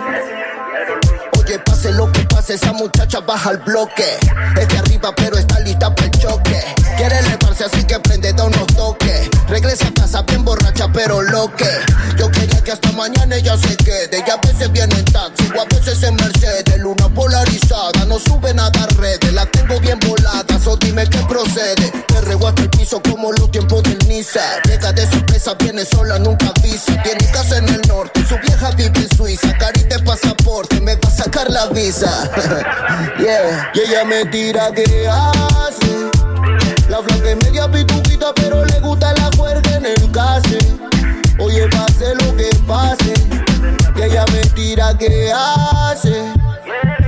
Oye, 1.38 1.58
pase 1.60 1.90
lo 1.92 2.12
que 2.12 2.20
pase, 2.24 2.54
esa 2.54 2.74
muchacha 2.74 3.20
baja 3.20 3.48
al 3.48 3.56
bloque. 3.58 4.18
Es 4.60 4.68
de 4.68 4.78
arriba, 4.78 5.14
pero 5.16 5.38
está 5.38 5.60
lista 5.60 5.94
para 5.94 6.08
el 6.08 6.10
choque. 6.18 6.62
Quiere 6.98 7.18
elevarse, 7.20 7.64
así 7.64 7.84
que 7.84 7.98
prende 8.00 8.34
da 8.34 8.44
unos 8.44 8.66
toques. 8.66 9.30
Regresa 9.48 9.88
a 9.88 9.94
casa 9.94 10.22
bien 10.22 10.44
borracha, 10.44 10.86
pero 10.92 11.22
loque. 11.22 11.70
Yo 12.18 12.30
quería 12.30 12.62
que 12.62 12.72
hasta 12.72 12.92
mañana 12.92 13.34
ella 13.36 13.56
se 13.56 13.74
quede. 13.78 14.22
Y 14.26 14.30
a 14.30 14.36
veces 14.36 14.70
viene 14.72 14.94
en 14.94 15.04
taxi, 15.06 15.48
o 15.56 15.62
a 15.62 15.64
veces 15.64 16.02
en 16.02 16.16
Mercedes. 16.16 16.78
Luna 16.78 17.08
polarizada, 17.08 18.04
no 18.06 18.18
sube 18.18 18.52
nada 18.52 18.84
a 18.84 18.86
redes. 19.00 19.32
La 19.32 19.46
tengo 19.46 19.80
bien 19.80 19.98
volada, 20.06 20.58
so 20.62 20.76
dime 20.76 21.08
qué 21.08 21.18
procede. 21.26 21.97
Piso 22.88 23.02
como 23.02 23.32
los 23.32 23.50
tiempos 23.50 23.82
del 23.82 23.98
Niza. 24.08 24.40
Llega 24.64 24.92
de 24.92 25.06
sorpresa, 25.06 25.54
viene 25.58 25.84
sola, 25.84 26.18
nunca 26.18 26.52
avisa. 26.56 27.02
Tiene 27.02 27.26
casa 27.32 27.58
en 27.58 27.68
el 27.68 27.82
norte, 27.86 28.24
su 28.26 28.36
vieja 28.38 28.70
vive 28.70 28.98
en 28.98 29.16
Suiza. 29.16 29.56
Carita 29.58 29.96
de 29.96 30.02
pasaporte, 30.04 30.80
me 30.80 30.94
va 30.94 31.08
a 31.08 31.10
sacar 31.10 31.50
la 31.50 31.66
visa. 31.66 32.08
yeah. 33.18 33.70
Y 33.74 33.80
ella 33.80 34.04
me 34.04 34.24
tira 34.26 34.72
que 34.72 35.06
hace. 35.06 36.10
La 36.88 37.02
flaca 37.02 37.30
es 37.30 37.36
media 37.44 37.70
pituquita, 37.70 38.32
pero 38.34 38.64
le 38.64 38.80
gusta 38.80 39.12
la 39.14 39.30
juerga 39.36 39.76
en 39.76 39.86
el 39.86 40.10
case. 40.10 40.58
Oye, 41.38 41.68
pase 41.68 42.14
lo 42.14 42.36
que 42.36 42.50
pase. 42.66 43.12
Y 43.96 44.02
ella 44.02 44.24
me 44.32 44.40
tira 44.50 44.96
que 44.96 45.30
hace. 45.30 46.24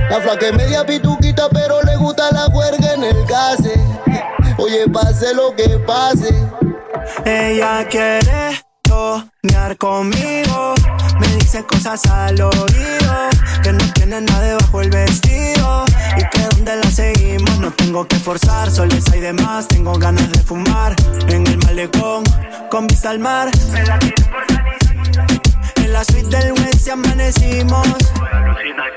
La 0.09 0.21
flaca 0.21 0.47
es 0.47 0.53
media 0.53 0.85
pituquita, 0.85 1.49
pero 1.49 1.81
le 1.81 1.95
gusta 1.95 2.29
la 2.31 2.45
juerga 2.51 2.93
en 2.93 3.03
el 3.03 3.25
case. 3.25 3.73
Oye, 4.61 4.87
pase 4.93 5.33
lo 5.33 5.55
que 5.55 5.67
pase. 5.87 6.29
Ella 7.25 7.83
quiere 7.89 8.61
soñar 8.87 9.75
conmigo. 9.77 10.75
Me 11.19 11.27
dice 11.37 11.63
cosas 11.63 12.05
al 12.05 12.39
oído. 12.39 13.29
Que 13.63 13.71
no 13.73 13.83
tiene 13.93 14.21
nada 14.21 14.41
debajo 14.41 14.81
el 14.81 14.91
vestido. 14.91 15.83
Y 16.15 16.29
que 16.29 16.41
donde 16.55 16.75
la 16.75 16.91
seguimos 16.91 17.57
no 17.57 17.71
tengo 17.71 18.07
que 18.07 18.17
forzar. 18.17 18.69
Soles 18.69 19.03
hay 19.11 19.21
de 19.21 19.33
más, 19.33 19.67
tengo 19.67 19.93
ganas 19.97 20.31
de 20.31 20.39
fumar. 20.41 20.95
En 21.27 21.47
el 21.47 21.57
malecón, 21.65 22.23
con 22.69 22.85
vista 22.85 23.09
al 23.09 23.17
mar. 23.17 23.49
En 23.73 23.87
la 23.87 23.97
suite 26.03 26.35
del 26.35 26.53
West 26.53 26.87
y 26.87 26.89
amanecimos. 26.89 27.87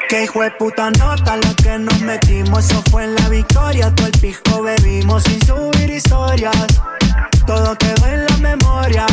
Que 0.09 0.25
hijo 0.25 0.43
de 0.43 0.51
puta 0.53 0.91
nota 0.91 1.37
la 1.37 1.55
que 1.63 1.79
nos 1.79 2.01
metimos. 2.01 2.65
Eso 2.65 2.83
fue 2.91 3.05
en 3.05 3.15
la 3.15 3.29
victoria. 3.29 3.95
Todo 3.95 4.07
el 4.07 4.13
pisco 4.13 4.63
bebimos 4.63 5.23
sin 5.25 5.41
subir 5.47 5.91
historias. 5.91 6.67
Todo 7.47 7.77
quedó 7.77 8.07
en 8.07 8.27
la 8.27 8.37
memoria. 8.39 9.07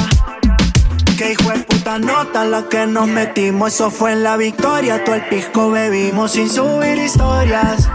Que 1.18 1.32
hijo 1.32 1.50
de 1.52 1.60
puta 1.60 2.00
nota 2.00 2.46
la 2.46 2.64
que 2.70 2.86
nos 2.88 3.08
metimos. 3.08 3.74
Eso 3.74 3.90
fue 3.90 4.14
en 4.14 4.24
la 4.24 4.38
victoria. 4.38 5.04
Todo 5.04 5.16
el 5.16 5.28
pisco 5.28 5.72
bebimos 5.72 6.32
sin 6.32 6.50
subir 6.50 6.98
historias. 6.98 7.90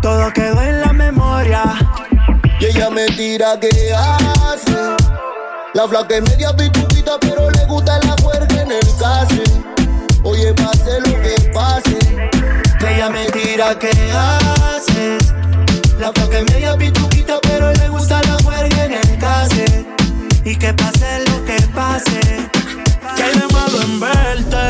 Todo 0.00 0.32
quedó 0.32 0.62
en 0.62 0.80
la 0.80 0.92
memoria. 0.92 1.62
Y 2.60 2.66
ella 2.66 2.90
me 2.90 3.06
tira 3.06 3.58
que 3.60 3.68
hace. 3.94 4.96
La 5.74 5.86
flaca 5.86 6.16
es 6.16 6.22
media 6.22 6.56
pituquita, 6.56 7.18
pero 7.20 7.50
le 7.50 7.64
gusta 7.66 8.00
la 8.04 8.16
juerga 8.22 8.57
en 8.68 8.72
el 8.72 8.96
case. 8.96 9.42
Oye, 10.22 10.52
pase 10.54 11.00
lo 11.00 11.22
que 11.22 11.50
pase. 11.52 11.98
Ella 12.86 13.08
me 13.10 13.26
tira 13.26 13.78
que 13.78 13.90
haces. 14.12 15.32
La 15.98 16.12
flaca 16.12 16.38
es 16.38 16.52
media 16.52 16.76
pituquita, 16.76 17.38
pero 17.42 17.72
le 17.72 17.88
gusta 17.88 18.20
la 18.22 18.36
juerga 18.44 18.84
en 18.84 18.92
el 18.92 19.18
case. 19.18 19.86
Y 20.44 20.56
que 20.56 20.72
pase 20.74 21.24
lo 21.28 21.44
que 21.44 21.60
pase. 21.74 22.20
¿Qué 23.16 23.22
hay 23.22 23.34
de 23.38 23.46
malo 23.52 23.82
en 23.82 24.00
verte? 24.00 24.66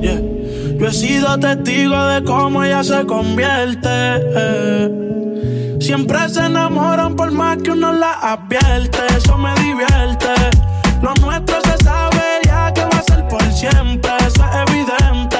Yeah. 0.00 0.78
Yo 0.78 0.86
he 0.88 0.92
sido 0.92 1.38
testigo 1.38 2.00
de 2.06 2.24
cómo 2.24 2.62
ella 2.62 2.84
se 2.84 3.04
convierte. 3.06 3.88
eh. 3.90 5.78
Siempre 5.80 6.28
se 6.28 6.46
enamoran 6.46 7.16
por 7.16 7.30
más 7.32 7.58
que 7.58 7.72
uno 7.72 7.92
la 7.92 8.12
advierte. 8.12 8.98
Eso 9.16 9.36
me 9.36 9.52
divierte. 9.56 10.28
Lo 11.02 11.12
nuestro 11.20 11.60
se 11.60 11.84
sabe 11.84 12.13
siempre. 13.54 14.10
Eso 14.26 14.44
es 14.44 14.70
evidente. 14.70 15.38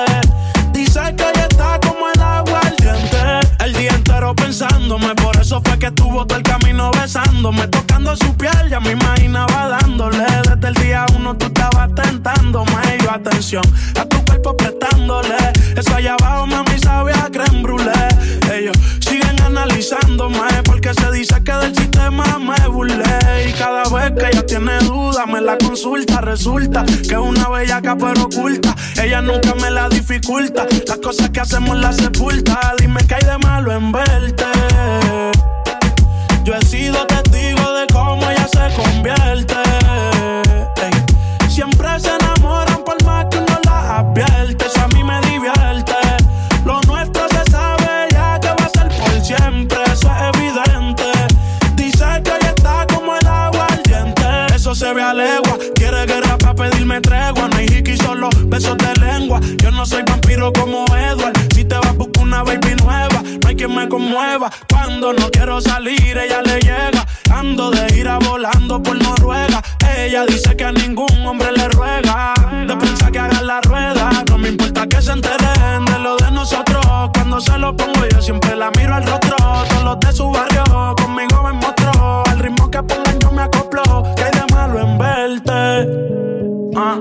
Dice 0.72 1.00
que 1.16 1.24
ella 1.30 1.46
está 1.50 1.78
como 1.80 2.08
el 2.14 2.20
agua 2.22 2.60
al 2.60 2.76
diente. 2.76 3.64
El 3.64 3.72
día 3.74 3.90
entero 3.90 4.34
pensándome. 4.44 5.14
Por 5.14 5.36
eso 5.40 5.60
fue 5.64 5.78
que 5.78 5.86
estuvo 5.86 6.26
todo 6.26 6.36
el 6.38 6.44
camino 6.44 6.90
besándome. 6.90 7.66
Tocando 7.68 8.14
su 8.16 8.36
piel, 8.36 8.68
ya 8.68 8.78
me 8.78 8.92
imaginaba 8.92 9.78
dándole. 9.80 10.24
Desde 10.48 10.68
el 10.68 10.74
día 10.74 11.06
uno 11.16 11.36
tú 11.36 11.46
estabas 11.46 11.88
tentándome. 11.94 12.98
Yo, 13.02 13.10
atención, 13.10 13.64
a 13.98 14.04
tu 14.04 14.22
cuerpo 14.24 14.56
prestándole. 14.56 15.36
Eso 15.76 15.94
allá 15.94 16.14
abajo, 16.20 16.46
mami, 16.46 16.78
sabe 16.78 17.12
a 17.12 17.30
creme 17.30 17.62
brûlée. 17.62 18.08
Ellos 18.52 18.76
siguen 19.00 19.40
analizándome. 19.42 20.40
Porque 20.64 20.92
se 20.92 21.10
dice 21.12 21.42
que 21.42 21.52
del 21.52 21.74
sistema 21.74 22.38
me 22.38 22.68
burlé. 22.68 23.48
Y 23.48 23.52
cada 23.52 23.84
vez 23.84 24.12
que 24.18 24.26
ella 24.30 24.44
tiene 24.44 24.78
duda, 24.80 25.24
me 25.26 25.40
la 25.40 25.56
consulta. 25.56 26.20
Resulta 26.20 26.84
que 26.84 27.14
es 27.14 27.24
una 27.32 27.48
bellaca 27.48 27.96
pero 27.96 28.24
oculta. 28.24 28.74
Ella 29.02 29.22
nunca 29.22 29.54
me 29.54 29.70
la 29.70 29.88
dificulta. 29.88 30.66
Las 30.86 30.98
cosas 30.98 31.30
que 31.30 31.40
hacemos 31.40 31.76
las 31.78 31.96
sepulta. 31.96 32.74
Dime 32.78 33.00
que 33.06 33.14
hay 33.14 33.24
de 33.24 33.38
malo 33.38 33.72
en 33.72 33.90
verte. 33.90 34.33
Yo 36.44 36.54
he 36.54 36.64
sido 36.64 37.06
testigo 37.06 37.72
de 37.72 37.86
cómo 37.92 38.30
ella 38.30 38.46
se 38.46 38.74
convierte. 38.74 39.54
Siempre 41.48 41.88
se 41.98 42.10
enamoran 42.14 42.82
por 42.84 43.02
más 43.04 43.26
que 43.30 43.38
uno 43.38 43.58
la 43.64 43.98
advierte. 43.98 44.66
Eso 44.66 44.80
a 44.82 44.88
mí 44.88 45.02
me 45.02 45.20
divierte. 45.22 45.94
Lo 46.64 46.80
nuestro 46.82 47.26
se 47.28 47.50
sabe 47.50 48.08
ya 48.12 48.38
que 48.40 48.48
va 48.48 48.66
a 48.66 48.68
ser 48.68 48.88
por 48.88 49.24
siempre. 49.24 49.78
Eso 49.92 50.10
es 50.12 50.36
evidente. 50.36 51.04
Dice 51.76 52.04
que 52.22 52.30
ella 52.30 52.52
está 52.56 52.86
como 52.94 53.16
el 53.16 53.26
agua 53.26 53.66
al 53.70 53.82
diente. 53.84 54.24
Eso 54.54 54.74
se 54.74 54.92
ve 54.92 55.02
a 55.02 55.14
legua. 55.14 55.58
Quiere 55.74 56.04
guerra 56.06 56.36
para 56.38 56.54
pedirme 56.54 57.00
tregua. 57.00 57.48
No 57.48 57.56
hay 57.56 57.66
hiki, 57.66 57.96
solo 57.96 58.28
besos 58.46 58.76
de 58.78 58.94
Yo 59.14 59.70
no 59.70 59.86
soy 59.86 60.02
vampiro 60.02 60.52
como 60.52 60.84
Edward. 60.96 61.34
Si 61.54 61.64
te 61.64 61.76
vas, 61.76 61.96
buscar 61.96 62.24
una 62.24 62.42
baby 62.42 62.74
nueva. 62.82 63.22
No 63.22 63.48
hay 63.48 63.54
quien 63.54 63.72
me 63.72 63.88
conmueva. 63.88 64.50
Cuando 64.68 65.12
no 65.12 65.30
quiero 65.30 65.60
salir, 65.60 66.18
ella 66.18 66.42
le 66.42 66.58
llega. 66.58 67.06
Ando 67.32 67.70
de 67.70 67.96
ira 67.96 68.18
volando 68.18 68.82
por 68.82 69.00
Noruega. 69.00 69.62
Ella 69.96 70.26
dice 70.26 70.56
que 70.56 70.64
a 70.64 70.72
ningún 70.72 71.24
hombre 71.24 71.52
le 71.52 71.68
ruega. 71.68 72.34
De 72.66 72.76
pensar 72.76 73.12
que 73.12 73.20
haga 73.20 73.40
la 73.42 73.60
rueda. 73.60 74.10
No 74.28 74.36
me 74.36 74.48
importa 74.48 74.84
que 74.88 75.00
se 75.00 75.12
enteren 75.12 75.84
de 75.84 75.98
lo 76.00 76.16
de 76.16 76.32
nosotros. 76.32 76.84
Cuando 77.14 77.40
se 77.40 77.56
lo 77.56 77.76
pongo, 77.76 78.04
yo 78.10 78.20
siempre 78.20 78.56
la 78.56 78.72
miro 78.72 78.96
al 78.96 79.06
rostro. 79.06 79.36
Todos 79.36 79.84
los 79.84 80.00
de 80.00 80.12
su 80.12 80.28
barrio 80.28 80.94
conmigo 80.96 81.40
me 81.44 81.52
mostró. 81.52 82.24
Al 82.26 82.38
ritmo 82.40 82.68
que 82.68 82.82
pongan, 82.82 83.18
yo 83.20 83.30
me 83.30 83.42
acoplo. 83.42 83.82
Que 84.16 84.24
hay 84.24 84.32
de 84.32 84.54
malo 84.54 84.80
en 84.80 84.98
verte. 84.98 86.14
Ah, 86.76 86.98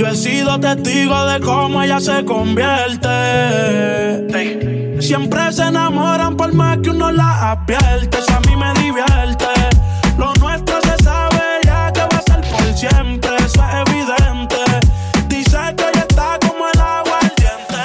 yo 0.00 0.06
he 0.06 0.16
sido 0.16 0.58
testigo 0.58 1.26
de 1.26 1.40
cómo 1.40 1.82
ella 1.82 2.00
se 2.00 2.24
convierte. 2.24 3.10
Siempre 4.98 5.52
se 5.52 5.64
enamoran 5.64 6.38
por 6.38 6.54
más 6.54 6.78
que 6.78 6.88
uno 6.88 7.12
la 7.12 7.50
advierte. 7.50 8.18
Eso 8.18 8.32
a 8.34 8.40
mí 8.48 8.56
me 8.56 8.72
divierte. 8.80 9.44
Lo 10.16 10.32
nuestro 10.40 10.80
se 10.80 11.04
sabe 11.04 11.42
ya 11.66 11.92
que 11.92 12.00
va 12.00 12.16
a 12.16 12.22
ser 12.22 12.40
por 12.50 12.62
siempre. 12.74 13.36
Eso 13.44 13.62
es 13.62 13.74
evidente. 13.88 14.56
Dice 15.28 15.58
que 15.76 15.84
ella 15.90 16.06
está 16.08 16.38
como 16.48 16.66
el 16.72 16.80
agua 16.80 17.18
al 17.20 17.32
diente. 17.36 17.84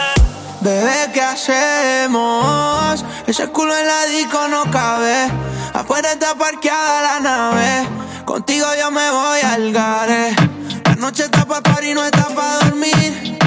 Bebé, 0.62 1.12
¿qué 1.14 1.22
hacemos? 1.22 3.04
Ese 3.28 3.50
culo 3.50 3.78
en 3.78 3.88
la 3.88 4.06
disco 4.06 4.48
no 4.48 4.64
cabe. 4.72 5.28
Afuera 5.74 6.14
está 6.14 6.34
parqueada 6.34 7.02
la 7.02 7.20
nave. 7.20 7.90
Contigo 8.24 8.68
yo 8.80 8.90
me 8.90 9.12
voy 9.12 9.42
al 9.42 9.74
gare. 9.74 10.55
La 11.06 11.12
noche 11.12 11.26
está 11.26 11.46
pa' 11.46 11.62
par 11.62 11.84
y 11.84 11.94
no 11.94 12.04
está 12.04 12.26
pa' 12.30 12.66
dormir. 12.66 13.38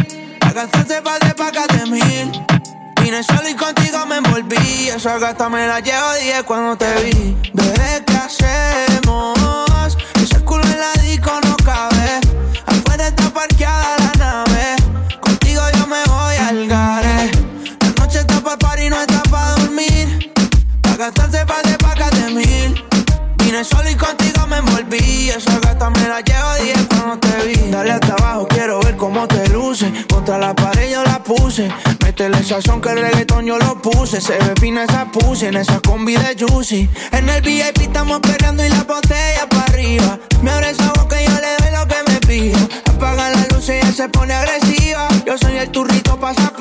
La 0.42 0.54
canción 0.54 1.02
pa' 1.02 1.18
de 1.18 1.34
pa' 1.34 1.86
mil. 1.86 2.30
Vine 3.02 3.20
solo 3.24 3.48
y 3.48 3.54
contigo 3.54 4.06
me 4.06 4.18
envolví. 4.18 4.90
Esa 4.90 5.18
gata 5.18 5.48
me 5.48 5.66
la 5.66 5.80
llevo 5.80 6.14
10 6.22 6.44
cuando 6.44 6.76
te 6.76 6.86
vi. 7.02 7.36
Bebé, 7.52 8.04
¿qué 8.06 8.16
hacemos? 8.16 9.98
Ese 10.22 10.38
culo 10.44 10.62
en 10.62 10.78
la 10.78 10.92
disco 11.02 11.32
no 11.46 11.56
cabe. 11.64 12.20
Afuera 12.64 13.08
está 13.08 13.28
parqueada 13.28 13.96
la 14.04 14.12
nave. 14.24 14.76
Contigo 15.20 15.62
yo 15.78 15.86
me 15.88 16.04
voy 16.04 16.36
al 16.36 16.68
gare. 16.68 17.32
La 17.80 17.90
noche 17.98 18.20
está 18.20 18.40
pa' 18.40 18.56
par 18.56 18.78
y 18.78 18.88
no 18.88 19.00
está 19.00 19.20
pa' 19.24 19.56
dormir. 19.56 20.32
Pa' 20.82 20.96
gastarse 20.96 21.44
pa' 21.44 21.62
de 21.64 21.76
pa' 21.76 21.96
mil. 22.30 22.84
Vine 23.38 23.64
solo 23.64 23.90
y 23.90 23.96
contigo 23.96 24.17
me 24.48 24.58
envolví. 24.58 25.30
Esa 25.30 25.58
gata 25.60 25.90
me 25.90 26.08
la 26.08 26.20
llevo 26.20 26.54
10 26.62 26.86
cuando 26.88 27.18
te 27.18 27.46
vi. 27.46 27.70
Dale 27.70 27.92
hasta 27.92 28.14
abajo, 28.14 28.48
quiero 28.48 28.80
ver 28.80 28.96
cómo 28.96 29.26
te 29.28 29.48
luce. 29.48 29.92
Contra 30.08 30.38
la 30.38 30.54
pared 30.54 30.90
yo 30.90 31.04
la 31.04 31.22
puse. 31.22 31.70
Métele 32.02 32.42
sazón 32.42 32.80
que 32.80 32.90
el 32.90 33.00
reggaetón 33.00 33.46
yo 33.46 33.58
lo 33.58 33.80
puse. 33.80 34.20
Se 34.20 34.32
ve 34.32 34.54
fina 34.60 34.84
esa 34.84 35.06
puse 35.06 35.48
en 35.48 35.56
esa 35.56 35.80
combi 35.80 36.16
de 36.16 36.36
Juicy. 36.38 36.88
En 37.12 37.28
el 37.28 37.42
VIP 37.42 37.82
estamos 37.82 38.20
peleando 38.20 38.64
y 38.64 38.68
la 38.68 38.82
botella 38.84 39.46
para 39.48 39.64
arriba. 39.64 40.18
Me 40.42 40.50
abre 40.50 40.70
esa 40.70 40.92
boca 40.92 41.20
y 41.20 41.26
yo 41.26 41.34
le 41.34 41.56
doy 41.58 41.78
lo 41.78 41.86
que 41.86 42.12
me 42.12 42.20
pida. 42.20 42.58
Apaga 42.86 43.30
la 43.30 43.46
luz 43.52 43.68
y 43.68 43.72
ella 43.72 43.92
se 43.92 44.08
pone 44.08 44.34
agresiva. 44.34 45.08
Yo 45.26 45.36
soy 45.38 45.56
el 45.56 45.70
turrito 45.70 46.18
pasa 46.18 46.52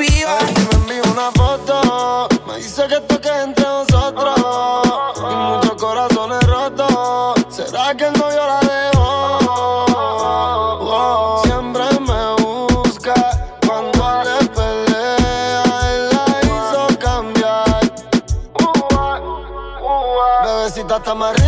está 21.08 21.16
más 21.16 21.47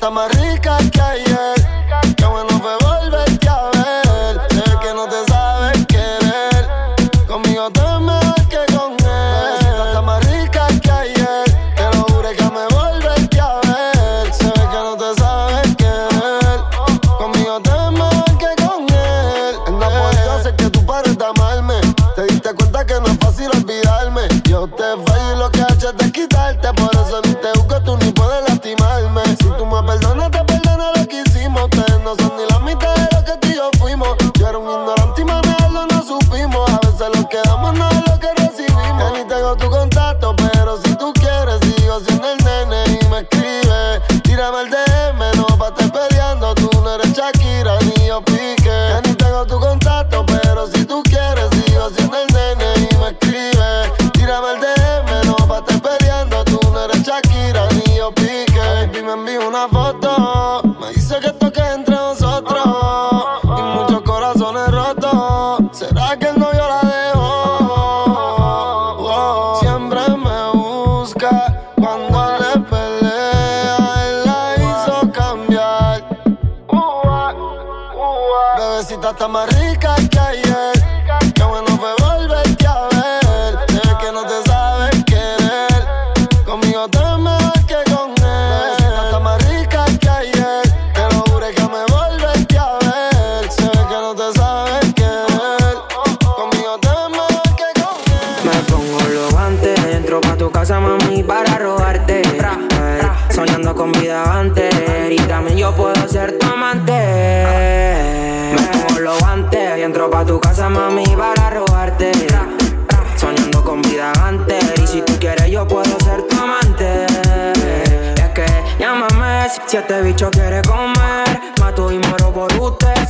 está 0.00 0.10
más 0.10 0.32
rica 0.34 0.89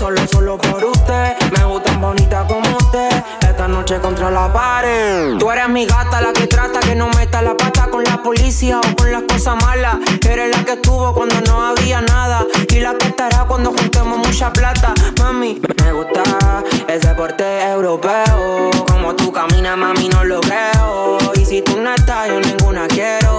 Solo, 0.01 0.27
solo 0.29 0.57
por 0.57 0.83
usted. 0.83 1.37
Me 1.59 1.63
gustan 1.67 2.01
bonitas 2.01 2.51
como 2.51 2.70
noche 3.81 3.99
contra 4.01 4.31
la 4.31 4.53
pared. 4.53 5.39
Tú 5.39 5.51
eres 5.51 5.69
mi 5.71 5.87
gata, 5.87 6.21
la 6.21 6.35
que 6.35 6.47
trata 6.47 6.81
que 6.81 6.95
no 6.95 7.09
meta 7.09 7.41
la 7.41 7.57
pata 7.57 7.89
con 7.91 8.05
la 8.05 8.23
policía 8.23 8.79
o 8.79 8.97
con 8.97 9.11
las 9.11 9.23
cosas 9.23 9.57
malas. 9.65 9.97
Eres 10.29 10.55
la 10.55 10.63
que 10.65 10.73
estuvo 10.73 11.15
cuando 11.15 11.41
no 11.41 11.65
había 11.65 12.03
nada. 12.03 12.45
Y 12.69 12.81
la 12.81 12.95
que 12.99 13.07
estará 13.07 13.47
cuando 13.47 13.71
juntemos 13.71 14.19
mucha 14.19 14.53
plata. 14.53 14.93
Mami, 15.19 15.63
me 15.83 15.93
gusta 15.93 16.23
ese 16.89 17.15
porte 17.15 17.63
europeo. 17.71 18.71
Como 18.87 19.17
tú 19.17 19.33
caminas, 19.33 19.79
mami, 19.79 20.11
no 20.11 20.25
lo 20.25 20.41
creo. 20.41 21.17
Y 21.37 21.47
si 21.47 21.63
tú 21.63 21.81
no 21.81 21.95
estás, 21.95 22.29
yo 22.29 22.39
ninguna 22.39 22.87
quiero. 22.87 23.31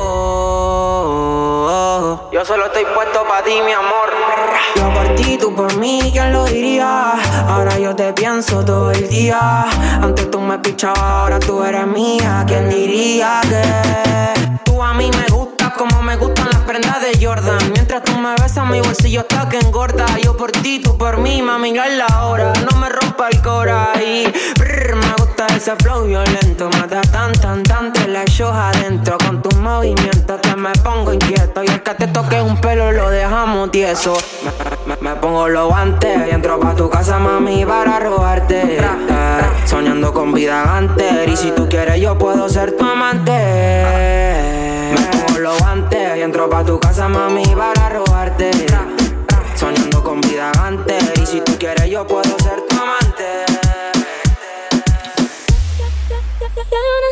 Yo 2.32 2.46
solo 2.46 2.66
estoy 2.66 2.86
puesto 2.96 3.24
para 3.28 3.44
ti, 3.44 3.52
mi 3.64 3.74
amor. 3.74 4.10
Yo 4.76 4.94
por 4.94 5.16
ti, 5.16 5.38
tú 5.38 5.54
por 5.54 5.76
mí, 5.78 6.10
¿quién 6.12 6.34
lo 6.34 6.46
diría? 6.46 7.14
Ahora 7.48 7.78
yo 7.78 7.96
te 7.96 8.14
pienso 8.14 8.64
todo 8.66 8.92
el 8.92 9.10
día. 9.10 9.66
Antes 10.02 10.31
tú 10.32 10.40
me 10.40 10.58
pichabas, 10.60 11.00
ahora 11.00 11.40
tú 11.40 11.64
eres 11.64 11.86
mía. 11.86 12.46
¿Quién 12.48 12.70
diría 12.70 13.42
que 13.44 14.60
tú 14.64 14.82
a 14.82 14.94
mí 14.94 15.12
me 15.12 15.28
gustas 15.36 15.74
como 15.74 16.02
me 16.02 16.16
gustan 16.16 16.48
las 16.50 16.62
prendas 16.62 17.02
de 17.02 17.24
Jordan? 17.24 17.60
Mientras 17.74 18.04
tú 18.04 18.18
me 18.18 18.34
besas, 18.42 18.68
mi 18.70 18.80
bolsillo 18.80 19.22
está 19.22 19.50
que 19.50 19.60
engorda. 19.60 20.06
Yo 20.24 20.38
por 20.38 20.52
ti, 20.52 20.80
tú 20.80 20.98
por 20.98 21.18
mí, 21.18 21.42
mami, 21.42 21.78
es 21.78 21.98
la 21.98 22.26
hora. 22.26 22.54
No 22.72 22.78
me 22.80 22.90
rompa 22.90 23.28
el 23.30 23.42
cora 23.42 23.92
y 24.02 24.26
brr, 24.58 24.96
me 24.96 25.21
ese 25.48 25.76
flow 25.78 26.06
violento. 26.06 26.70
Me 26.70 26.88
da 26.88 27.02
tan, 27.02 27.32
tan, 27.34 27.64
tan, 27.64 27.94
te 27.94 28.08
la 28.08 28.24
echas 28.24 28.52
adentro. 28.52 29.18
Con 29.18 29.42
tus 29.42 29.56
movimientos 29.58 30.42
te 30.42 30.56
me 30.56 30.72
pongo 30.84 31.14
inquieto. 31.14 31.64
Y 31.64 31.68
el 31.68 31.82
que 31.82 31.94
te 31.96 32.08
toque 32.08 32.42
un 32.42 32.60
pelo 32.60 32.92
lo 32.92 33.10
dejamos 33.10 33.72
tieso. 33.72 34.18
Me 35.00 35.16
pongo 35.16 35.48
los 35.48 35.68
guantes 35.68 36.28
y 36.28 36.32
entro 36.32 36.60
pa' 36.60 36.76
tu 36.76 36.90
casa, 36.90 37.20
mami, 37.20 37.66
para 37.66 38.00
robarte. 38.00 38.78
Eh, 38.78 38.82
soñando 39.66 40.14
con 40.14 40.34
vida 40.34 40.78
antes. 40.78 41.28
Y 41.28 41.36
si 41.36 41.52
tú 41.52 41.68
quieres, 41.70 42.00
yo 42.00 42.18
puedo 42.18 42.48
ser 42.50 42.76
tu 42.78 42.86
amante. 42.86 43.32
Me 44.94 45.08
pongo 45.18 45.40
los 45.40 45.60
guantes 45.60 46.18
y 46.18 46.22
entro 46.22 46.50
pa' 46.50 46.64
tu 46.64 46.80
casa, 46.80 47.08
mami, 47.08 47.46
para 47.56 47.90
robarte. 47.90 48.52
Soñando 49.56 50.04
con 50.04 50.22
vida 50.22 50.52
antes. 50.64 51.04
Y 51.22 51.26
si 51.26 51.42
tú 51.42 51.58
quieres, 51.58 51.90
yo 51.90 52.06
puedo 52.06 52.38
ser 52.40 52.62
tu 52.68 52.71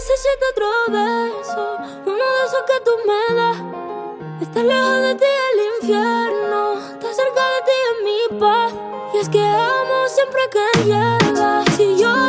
necesito 0.09 0.45
otro 0.51 0.67
beso, 0.91 1.77
uno 2.05 2.25
de 2.35 2.45
esos 2.47 2.63
que 2.63 2.79
tú 2.83 2.91
me 3.05 3.35
das. 3.35 3.57
Estar 4.41 4.65
lejos 4.65 5.01
de 5.01 5.15
ti 5.15 5.25
el 5.53 5.59
infierno, 5.75 6.73
estar 6.73 7.13
cerca 7.13 7.41
de 7.53 7.59
ti 7.67 7.75
es 7.89 7.97
mi 8.03 8.39
paz. 8.39 8.73
Y 9.13 9.17
es 9.17 9.29
que 9.29 9.43
amo 9.43 10.07
siempre 10.07 10.41
que 10.51 10.83
llegas. 10.85 11.75
Si 11.75 11.97
yo 11.97 12.28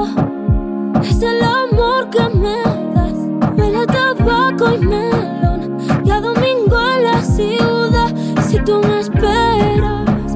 es 1.03 1.21
el 1.21 1.41
amor 1.41 2.09
que 2.09 2.23
me 2.29 2.61
das. 2.93 3.13
Huele 3.57 3.85
tabaco 3.87 4.73
y 4.73 4.77
melón. 4.79 5.77
Y 6.03 6.11
a 6.11 6.21
domingo 6.21 6.77
en 6.95 7.03
la 7.03 7.23
ciudad. 7.23 8.13
Si 8.47 8.57
tú 8.59 8.81
me 8.87 8.99
esperas, 8.99 10.35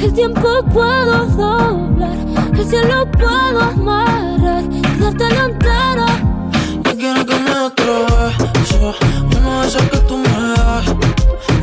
el 0.00 0.12
tiempo 0.12 0.62
puedo 0.72 1.26
doblar. 1.26 2.16
El 2.52 2.64
cielo 2.64 3.10
puedo 3.12 3.60
amarrar 3.60 4.64
y 4.70 5.00
darte 5.00 5.28
la 5.30 5.44
entera. 5.44 6.06
Yo 6.84 6.96
quiero 6.96 7.26
que 7.26 7.38
me 7.40 7.52
otro 7.52 8.06
beso, 8.54 8.94
uno 9.38 9.60
de 9.60 9.68
esos 9.68 9.82
que 9.82 9.98
tú 9.98 10.16
me 10.18 10.28
das. 10.28 10.86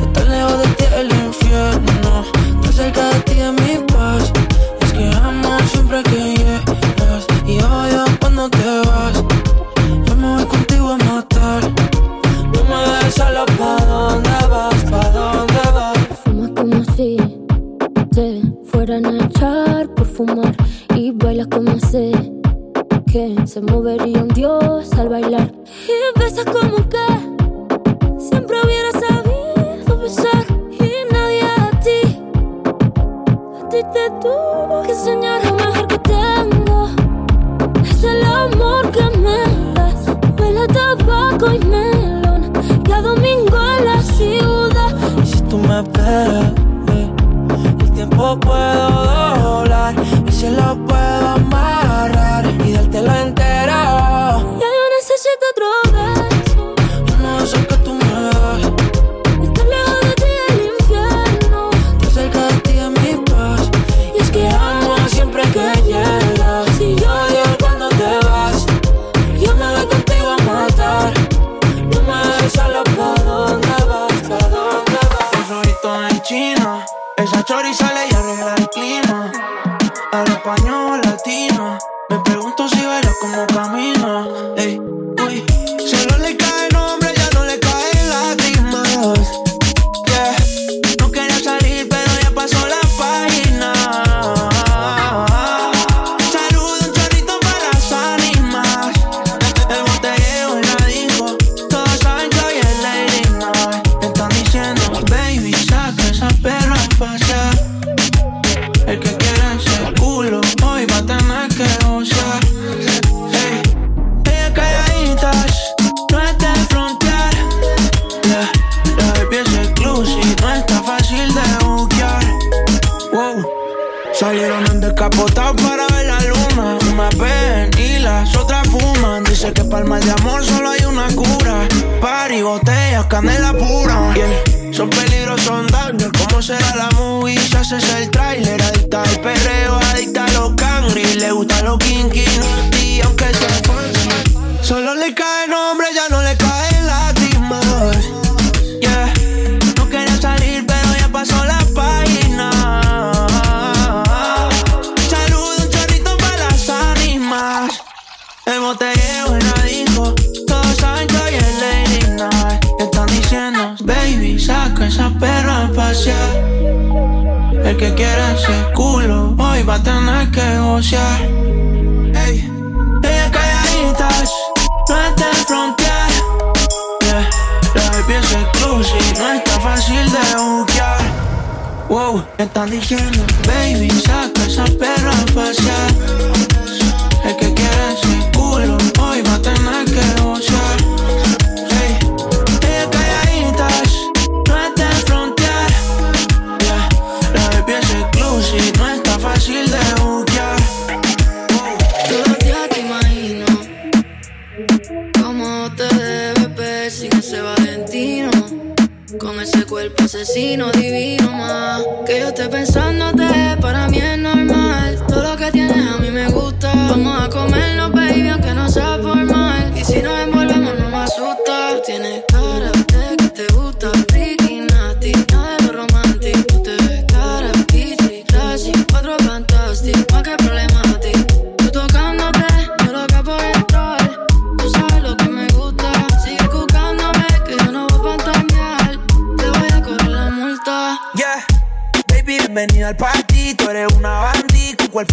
Estar 0.02 0.26
lejos 0.28 0.58
de 0.58 0.66
ti 0.68 0.84
el 0.96 1.10
infierno, 1.26 2.24
estar 2.62 2.72
cerca 2.72 3.08
de 3.08 3.20
ti 3.20 3.40
es 3.40 3.52
mi 3.52 3.93
sé 21.94 22.10
que 23.06 23.46
se 23.46 23.60
movería 23.60 24.24
un 24.24 24.28
dios 24.28 24.92
al 24.94 25.08
bailar. 25.10 25.52
Y 25.86 26.18
besas 26.18 26.44
como 26.44 26.78
que 26.88 27.06
siempre 28.18 28.56
hubiera 28.64 28.90
sabido 28.90 29.98
besar. 30.00 30.44
Y 30.72 30.90
nadie 31.12 31.42
a 31.42 31.70
ti, 31.84 32.18
a 33.60 33.68
ti 33.68 33.78
te 33.94 34.10
tuvo 34.20 34.82
que 34.82 34.90
enseñar 34.90 35.44
lo 35.44 35.54
mejor 35.54 35.86
que 35.86 35.98
tengo. 36.00 36.88
Es 37.84 38.02
el 38.02 38.24
amor 38.24 38.83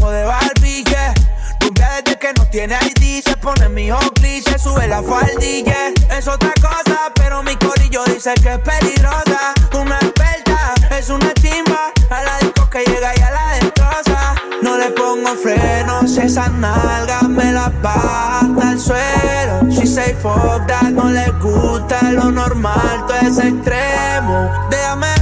de 0.09 0.23
barbilla. 0.25 1.13
Cumbia 1.59 1.89
desde 2.03 2.17
que 2.17 2.33
no 2.37 2.45
tiene 2.47 2.75
ID, 2.75 3.23
se 3.23 3.37
pone 3.37 3.69
mi 3.69 3.91
hockey, 3.91 4.41
se 4.41 4.57
sube 4.57 4.87
la 4.87 5.03
faldilla. 5.03 5.91
Es 6.09 6.27
otra 6.27 6.53
cosa, 6.61 7.11
pero 7.15 7.43
mi 7.43 7.55
corillo 7.57 8.03
dice 8.05 8.33
que 8.41 8.53
es 8.53 8.59
peligrosa. 8.59 9.53
Una 9.79 9.97
experta, 9.97 10.73
es 10.97 11.09
una 11.09 11.31
chimba, 11.35 11.91
a 12.09 12.23
la 12.23 12.37
disco 12.39 12.69
que 12.69 12.79
llega 12.85 13.13
y 13.15 13.21
a 13.21 13.31
la 13.31 13.47
destroza. 13.59 14.35
No 14.63 14.77
le 14.77 14.89
pongo 14.91 15.35
frenos, 15.35 16.17
esas 16.17 16.51
nalgas 16.53 17.23
me 17.23 17.51
la 17.51 17.71
baja 17.81 18.39
al 18.61 18.79
suelo. 18.79 19.69
She 19.69 19.85
say 19.85 20.13
fuck 20.15 20.65
that, 20.67 20.91
no 20.91 21.09
le 21.09 21.29
gusta 21.41 22.11
lo 22.11 22.31
normal, 22.31 23.05
todo 23.07 23.17
es 23.17 23.37
extremo. 23.37 24.49
Déjame 24.69 25.20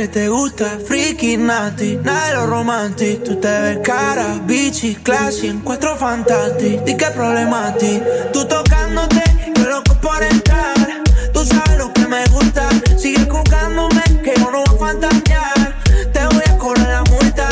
que 0.00 0.08
te 0.08 0.28
gusta, 0.30 0.78
friki, 0.88 1.36
nati, 1.36 1.98
nada 2.02 2.28
de 2.28 2.34
lo 2.36 2.46
romantic. 2.46 3.22
Tú 3.22 3.36
te 3.36 3.60
ves 3.60 3.80
cara, 3.82 4.40
bichi, 4.46 4.94
classy, 4.94 5.48
en 5.48 5.60
cuatro 5.60 5.94
fantastic. 5.94 6.82
Di 6.84 6.96
que 6.96 7.10
problemati, 7.10 8.00
tú 8.32 8.46
tocándote, 8.46 9.22
yo 9.54 9.64
loco 9.68 9.92
por 10.00 10.22
entrar. 10.22 10.74
Tú 11.34 11.44
sabes 11.44 11.76
lo 11.76 11.92
que 11.92 12.06
me 12.06 12.24
gusta, 12.28 12.66
sigue 12.96 13.28
jugándome, 13.28 14.02
que 14.24 14.32
yo 14.40 14.50
no 14.50 14.64
voy 14.64 14.74
a 14.74 14.78
fantasear. 14.78 15.76
Te 16.14 16.20
voy 16.32 16.44
a 16.46 16.56
correr 16.56 16.88
la 16.88 17.04
multa. 17.04 17.48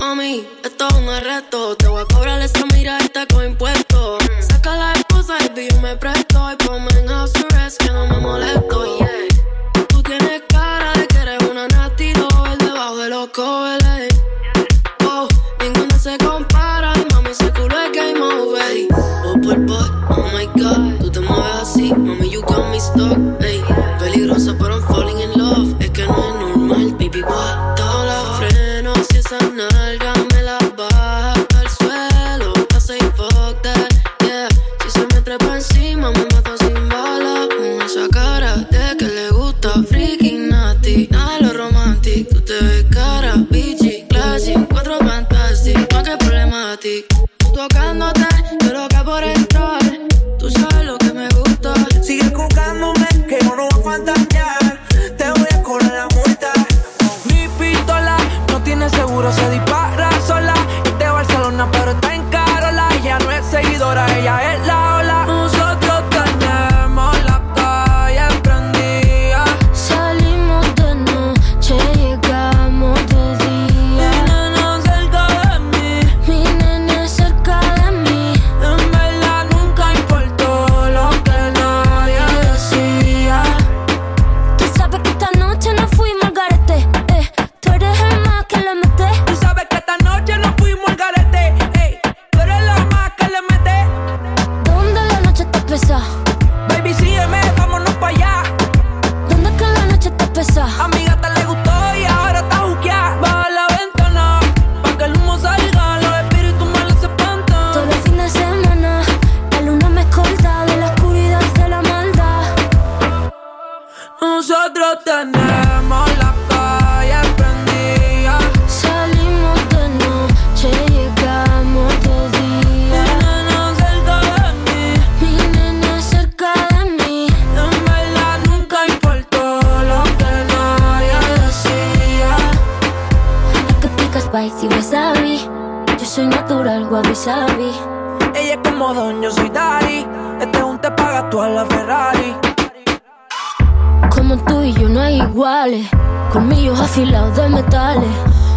Mami, 0.00 0.48
esto 0.64 0.88
es 0.88 0.94
un 0.94 1.08
reto, 1.24 1.76
te 1.76 1.88
voy 1.88 2.04
a 2.08 2.13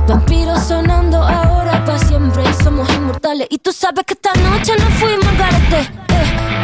Vampiros 0.08 0.64
sonando 0.64 1.22
ahora 1.22 1.84
para 1.86 2.00
siempre 2.00 2.44
somos 2.64 2.90
inmortales. 2.94 3.48
Y 3.50 3.60
tú 3.60 3.72
sabes 3.72 4.04
que 4.06 4.14
esta 4.14 4.34
noche 4.42 4.74
no 4.80 4.86
fuimos 4.98 5.26
al 5.28 5.88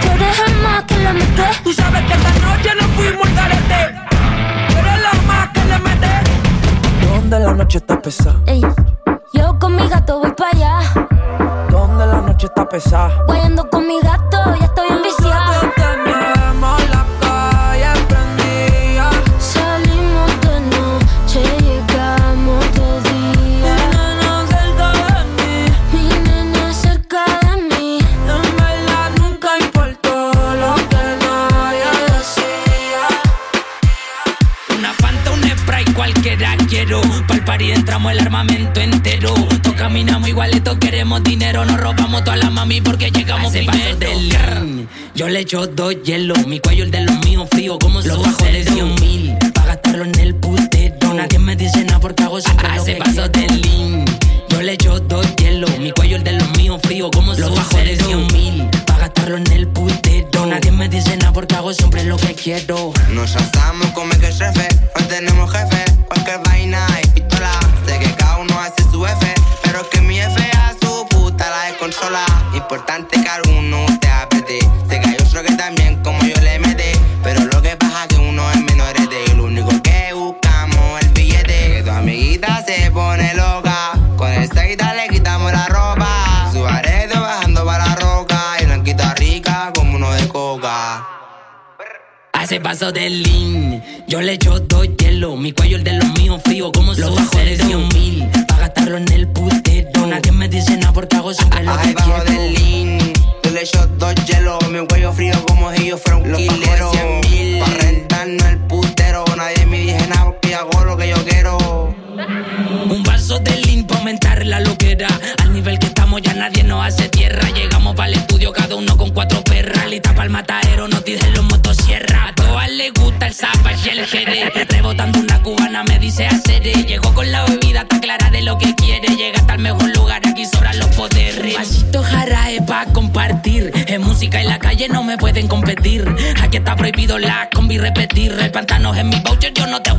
tú 0.02 0.10
eres 0.12 0.40
el 0.48 0.56
más 0.62 0.84
que 0.84 0.98
le 0.98 1.14
mete. 1.14 1.44
Tú 1.64 1.74
sabes 1.74 2.02
que 2.04 2.14
esta 2.14 2.30
noche 2.40 2.70
no 2.80 2.88
fuimos 2.96 3.28
al 3.28 3.36
garete. 3.36 3.80
Eres 4.80 5.02
la 5.02 5.22
más 5.28 5.50
que 5.50 5.66
le 5.66 5.80
mete. 5.80 6.08
¿Dónde 7.08 7.40
la 7.40 7.54
noche 7.54 7.78
está 7.78 8.02
pesada? 8.02 8.40
Ey, 8.48 8.62
yo 9.34 9.60
con 9.60 9.76
mi 9.76 9.88
gato 9.88 10.20
voy 10.20 10.32
para 10.32 10.52
allá. 10.52 10.80
¿Dónde 11.70 12.06
la 12.06 12.22
noche 12.22 12.48
está 12.48 12.68
pesada? 12.68 13.24
Guayando 13.28 13.70
con 13.70 13.88
mi 13.88 14.00
gato 14.02 14.63
le 45.34 45.40
echo 45.40 45.66
dos 45.66 45.96
hielos. 46.04 46.46
Mi 46.46 46.60
cuello 46.60 46.84
el 46.84 46.92
de 46.92 47.02
los 47.02 47.26
míos 47.26 47.48
frío 47.50 47.80
como 47.80 48.02
los 48.02 48.22
bajos 48.22 48.44
de 48.44 48.64
100 48.64 48.96
mil. 49.02 49.36
Pa' 49.56 49.66
gastarlo 49.66 50.04
en 50.06 50.20
el 50.20 50.36
putero. 50.36 51.14
Nadie 51.16 51.40
me 51.40 51.56
dice 51.56 51.84
nada 51.86 52.00
porque 52.00 52.22
hago 52.22 52.40
siempre 52.40 52.68
a, 52.68 52.76
lo 52.76 52.84
ese 52.84 52.94
que 52.94 53.00
paso 53.00 53.28
de 53.30 53.48
lean. 53.48 54.06
Yo 54.50 54.62
le 54.62 54.74
echo 54.74 55.00
dos 55.00 55.26
hielos. 55.38 55.80
Mi 55.80 55.92
cuello 55.92 56.18
el 56.18 56.24
de 56.24 56.34
los 56.34 56.56
míos 56.56 56.80
frío 56.84 57.10
como 57.10 57.34
los 57.34 57.50
bajos 57.50 57.84
de 57.84 57.96
100 57.96 58.28
mil. 58.28 58.70
Pa' 58.86 59.00
gastarlo 59.00 59.38
en 59.38 59.52
el 59.52 59.68
putero. 59.70 60.46
Nadie 60.46 60.72
me 60.72 60.88
dice 60.88 61.18
nada 61.18 61.34
porque 61.34 61.56
hago 61.56 61.74
siempre 61.74 62.04
lo 62.04 62.18
que 62.18 62.36
quiero. 62.36 62.94
Nos 63.10 63.36
asamos 63.36 63.88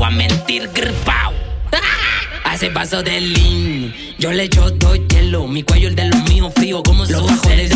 a 0.05 0.10
mentir, 0.10 0.70
gripao. 0.74 1.32
Hace 2.44 2.70
paso 2.70 3.02
de 3.02 3.20
lean, 3.20 3.94
yo 4.18 4.32
le 4.32 4.44
echo 4.44 4.72
todo 4.74 4.94
hielo. 4.94 5.47
Mi 5.48 5.62
cuello 5.62 5.89
el 5.89 5.94
de 5.94 6.09
los 6.09 6.22
míos 6.28 6.52
frío 6.55 6.82
como 6.82 7.05
los 7.06 7.26
bajos 7.26 7.48
de 7.48 7.73